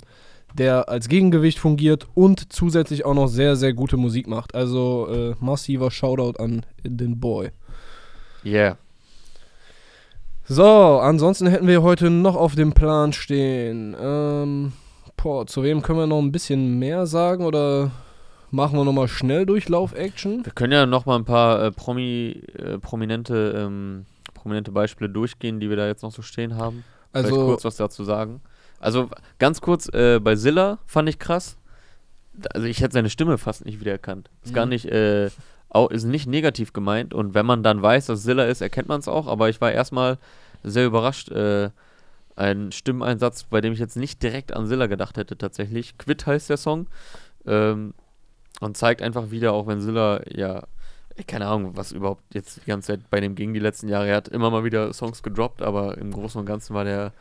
der 0.54 0.90
als 0.90 1.08
Gegengewicht 1.10 1.60
fungiert 1.60 2.08
und 2.14 2.52
zusätzlich 2.54 3.06
auch 3.06 3.14
noch 3.14 3.28
sehr, 3.28 3.56
sehr 3.56 3.74
gute 3.74 3.98
Musik 3.98 4.28
macht. 4.28 4.56
Also 4.56 5.08
äh, 5.10 5.36
massiver 5.40 5.92
Shoutout 5.92 6.40
an 6.42 6.66
den 6.84 7.20
Boy. 7.20 7.52
Yeah. 8.46 8.78
So, 10.48 11.00
ansonsten 11.02 11.48
hätten 11.48 11.68
wir 11.68 11.82
heute 11.82 12.10
noch 12.10 12.36
auf 12.36 12.56
dem 12.56 12.74
Plan 12.74 13.14
stehen. 13.14 13.96
Ähm, 14.00 14.74
boah, 15.18 15.48
zu 15.48 15.64
wem 15.64 15.82
können 15.82 16.00
wir 16.00 16.08
noch 16.08 16.20
ein 16.22 16.32
bisschen 16.32 16.78
mehr 16.78 17.08
sagen 17.08 17.46
oder 17.46 17.90
machen 18.52 18.78
wir 18.78 18.86
nochmal 18.86 19.08
Schnelldurchlauf-Action? 19.08 20.46
Wir 20.46 20.52
können 20.52 20.74
ja 20.74 20.86
nochmal 20.86 21.18
ein 21.18 21.26
paar 21.26 21.64
äh, 21.64 21.72
Promi, 21.72 22.44
äh, 22.58 22.78
prominente, 22.78 23.56
ähm, 23.58 24.06
prominente 24.36 24.72
Beispiele 24.72 25.10
durchgehen, 25.10 25.60
die 25.60 25.70
wir 25.70 25.78
da 25.78 25.88
jetzt 25.88 26.04
noch 26.04 26.12
so 26.12 26.22
stehen 26.22 26.56
haben. 26.58 26.84
Vielleicht 27.12 27.32
Also, 27.32 27.46
kurz 27.48 27.66
was 27.66 27.78
dazu 27.78 28.04
sagen. 28.04 28.42
Also 28.80 29.10
ganz 29.40 29.62
kurz, 29.62 29.88
äh, 29.94 30.20
bei 30.20 30.36
Silla 30.36 30.78
fand 30.86 31.10
ich 31.10 31.18
krass. 31.18 31.58
Also 32.54 32.68
ich 32.68 32.82
hätte 32.82 32.94
seine 32.94 33.10
Stimme 33.10 33.40
fast 33.40 33.66
nicht 33.66 33.80
wiedererkannt. 33.80 34.30
Ist 34.44 34.54
gar 34.54 34.66
Mhm. 34.66 34.70
nicht, 34.70 34.86
äh, 35.76 35.78
au- 35.78 35.88
ist 35.90 36.06
nicht 36.06 36.28
negativ 36.28 36.74
gemeint. 36.74 37.14
Und 37.14 37.34
wenn 37.34 37.46
man 37.46 37.64
dann 37.64 37.82
weiß, 37.82 38.08
dass 38.08 38.24
Silla 38.24 38.46
ist, 38.46 38.62
erkennt 38.62 38.88
man 38.88 39.00
es 39.00 39.08
auch. 39.08 39.28
Aber 39.28 39.50
ich 39.50 39.62
war 39.62 39.72
erstmal 39.72 40.18
sehr 40.64 40.86
überrascht. 40.86 41.30
Äh, 41.32 41.70
ein 42.36 42.72
Stimmeinsatz, 42.72 43.44
bei 43.46 43.62
dem 43.62 43.74
ich 43.74 43.80
jetzt 43.80 43.96
nicht 43.96 44.22
direkt 44.22 44.54
an 44.54 44.68
Silla 44.68 44.88
gedacht 44.88 45.18
hätte 45.18 45.38
tatsächlich. 45.38 45.98
Quit 45.98 46.26
heißt 46.26 46.50
der 46.50 46.58
Song. 46.58 46.88
Ähm, 47.46 47.94
und 48.62 48.78
zeigt 48.78 49.02
einfach 49.02 49.32
wieder, 49.32 49.54
auch 49.54 49.68
wenn 49.68 49.82
Silla 49.82 50.22
ja 50.30 50.64
keine 51.28 51.48
Ahnung, 51.48 51.78
was 51.78 51.94
überhaupt 51.94 52.24
jetzt 52.34 52.58
die 52.58 52.70
ganze 52.70 52.88
Zeit 52.88 53.10
bei 53.10 53.22
dem 53.22 53.36
ging 53.36 53.54
die 53.54 53.60
letzten 53.62 53.88
Jahre. 53.88 54.08
Er 54.08 54.18
hat 54.18 54.28
immer 54.28 54.52
mal 54.52 54.66
wieder 54.66 54.92
Songs 54.92 55.24
gedroppt, 55.24 55.62
aber 55.62 55.98
im 55.98 56.12
Großen 56.12 56.40
und 56.40 56.46
Ganzen 56.46 56.74
war 56.74 56.84
der 56.84 57.14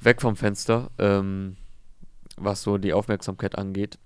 weg 0.00 0.20
vom 0.20 0.34
Fenster, 0.34 0.90
ähm, 0.98 1.56
was 2.36 2.62
so 2.62 2.76
die 2.76 2.92
Aufmerksamkeit 2.92 3.56
angeht. 3.56 3.98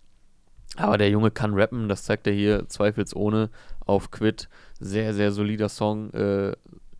Aber 0.79 0.97
der 0.99 1.11
Junge 1.11 1.31
kann 1.31 1.55
rappen, 1.55 1.89
das 1.89 2.05
zeigt 2.05 2.26
er 2.26 2.33
hier 2.33 2.68
zweifelsohne 2.68 3.51
auf 3.85 4.11
Quit. 4.11 4.49
Sehr, 4.81 5.12
sehr 5.14 5.33
solider 5.33 5.68
Song, 5.68 6.11
äh, 6.12 6.53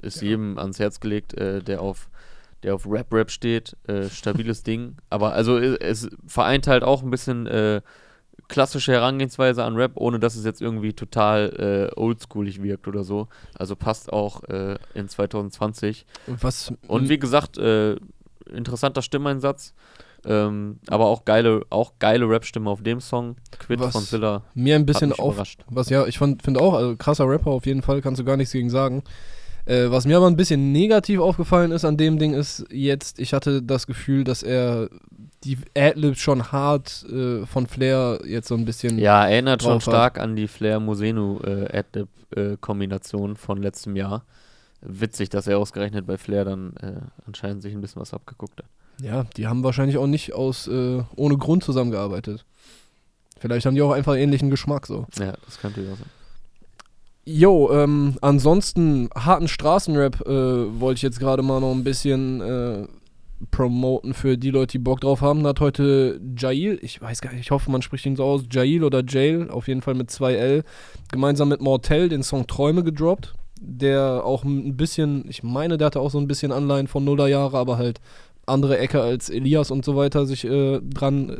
ist 0.03 0.20
Ja. 0.20 0.29
jedem 0.31 0.59
ans 0.59 0.79
Herz 0.79 1.01
gelegt, 1.01 1.35
äh, 1.35 1.62
der 1.62 1.81
auf 1.81 2.09
der 2.64 2.74
auf 2.74 2.87
Rap-Rap 2.91 3.31
steht, 3.31 3.76
äh, 3.87 4.09
stabiles 4.09 4.64
Ding. 4.64 4.97
Aber 5.11 5.33
also 5.33 5.59
äh, 5.59 5.79
es 5.81 6.09
vereint 6.26 6.66
halt 6.66 6.83
auch 6.83 7.05
ein 7.05 7.11
bisschen 7.11 7.47
äh, 7.47 7.83
klassische 8.49 8.91
Herangehensweise 8.91 9.62
an 9.62 9.76
Rap, 9.76 9.93
ohne 9.95 10.18
dass 10.18 10.35
es 10.35 10.45
jetzt 10.45 10.61
irgendwie 10.61 10.93
total 10.93 11.91
äh, 11.95 12.01
oldschoolig 12.01 12.61
wirkt 12.62 12.89
oder 12.89 13.05
so. 13.05 13.29
Also 13.55 13.76
passt 13.76 14.12
auch 14.12 14.43
äh, 14.45 14.76
in 14.95 15.09
2020. 15.09 16.05
was. 16.26 16.72
Und 16.89 17.09
wie 17.09 17.18
gesagt, 17.20 17.59
interessanter 18.51 19.03
Stimmeinsatz. 19.03 19.72
Ähm, 20.27 20.81
aber 20.89 21.07
auch 21.07 21.25
geile, 21.25 21.62
auch 21.71 21.93
geile 21.99 22.29
Rap-Stimme 22.29 22.69
auf 22.69 22.83
dem 22.83 23.01
Song. 23.01 23.37
Quit 23.59 23.81
Was 23.81 23.93
von 23.93 24.03
Zilla. 24.03 24.43
mir 24.55 24.75
ein 24.75 24.85
bisschen 24.87 25.12
auf. 25.12 25.35
überrascht. 25.35 25.64
Was 25.71 25.89
ja, 25.91 26.07
ich 26.07 26.19
finde 26.19 26.61
auch, 26.61 26.75
also 26.75 26.97
krasser 26.97 27.29
Rapper 27.29 27.51
auf 27.51 27.66
jeden 27.66 27.83
Fall, 27.83 28.01
kannst 28.01 28.21
du 28.21 28.25
gar 28.25 28.37
nichts 28.37 28.53
gegen 28.53 28.71
sagen. 28.71 29.03
Äh, 29.64 29.91
was 29.91 30.07
mir 30.07 30.16
aber 30.16 30.27
ein 30.27 30.37
bisschen 30.37 30.73
negativ 30.73 31.21
aufgefallen 31.21 31.73
ist 31.73 31.85
an 31.85 31.99
dem 31.99 32.19
Ding 32.19 32.33
ist 32.33 32.64
jetzt, 32.71 33.19
ich 33.19 33.35
hatte 33.35 33.62
das 33.62 33.87
Gefühl, 33.87 34.25
dass 34.25 34.43
er 34.43 34.89
die 35.45 35.59
Adlibs 35.77 36.21
schon 36.21 36.51
hart 36.51 37.05
äh, 37.11 37.45
von 37.47 37.66
Flair 37.66 38.21
jetzt 38.25 38.49
so 38.49 38.55
ein 38.55 38.64
bisschen. 38.64 38.99
Ja, 38.99 39.27
erinnert 39.27 39.62
schon 39.62 39.81
stark 39.81 40.19
an 40.19 40.37
die 40.37 40.49
Flair 40.49 40.81
Mosenu 40.81 41.39
äh, 41.41 41.79
Adlib-Kombination 41.79 43.37
von 43.37 43.62
letztem 43.62 43.95
Jahr. 43.95 44.25
Witzig, 44.81 45.29
dass 45.29 45.47
er 45.47 45.59
ausgerechnet 45.59 46.07
bei 46.07 46.16
Flair 46.16 46.45
dann 46.45 46.75
äh, 46.77 47.01
anscheinend 47.27 47.62
sich 47.62 47.75
ein 47.75 47.81
bisschen 47.81 48.01
was 48.01 48.14
abgeguckt 48.14 48.61
hat. 48.61 48.69
Ja, 49.01 49.24
die 49.36 49.46
haben 49.46 49.62
wahrscheinlich 49.62 49.99
auch 49.99 50.07
nicht 50.07 50.34
aus 50.34 50.66
äh, 50.66 51.03
ohne 51.16 51.36
Grund 51.36 51.62
zusammengearbeitet. 51.64 52.44
Vielleicht 53.38 53.66
haben 53.66 53.74
die 53.74 53.82
auch 53.82 53.92
einfach 53.92 54.16
ähnlichen 54.16 54.51
Geschmack 54.51 54.86
so. 54.86 55.07
Ja, 55.18 55.34
das 55.44 55.61
könnte 55.61 55.82
ja 55.82 55.94
sein. 55.94 56.11
Jo, 57.24 57.70
ähm, 57.70 58.16
ansonsten 58.22 59.11
harten 59.14 59.49
Straßenrap 59.49 60.26
äh, 60.26 60.80
wollte 60.80 60.96
ich 60.96 61.03
jetzt 61.03 61.20
gerade 61.20 61.42
mal 61.42 61.61
noch 61.61 61.72
ein 61.72 61.84
bisschen 61.84 62.40
äh, 62.40 62.86
promoten 63.51 64.14
für 64.14 64.36
die 64.36 64.51
Leute, 64.51 64.72
die 64.72 64.78
Bock 64.78 65.03
drauf 65.03 65.20
haben. 65.20 65.42
Da 65.42 65.51
hat 65.51 65.61
heute 65.61 66.20
Jail, 66.36 66.78
ich 66.82 67.01
weiß 67.01 67.20
gar 67.20 67.32
nicht, 67.32 67.42
ich 67.42 67.51
hoffe, 67.51 67.70
man 67.70 67.82
spricht 67.82 68.07
ihn 68.07 68.16
so 68.16 68.24
aus, 68.24 68.44
Jail 68.51 68.82
oder 68.82 69.05
Jail, 69.07 69.51
auf 69.51 69.68
jeden 69.68 69.82
Fall 69.82 69.94
mit 69.94 70.11
2L, 70.11 70.64
gemeinsam 71.12 71.49
mit 71.51 71.61
Mortel 71.61 72.09
den 72.09 72.22
Song 72.22 72.46
Träume 72.46 72.82
gedroppt. 72.82 73.34
Der 73.61 74.22
auch 74.24 74.44
ein 74.44 74.76
bisschen, 74.76 75.28
ich 75.28 75.42
meine, 75.42 75.78
der 75.78 75.86
hatte 75.86 76.01
auch 76.01 76.12
so 76.12 76.18
ein 76.18 76.28
bisschen 76.28 76.53
Anleihen 76.53 76.86
von 76.86 77.05
Nullerjahre, 77.05 77.59
aber 77.59 77.76
halt 77.76 78.01
andere 78.49 78.78
Ecke 78.78 79.01
als 79.01 79.30
Elias 79.30 79.70
und 79.70 79.84
so 79.84 79.96
weiter 79.96 80.26
sich 80.26 80.44
äh, 80.44 80.80
dran 80.82 81.30
äh, 81.30 81.36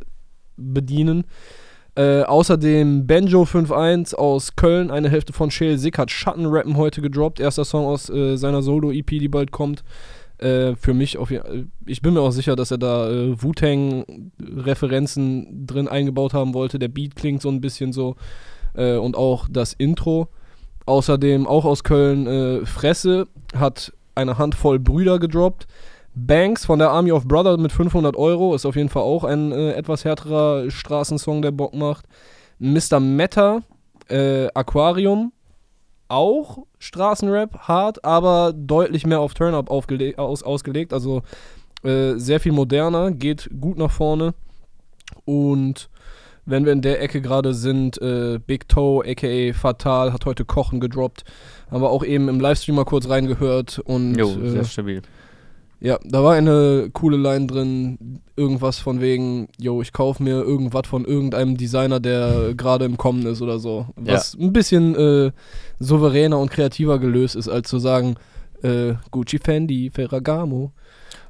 bedienen. 0.57 1.25
Äh, 1.95 2.23
außerdem 2.23 3.07
Benjo 3.07 3.43
5.1 3.43 4.15
aus 4.15 4.55
Köln, 4.55 4.91
eine 4.91 5.11
Hälfte 5.11 5.33
von 5.33 5.51
Shale 5.51 5.79
Sick 5.79 5.99
hat 5.99 6.13
Schattenrappen 6.13 6.77
heute 6.77 7.03
gedroppt. 7.03 7.41
Erster 7.41 7.65
Song 7.65 7.87
aus 7.87 8.09
äh, 8.09 8.37
seiner 8.37 8.63
Solo-EP, 8.63 9.07
die 9.07 9.29
bald 9.29 9.51
kommt. 9.51 9.83
Äh, 10.39 10.75
für 10.77 10.95
mich 10.95 11.19
auf 11.19 11.33
jeden 11.33 11.73
Ich 11.87 12.01
bin 12.01 12.15
mir 12.15 12.21
auch 12.21 12.31
sicher, 12.31 12.55
dass 12.55 12.71
er 12.71 12.79
da 12.79 13.11
äh, 13.11 13.43
Wu-Tang-Referenzen 13.43 15.67
drin 15.67 15.89
eingebaut 15.89 16.35
haben 16.35 16.55
wollte. 16.55 16.79
Der 16.79 16.87
Beat 16.87 17.17
klingt 17.17 17.43
so 17.43 17.49
ein 17.49 17.61
bisschen 17.61 17.93
so. 17.93 18.15
Äh, 18.75 18.95
und 18.97 19.17
auch 19.17 19.49
das 19.51 19.73
Intro. 19.73 20.29
Außerdem 20.87 21.49
auch 21.49 21.65
aus 21.65 21.83
Köln 21.83 22.29
äh, 22.29 22.65
Fresse 22.65 23.27
hat 23.57 23.93
eine 24.15 24.39
Handvoll 24.39 24.79
Brüder 24.79 25.19
gedroppt. 25.19 25.67
Banks 26.27 26.67
von 26.67 26.79
der 26.79 26.91
Army 26.91 27.13
of 27.13 27.27
Brother 27.27 27.57
mit 27.59 27.73
500 27.73 28.17
Euro 28.17 28.55
ist 28.55 28.67
auf 28.67 28.77
jeden 28.77 28.89
Fall 28.89 29.03
auch 29.03 29.25
ein 29.25 29.53
äh, 29.53 29.73
etwas 29.73 30.05
härterer 30.05 30.71
Straßensong, 30.71 31.43
der 31.43 31.53
Bock 31.53 31.75
macht. 31.75 32.07
Mr. 32.59 32.99
Meta, 33.01 33.63
äh, 34.09 34.49
Aquarium, 34.55 35.33
auch 36.09 36.67
Straßenrap, 36.79 37.69
hart, 37.69 38.05
aber 38.05 38.53
deutlich 38.55 39.07
mehr 39.07 39.21
auf 39.21 39.35
Turn-Up 39.35 39.71
aus, 39.71 40.43
ausgelegt. 40.43 40.93
Also 40.93 41.23
äh, 41.85 42.15
sehr 42.17 42.41
viel 42.41 42.53
moderner, 42.53 43.13
geht 43.13 43.49
gut 43.61 43.79
nach 43.79 43.91
vorne. 43.91 44.35
Und 45.25 45.89
wenn 46.47 46.65
wir 46.65 46.73
in 46.73 46.81
der 46.81 47.03
Ecke 47.03 47.21
gerade 47.21 47.53
sind, 47.55 48.01
äh, 48.01 48.41
Big 48.45 48.69
Toe, 48.69 49.05
aka 49.07 49.53
Fatal, 49.53 50.13
hat 50.13 50.25
heute 50.25 50.45
Kochen 50.45 50.81
gedroppt. 50.81 51.25
Haben 51.71 51.83
wir 51.83 51.91
auch 51.91 52.05
eben 52.05 52.29
im 52.29 52.41
Livestream 52.41 52.77
mal 52.77 52.85
kurz 52.85 53.09
reingehört. 53.09 53.79
Und 53.79 54.17
Jo, 54.17 54.31
äh, 54.31 54.51
sehr 54.51 54.65
stabil. 54.65 55.03
Ja, 55.81 55.99
da 56.05 56.25
war 56.25 56.35
eine 56.35 56.91
coole 56.93 57.17
Line 57.17 57.47
drin, 57.47 58.21
irgendwas 58.37 58.79
von 58.79 59.01
wegen, 59.01 59.49
yo, 59.59 59.81
ich 59.81 59.93
kaufe 59.93 60.23
mir 60.23 60.43
irgendwas 60.43 60.89
von 60.89 61.05
irgendeinem 61.05 61.57
Designer, 61.57 62.01
der 62.01 62.55
gerade 62.55 62.85
im 62.85 62.97
Kommen 62.97 63.27
ist 63.27 63.43
oder 63.43 63.61
so. 63.61 63.87
Was 63.95 64.35
ein 64.35 64.53
bisschen 64.53 64.97
äh, 64.97 65.31
souveräner 65.79 66.39
und 66.39 66.51
kreativer 66.51 66.99
gelöst 66.99 67.37
ist, 67.37 67.49
als 67.49 67.69
zu 67.69 67.79
sagen, 67.79 68.17
äh, 68.63 68.95
Gucci 69.13 69.39
Fendi, 69.39 69.91
Ferragamo. 69.91 70.73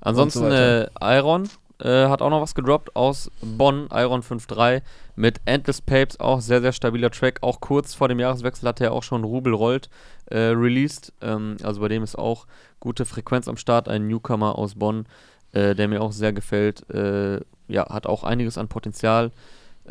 Ansonsten 0.01 0.41
so 0.41 0.47
äh, 0.47 0.87
Iron 1.01 1.49
äh, 1.81 2.09
hat 2.09 2.23
auch 2.23 2.31
noch 2.31 2.41
was 2.41 2.55
gedroppt 2.55 2.97
aus 2.97 3.31
Bonn, 3.41 3.89
Iron 3.93 4.23
5.3 4.23 4.83
mit 5.17 5.41
Endless 5.45 5.81
Papes, 5.81 6.19
auch 6.21 6.41
sehr, 6.41 6.61
sehr 6.61 6.73
stabiler 6.73 7.11
Track. 7.11 7.39
Auch 7.43 7.61
kurz 7.61 7.95
vor 7.95 8.09
dem 8.09 8.19
Jahreswechsel 8.19 8.69
hat 8.69 8.81
er 8.81 8.93
auch 8.93 9.03
schon 9.03 9.25
Rubel 9.25 9.55
rollt 9.55 9.89
äh, 10.27 10.39
released. 10.39 11.13
Ähm, 11.21 11.57
also 11.63 11.81
bei 11.81 11.89
dem 11.89 12.03
ist 12.03 12.19
auch 12.19 12.47
gute 12.81 13.05
Frequenz 13.05 13.49
am 13.49 13.57
Start. 13.57 13.89
Ein 13.89 14.09
Newcomer 14.09 14.59
aus 14.59 14.75
Bonn, 14.75 15.07
äh, 15.53 15.75
der 15.75 15.89
mir 15.89 16.03
auch 16.03 16.13
sehr 16.13 16.33
gefällt. 16.33 16.89
Äh, 16.91 17.41
ja, 17.69 17.89
hat 17.89 18.07
auch 18.07 18.25
einiges 18.25 18.59
an 18.59 18.69
Potenzial. 18.69 19.31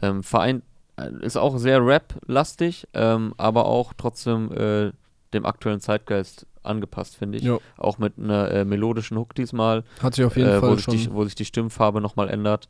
Ähm, 0.01 0.23
Verein 0.23 0.63
äh, 0.97 1.09
ist 1.21 1.38
auch 1.38 1.57
sehr 1.57 1.85
Rap-lastig, 1.85 2.88
ähm, 2.93 3.33
aber 3.38 3.65
auch 3.65 3.93
trotzdem 3.97 4.51
äh, 4.51 4.91
dem 5.33 5.45
aktuellen 5.45 5.79
Zeitgeist 5.79 6.45
angepasst, 6.68 7.15
finde 7.15 7.38
ich. 7.38 7.43
Ja, 7.43 7.57
Auch 7.78 7.97
mit 7.97 8.13
einer 8.18 8.51
äh, 8.51 8.65
melodischen 8.65 9.18
Hook 9.18 9.36
diesmal, 9.36 9.84
hat 10.01 10.15
sich 10.15 10.26
auf 10.26 10.38
jeden 10.38 10.49
äh, 10.49 10.61
wo, 10.61 10.68
Fall 10.68 10.76
sich 10.76 10.84
schon. 10.84 10.97
die, 10.97 11.13
wo 11.13 11.24
sich 11.24 11.36
die 11.36 11.45
Stimmfarbe 11.45 12.01
nochmal 12.01 12.30
ändert. 12.30 12.70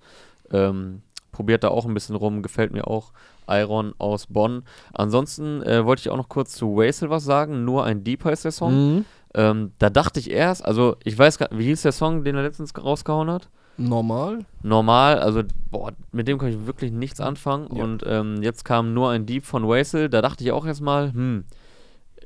Ähm, 0.52 1.02
probiert 1.32 1.64
da 1.64 1.70
auch 1.70 1.86
ein 1.86 1.94
bisschen 1.94 2.16
rum, 2.16 2.42
gefällt 2.42 2.72
mir 2.72 2.88
auch. 2.88 3.12
Iron 3.50 3.94
aus 3.98 4.28
Bonn. 4.28 4.64
Ansonsten 4.94 5.62
äh, 5.64 5.86
wollte 5.86 6.02
ich 6.02 6.10
auch 6.10 6.18
noch 6.18 6.30
kurz 6.30 6.54
zu 6.54 6.76
Wasel 6.76 7.10
was 7.10 7.24
sagen. 7.24 7.64
Nur 7.64 7.86
ein 7.86 8.04
Deep 8.04 8.26
heißt 8.26 8.46
der 8.46 8.52
Song. 8.52 8.74
Mhm. 8.74 9.06
Ähm, 9.34 9.72
da 9.80 9.90
dachte 9.90 10.20
ich 10.20 10.32
erst, 10.32 10.66
also 10.66 10.98
ich 11.04 11.18
weiß 11.18 11.38
gar 11.38 11.50
wie 11.52 11.66
hieß 11.66 11.84
der 11.84 11.92
Song, 11.92 12.24
den 12.24 12.36
er 12.36 12.44
letztens 12.44 12.74
rausgehauen 12.76 13.30
hat? 13.30 13.50
Normal? 13.78 14.40
Normal, 14.64 15.20
also 15.20 15.44
boah, 15.70 15.92
mit 16.12 16.28
dem 16.28 16.40
kann 16.40 16.50
ich 16.50 16.66
wirklich 16.66 16.92
nichts 16.92 17.22
anfangen. 17.22 17.70
Ja. 17.76 17.84
Und 17.84 18.04
ähm, 18.08 18.42
jetzt 18.42 18.66
kam 18.66 18.94
nur 18.94 19.12
ein 19.12 19.26
Deep 19.26 19.46
von 19.46 19.68
Wasel. 19.68 20.10
Da 20.10 20.22
dachte 20.22 20.44
ich 20.44 20.52
auch 20.52 20.66
erstmal, 20.66 21.14
hm, 21.14 21.46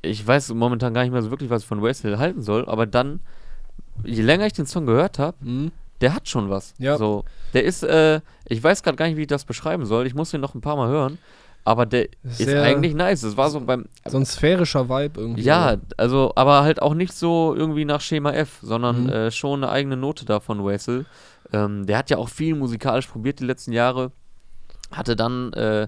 ich 0.01 0.25
weiß 0.25 0.53
momentan 0.53 0.93
gar 0.93 1.03
nicht 1.03 1.11
mehr 1.11 1.21
so 1.21 1.31
wirklich, 1.31 1.49
was 1.49 1.61
ich 1.63 1.67
von 1.67 1.81
Wasel 1.81 2.17
halten 2.19 2.41
soll. 2.41 2.65
Aber 2.67 2.85
dann, 2.85 3.19
je 4.03 4.21
länger 4.21 4.45
ich 4.45 4.53
den 4.53 4.65
Song 4.65 4.85
gehört 4.85 5.19
habe, 5.19 5.37
Mhm. 5.41 5.71
der 6.01 6.15
hat 6.15 6.27
schon 6.27 6.49
was. 6.49 6.73
Ja. 6.79 6.97
So, 6.97 7.23
der 7.53 7.63
ist, 7.63 7.83
äh, 7.83 8.21
ich 8.45 8.63
weiß 8.63 8.83
gerade 8.83 8.97
gar 8.97 9.05
nicht, 9.07 9.17
wie 9.17 9.21
ich 9.21 9.27
das 9.27 9.45
beschreiben 9.45 9.85
soll. 9.85 10.07
Ich 10.07 10.15
muss 10.15 10.31
den 10.31 10.41
noch 10.41 10.55
ein 10.55 10.61
paar 10.61 10.75
Mal 10.75 10.89
hören. 10.89 11.17
Aber 11.63 11.85
der 11.85 12.05
ist 12.23 12.37
Sehr- 12.37 12.63
eigentlich 12.63 12.95
nice. 12.95 13.21
Das 13.21 13.37
war 13.37 13.51
so 13.51 13.59
beim, 13.61 13.85
So 14.07 14.17
ein 14.17 14.25
sphärischer 14.25 14.89
Vibe 14.89 15.19
irgendwie. 15.21 15.43
ja, 15.43 15.77
also, 15.95 16.31
aber 16.35 16.63
halt 16.63 16.81
auch 16.81 16.95
nicht 16.95 17.13
so 17.13 17.53
irgendwie 17.55 17.85
nach 17.85 18.01
Schema 18.01 18.31
F, 18.31 18.57
sondern 18.63 19.03
Mhm. 19.03 19.09
äh, 19.09 19.31
schon 19.31 19.63
eine 19.63 19.71
eigene 19.71 19.95
Note 19.95 20.25
da 20.25 20.39
von 20.39 20.65
Wessel. 20.65 21.05
Ähm, 21.53 21.85
der 21.85 21.99
hat 21.99 22.09
ja 22.09 22.17
auch 22.17 22.29
viel 22.29 22.55
musikalisch 22.55 23.05
probiert 23.05 23.39
die 23.39 23.45
letzten 23.45 23.73
Jahre. 23.73 24.11
Hatte 24.91 25.15
dann 25.15 25.53
äh, 25.53 25.87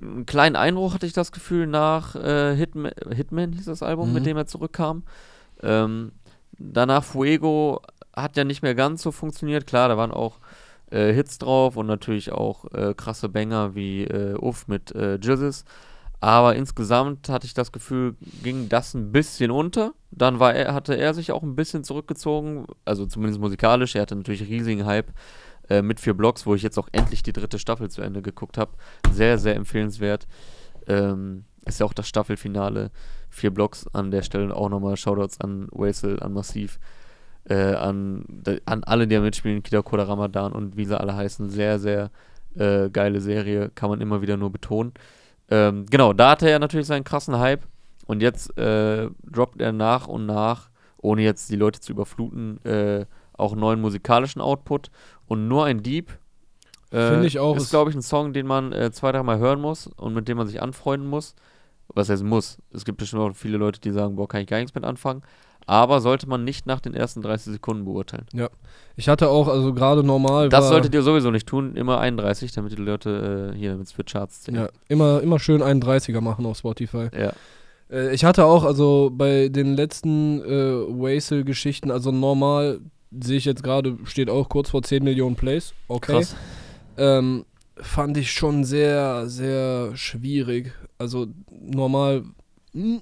einen 0.00 0.26
kleinen 0.26 0.56
Einbruch, 0.56 0.94
hatte 0.94 1.06
ich 1.06 1.12
das 1.12 1.32
Gefühl, 1.32 1.66
nach 1.66 2.14
äh, 2.14 2.54
Hitman, 2.56 2.92
Hitman 3.14 3.52
hieß 3.52 3.66
das 3.66 3.82
Album, 3.82 4.08
Mhm. 4.08 4.14
mit 4.14 4.26
dem 4.26 4.36
er 4.36 4.46
zurückkam. 4.46 5.02
Ähm, 5.62 6.12
danach 6.58 7.04
Fuego 7.04 7.80
hat 8.14 8.36
ja 8.36 8.44
nicht 8.44 8.62
mehr 8.62 8.74
ganz 8.74 9.02
so 9.02 9.12
funktioniert. 9.12 9.66
Klar, 9.66 9.88
da 9.88 9.96
waren 9.96 10.10
auch 10.10 10.38
äh, 10.90 11.12
Hits 11.12 11.38
drauf 11.38 11.76
und 11.76 11.86
natürlich 11.86 12.32
auch 12.32 12.70
äh, 12.72 12.94
krasse 12.94 13.28
Banger 13.28 13.74
wie 13.74 14.04
äh, 14.04 14.34
Uff 14.34 14.68
mit 14.68 14.94
äh, 14.94 15.14
Jizzes. 15.16 15.64
Aber 16.20 16.54
insgesamt 16.54 17.28
hatte 17.28 17.46
ich 17.46 17.54
das 17.54 17.72
Gefühl, 17.72 18.14
ging 18.44 18.68
das 18.68 18.94
ein 18.94 19.10
bisschen 19.10 19.50
unter. 19.50 19.92
Dann 20.12 20.38
war 20.38 20.54
er, 20.54 20.72
hatte 20.72 20.94
er 20.94 21.14
sich 21.14 21.32
auch 21.32 21.42
ein 21.42 21.56
bisschen 21.56 21.82
zurückgezogen, 21.82 22.66
also 22.84 23.06
zumindest 23.06 23.40
musikalisch. 23.40 23.96
Er 23.96 24.02
hatte 24.02 24.14
natürlich 24.14 24.42
riesigen 24.48 24.84
Hype 24.86 25.10
äh, 25.68 25.82
mit 25.82 26.00
vier 26.00 26.14
Blocks, 26.14 26.46
wo 26.46 26.54
ich 26.54 26.62
jetzt 26.62 26.78
auch 26.78 26.88
endlich 26.92 27.22
die 27.22 27.32
dritte 27.32 27.58
Staffel 27.58 27.90
zu 27.90 28.02
Ende 28.02 28.22
geguckt 28.22 28.58
habe. 28.58 28.72
Sehr, 29.10 29.38
sehr 29.38 29.56
empfehlenswert. 29.56 30.26
Ähm, 30.86 31.44
ist 31.64 31.80
ja 31.80 31.86
auch 31.86 31.92
das 31.92 32.08
Staffelfinale. 32.08 32.90
Vier 33.30 33.52
Blocks 33.52 33.86
an 33.92 34.10
der 34.10 34.22
Stelle 34.22 34.54
auch 34.54 34.68
nochmal 34.68 34.96
Shoutouts 34.96 35.40
an 35.40 35.68
Wasel, 35.70 36.20
an 36.20 36.32
Massiv, 36.32 36.78
äh, 37.44 37.74
an, 37.74 38.24
an 38.66 38.84
alle, 38.84 39.06
die 39.06 39.14
da 39.14 39.20
mitspielen, 39.20 39.62
Kida 39.62 39.82
Koda 39.82 40.04
Ramadan 40.04 40.52
und 40.52 40.76
wie 40.76 40.84
sie 40.84 40.98
alle 40.98 41.14
heißen. 41.14 41.48
Sehr, 41.48 41.78
sehr 41.78 42.10
äh, 42.56 42.90
geile 42.90 43.20
Serie, 43.20 43.70
kann 43.74 43.90
man 43.90 44.00
immer 44.00 44.22
wieder 44.22 44.36
nur 44.36 44.50
betonen. 44.50 44.92
Ähm, 45.50 45.86
genau, 45.88 46.12
da 46.12 46.30
hatte 46.30 46.48
er 46.48 46.58
natürlich 46.58 46.86
seinen 46.86 47.04
krassen 47.04 47.38
Hype 47.38 47.62
und 48.06 48.22
jetzt 48.22 48.56
äh, 48.58 49.08
droppt 49.24 49.60
er 49.60 49.72
nach 49.72 50.06
und 50.08 50.26
nach, 50.26 50.70
ohne 50.98 51.22
jetzt 51.22 51.50
die 51.50 51.56
Leute 51.56 51.80
zu 51.80 51.92
überfluten, 51.92 52.62
äh, 52.64 53.06
auch 53.42 53.54
neuen 53.54 53.80
musikalischen 53.80 54.40
Output 54.40 54.90
und 55.26 55.48
nur 55.48 55.64
ein 55.66 55.82
Dieb. 55.82 56.18
Äh, 56.90 57.08
Finde 57.10 57.26
ich 57.26 57.38
auch, 57.38 57.56
Ist, 57.56 57.64
ist- 57.64 57.70
glaube 57.70 57.90
ich, 57.90 57.96
ein 57.96 58.02
Song, 58.02 58.32
den 58.32 58.46
man 58.46 58.72
äh, 58.72 58.90
zwei, 58.92 59.12
dreimal 59.12 59.38
hören 59.38 59.60
muss 59.60 59.86
und 59.86 60.14
mit 60.14 60.28
dem 60.28 60.36
man 60.38 60.46
sich 60.46 60.62
anfreunden 60.62 61.08
muss. 61.08 61.34
Was 61.94 62.08
heißt 62.08 62.22
muss? 62.24 62.58
Es 62.72 62.84
gibt 62.84 62.98
bestimmt 62.98 63.22
auch 63.22 63.34
viele 63.34 63.58
Leute, 63.58 63.80
die 63.80 63.90
sagen, 63.90 64.16
boah, 64.16 64.26
kann 64.28 64.40
ich 64.40 64.46
gar 64.46 64.58
nichts 64.58 64.74
mit 64.74 64.84
anfangen. 64.84 65.22
Aber 65.66 66.00
sollte 66.00 66.28
man 66.28 66.42
nicht 66.42 66.66
nach 66.66 66.80
den 66.80 66.92
ersten 66.92 67.22
30 67.22 67.52
Sekunden 67.52 67.84
beurteilen. 67.84 68.26
Ich 68.96 69.08
hatte 69.08 69.28
auch, 69.28 69.46
also 69.46 69.72
gerade 69.72 70.02
normal. 70.02 70.48
Das 70.48 70.68
solltet 70.68 70.92
ihr 70.94 71.02
sowieso 71.02 71.30
nicht 71.30 71.46
tun, 71.46 71.76
immer 71.76 71.98
31, 72.00 72.50
damit 72.52 72.72
die 72.72 72.76
Leute 72.82 73.52
äh, 73.54 73.56
hier, 73.56 73.70
damit 73.72 73.86
es 73.86 73.92
für 73.92 74.02
Charts 74.04 74.42
zählen. 74.42 74.62
Ja, 74.62 74.68
immer, 74.88 75.20
immer 75.20 75.38
schön 75.38 75.62
31er 75.62 76.20
machen 76.20 76.46
auf 76.46 76.56
Spotify. 76.58 77.08
ja. 77.16 77.32
Äh, 77.90 78.12
ich 78.14 78.24
hatte 78.24 78.44
auch, 78.46 78.64
also 78.64 79.10
bei 79.12 79.48
den 79.50 79.74
letzten 79.76 80.40
äh, 80.42 80.48
Wasel-Geschichten, 80.88 81.90
also 81.92 82.10
normal 82.10 82.80
sehe 83.20 83.38
ich 83.38 83.44
jetzt 83.44 83.62
gerade, 83.62 83.98
steht 84.04 84.30
auch 84.30 84.48
kurz 84.48 84.70
vor 84.70 84.82
10 84.82 85.04
Millionen 85.04 85.36
Plays. 85.36 85.74
Okay. 85.88 86.12
Krass. 86.12 86.36
Ähm, 86.96 87.44
fand 87.76 88.16
ich 88.16 88.32
schon 88.32 88.64
sehr, 88.64 89.28
sehr 89.28 89.96
schwierig. 89.96 90.72
Also 90.98 91.26
normal. 91.50 92.24
mh. 92.72 93.00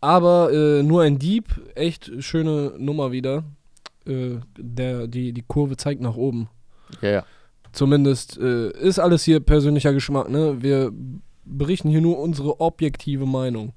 Aber 0.00 0.52
äh, 0.52 0.82
nur 0.84 1.02
ein 1.02 1.18
Dieb, 1.18 1.60
echt 1.74 2.10
schöne 2.20 2.74
Nummer 2.78 3.10
wieder. 3.10 3.42
Äh, 4.06 4.36
der, 4.56 5.08
die, 5.08 5.32
die 5.32 5.42
Kurve 5.42 5.76
zeigt 5.76 6.00
nach 6.00 6.14
oben. 6.14 6.48
Ja, 7.00 7.10
ja. 7.10 7.24
Zumindest 7.72 8.38
äh, 8.38 8.70
ist 8.70 8.98
alles 8.98 9.24
hier 9.24 9.40
persönlicher 9.40 9.92
Geschmack, 9.92 10.30
ne? 10.30 10.62
Wir 10.62 10.92
berichten 11.44 11.90
hier 11.90 12.00
nur 12.00 12.18
unsere 12.18 12.60
objektive 12.60 13.26
Meinung. 13.26 13.72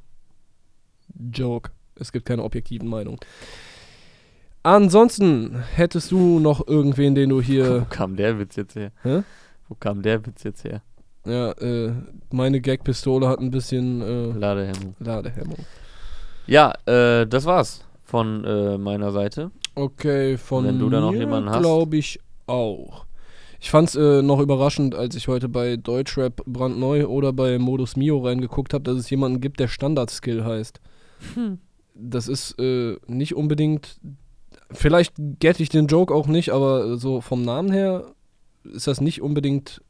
Joke. 1.34 1.72
Es 1.96 2.12
gibt 2.12 2.26
keine 2.26 2.44
objektiven 2.44 2.88
Meinungen. 2.88 3.20
Ansonsten 4.64 5.56
hättest 5.76 6.12
du 6.12 6.40
noch 6.40 6.68
irgendwen, 6.68 7.16
den 7.16 7.30
du 7.30 7.38
Wo 7.38 7.42
hier. 7.42 7.86
kam 7.90 8.16
der 8.16 8.38
Witz 8.40 8.56
jetzt 8.56 8.76
her? 8.76 8.92
Hä? 9.02 9.24
Wo 9.68 9.76
kam 9.76 10.02
der 10.02 10.26
Witz 10.26 10.44
jetzt 10.44 10.64
her? 10.64 10.82
Ja, 11.26 11.52
äh, 11.54 11.94
meine 12.32 12.62
Gagpistole 12.62 13.28
hat 13.28 13.40
ein 13.40 13.52
bisschen 13.52 14.02
äh, 14.02 14.38
Ladehemmung. 14.38 14.96
Ladehemmung. 15.00 15.58
Ja, 16.48 16.74
äh, 16.86 17.26
das 17.28 17.46
war's 17.46 17.84
von 18.04 18.44
äh, 18.44 18.78
meiner 18.78 19.12
Seite. 19.12 19.52
Okay, 19.76 20.38
von 20.38 20.66
Wenn 20.66 20.80
du 20.80 20.90
da 20.90 21.00
noch 21.00 21.14
jemanden 21.14 21.50
hast. 21.50 21.60
glaube 21.62 21.98
ich 21.98 22.20
auch. 22.48 23.06
Ich 23.60 23.70
fand's 23.70 23.96
äh, 23.96 24.22
noch 24.24 24.40
überraschend, 24.40 24.96
als 24.96 25.16
ich 25.16 25.28
heute 25.28 25.48
bei 25.48 25.78
Deutschrap 25.78 26.44
brandneu 26.46 27.06
oder 27.06 27.32
bei 27.32 27.58
Modus 27.60 27.96
Mio 27.96 28.18
reingeguckt 28.20 28.74
habe, 28.74 28.84
dass 28.84 28.98
es 28.98 29.10
jemanden 29.10 29.40
gibt, 29.40 29.60
der 29.60 29.68
Standard-Skill 29.68 30.44
heißt. 30.44 30.82
Das 31.94 32.28
ist 32.28 32.60
äh, 32.60 32.98
nicht 33.08 33.36
unbedingt. 33.36 34.00
Vielleicht 34.74 35.14
get 35.40 35.60
ich 35.60 35.70
den 35.70 35.88
Joke 35.88 36.14
auch 36.14 36.28
nicht, 36.28 36.50
aber 36.52 36.98
so 36.98 37.22
vom 37.22 37.44
Namen 37.44 37.72
her 37.72 38.06
ist 38.64 38.88
das 38.88 39.02
nicht 39.02 39.22
unbedingt. 39.22 39.82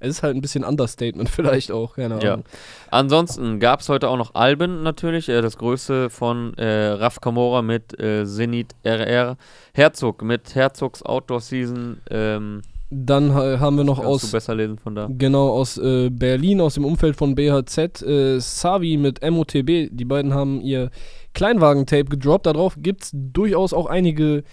Es 0.00 0.10
ist 0.10 0.22
halt 0.22 0.36
ein 0.36 0.40
bisschen 0.40 0.62
Understatement, 0.62 1.28
vielleicht 1.28 1.72
auch, 1.72 1.96
keine 1.96 2.22
Ja. 2.22 2.34
Ahnung. 2.34 2.44
Ansonsten 2.90 3.58
gab 3.58 3.80
es 3.80 3.88
heute 3.88 4.08
auch 4.08 4.16
noch 4.16 4.34
Alben 4.34 4.82
natürlich. 4.84 5.28
Äh, 5.28 5.40
das 5.42 5.58
größte 5.58 6.08
von 6.10 6.54
äh, 6.56 6.88
Raf 6.90 7.20
Kamora 7.20 7.62
mit 7.62 7.98
äh, 7.98 8.24
Zenit 8.24 8.74
RR. 8.84 9.36
Herzog 9.74 10.22
mit 10.22 10.54
Herzogs 10.54 11.02
Outdoor 11.02 11.40
Season. 11.40 12.00
Ähm, 12.10 12.62
Dann 12.90 13.34
ha 13.34 13.58
haben 13.58 13.76
wir 13.76 13.82
noch 13.84 14.00
kannst 14.00 14.24
aus 14.24 14.30
besser 14.30 14.54
lesen 14.54 14.78
von 14.78 14.94
da. 14.94 15.08
Genau, 15.10 15.50
aus 15.50 15.78
äh, 15.78 16.10
Berlin, 16.10 16.60
aus 16.60 16.74
dem 16.74 16.84
Umfeld 16.84 17.16
von 17.16 17.34
BHZ. 17.34 18.02
Äh, 18.02 18.38
Savi 18.38 18.96
mit 18.98 19.28
MOTB. 19.28 19.88
Die 19.90 20.04
beiden 20.04 20.32
haben 20.32 20.60
ihr 20.60 20.90
Kleinwagen-Tape 21.34 22.06
gedroppt. 22.06 22.46
Darauf 22.46 22.76
gibt 22.78 23.04
es 23.04 23.10
durchaus 23.12 23.72
auch 23.72 23.86
einige 23.86 24.44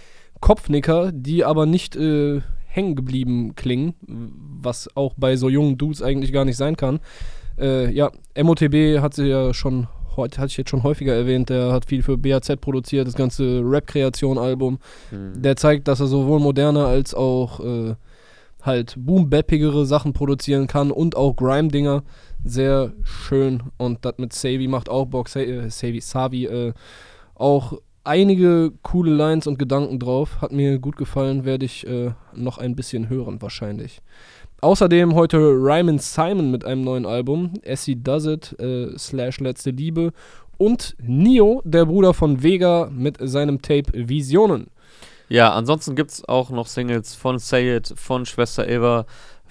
Kopfnicker, 0.41 1.11
die 1.11 1.43
aber 1.43 1.65
nicht 1.65 1.95
äh, 1.95 2.41
hängen 2.67 2.95
geblieben 2.95 3.55
klingen, 3.55 3.95
was 4.61 4.89
auch 4.95 5.13
bei 5.17 5.37
so 5.37 5.49
jungen 5.49 5.77
Dudes 5.77 6.01
eigentlich 6.01 6.31
gar 6.31 6.45
nicht 6.45 6.57
sein 6.57 6.75
kann. 6.75 6.99
Äh, 7.57 7.91
ja, 7.91 8.11
MOTB 8.37 8.99
hat 8.99 9.13
sie 9.13 9.27
ja 9.27 9.53
schon, 9.53 9.87
heute 10.15 10.39
hatte 10.39 10.47
ich 10.51 10.57
jetzt 10.57 10.69
schon 10.69 10.83
häufiger 10.83 11.13
erwähnt, 11.13 11.49
der 11.49 11.71
hat 11.71 11.85
viel 11.85 12.03
für 12.03 12.17
BHZ 12.17 12.59
produziert, 12.59 13.07
das 13.07 13.15
ganze 13.15 13.61
Rap-Kreation-Album. 13.63 14.79
Hm. 15.09 15.41
Der 15.41 15.55
zeigt, 15.55 15.87
dass 15.87 16.01
er 16.01 16.07
sowohl 16.07 16.39
moderne 16.39 16.85
als 16.85 17.13
auch 17.13 17.61
äh, 17.61 17.95
halt 18.61 18.95
boom-bappigere 18.97 19.85
Sachen 19.85 20.13
produzieren 20.13 20.67
kann 20.67 20.91
und 20.91 21.15
auch 21.15 21.35
Grime-Dinger. 21.35 22.03
Sehr 22.45 22.93
schön. 23.03 23.63
Und 23.77 24.05
das 24.05 24.19
mit 24.19 24.31
Savy 24.31 24.67
macht 24.67 24.87
auch 24.87 25.05
Bock. 25.05 25.35
Äh, 25.35 25.69
Savy, 25.69 25.99
Savi, 25.99 26.45
äh, 26.45 26.73
auch 27.33 27.73
einige 28.03 28.71
coole 28.83 29.11
Lines 29.11 29.47
und 29.47 29.57
Gedanken 29.57 29.99
drauf. 29.99 30.41
Hat 30.41 30.51
mir 30.51 30.77
gut 30.77 30.95
gefallen, 30.95 31.43
werde 31.43 31.65
ich 31.65 31.87
äh, 31.87 32.11
noch 32.35 32.59
ein 32.59 32.75
bisschen 32.75 33.09
hören 33.09 33.41
wahrscheinlich. 33.41 34.01
Außerdem 34.61 35.15
heute 35.15 35.37
Ryman 35.37 35.97
Simon 35.97 36.51
mit 36.51 36.65
einem 36.65 36.81
neuen 36.81 37.05
Album, 37.05 37.53
Essie 37.63 38.01
Does 38.01 38.27
It, 38.27 38.55
äh, 38.59 38.95
slash 38.97 39.39
Letzte 39.39 39.71
Liebe. 39.71 40.11
Und 40.57 40.95
Nio, 41.01 41.61
der 41.65 41.85
Bruder 41.85 42.13
von 42.13 42.43
Vega, 42.43 42.89
mit 42.91 43.17
seinem 43.19 43.61
Tape 43.61 43.91
Visionen. 44.07 44.67
Ja, 45.27 45.51
ansonsten 45.53 45.95
gibt 45.95 46.11
es 46.11 46.29
auch 46.29 46.51
noch 46.51 46.67
Singles 46.67 47.15
von 47.15 47.39
Say 47.39 47.77
It, 47.77 47.91
von 47.95 48.25
Schwester 48.27 48.67
Eva, 48.67 49.07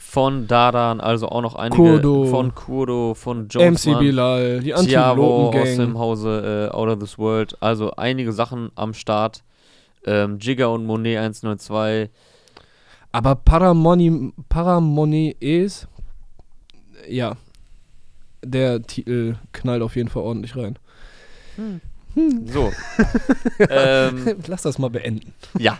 von 0.06 0.46
Dadan, 0.46 1.00
also 1.00 1.28
auch 1.28 1.42
noch 1.42 1.56
einige 1.56 1.82
Kurdo. 1.82 2.26
von 2.26 2.54
Kurdo, 2.54 3.14
von 3.14 3.48
Jones 3.48 3.84
MC 3.84 3.98
Bilal, 3.98 4.60
die 4.60 4.72
Tiavo 4.72 5.48
aus 5.48 5.74
dem. 5.74 5.98
Hause 5.98 6.68
äh, 6.70 6.74
Out 6.74 6.88
of 6.88 6.98
This 7.00 7.18
World. 7.18 7.56
Also 7.60 7.90
einige 7.96 8.32
Sachen 8.32 8.70
am 8.76 8.94
Start. 8.94 9.42
Ähm, 10.06 10.38
Jigga 10.38 10.66
und 10.66 10.86
Monet 10.86 11.18
192. 11.18 12.10
Aber 13.10 13.34
Paramoni, 13.34 14.32
Paramonees, 14.48 15.88
ja, 17.08 17.36
der 18.44 18.82
Titel 18.82 19.36
knallt 19.52 19.82
auf 19.82 19.96
jeden 19.96 20.10
Fall 20.10 20.22
ordentlich 20.22 20.54
rein. 20.54 20.78
So. 22.46 22.72
ähm, 23.68 24.36
Lass 24.46 24.62
das 24.62 24.78
mal 24.78 24.90
beenden. 24.90 25.32
ja. 25.58 25.78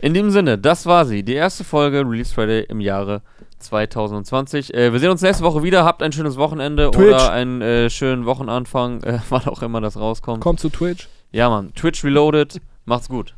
In 0.00 0.14
dem 0.14 0.30
Sinne, 0.30 0.58
das 0.58 0.86
war 0.86 1.06
sie. 1.06 1.22
Die 1.22 1.34
erste 1.34 1.64
Folge 1.64 2.00
Release 2.00 2.34
Friday 2.34 2.66
im 2.68 2.80
Jahre 2.80 3.22
2020. 3.60 4.74
Äh, 4.74 4.92
wir 4.92 4.98
sehen 5.00 5.10
uns 5.10 5.22
nächste 5.22 5.44
Woche 5.44 5.62
wieder. 5.62 5.84
Habt 5.84 6.02
ein 6.02 6.12
schönes 6.12 6.36
Wochenende 6.36 6.90
Twitch. 6.90 7.06
oder 7.08 7.30
einen 7.30 7.62
äh, 7.62 7.88
schönen 7.88 8.26
Wochenanfang, 8.26 9.02
äh, 9.04 9.20
wann 9.28 9.46
auch 9.46 9.62
immer 9.62 9.80
das 9.80 9.96
rauskommt. 9.96 10.40
Kommt 10.40 10.60
zu 10.60 10.68
Twitch. 10.68 11.08
Ja, 11.30 11.48
Mann. 11.48 11.72
Twitch 11.74 12.04
Reloaded. 12.04 12.60
Macht's 12.84 13.08
gut. 13.08 13.34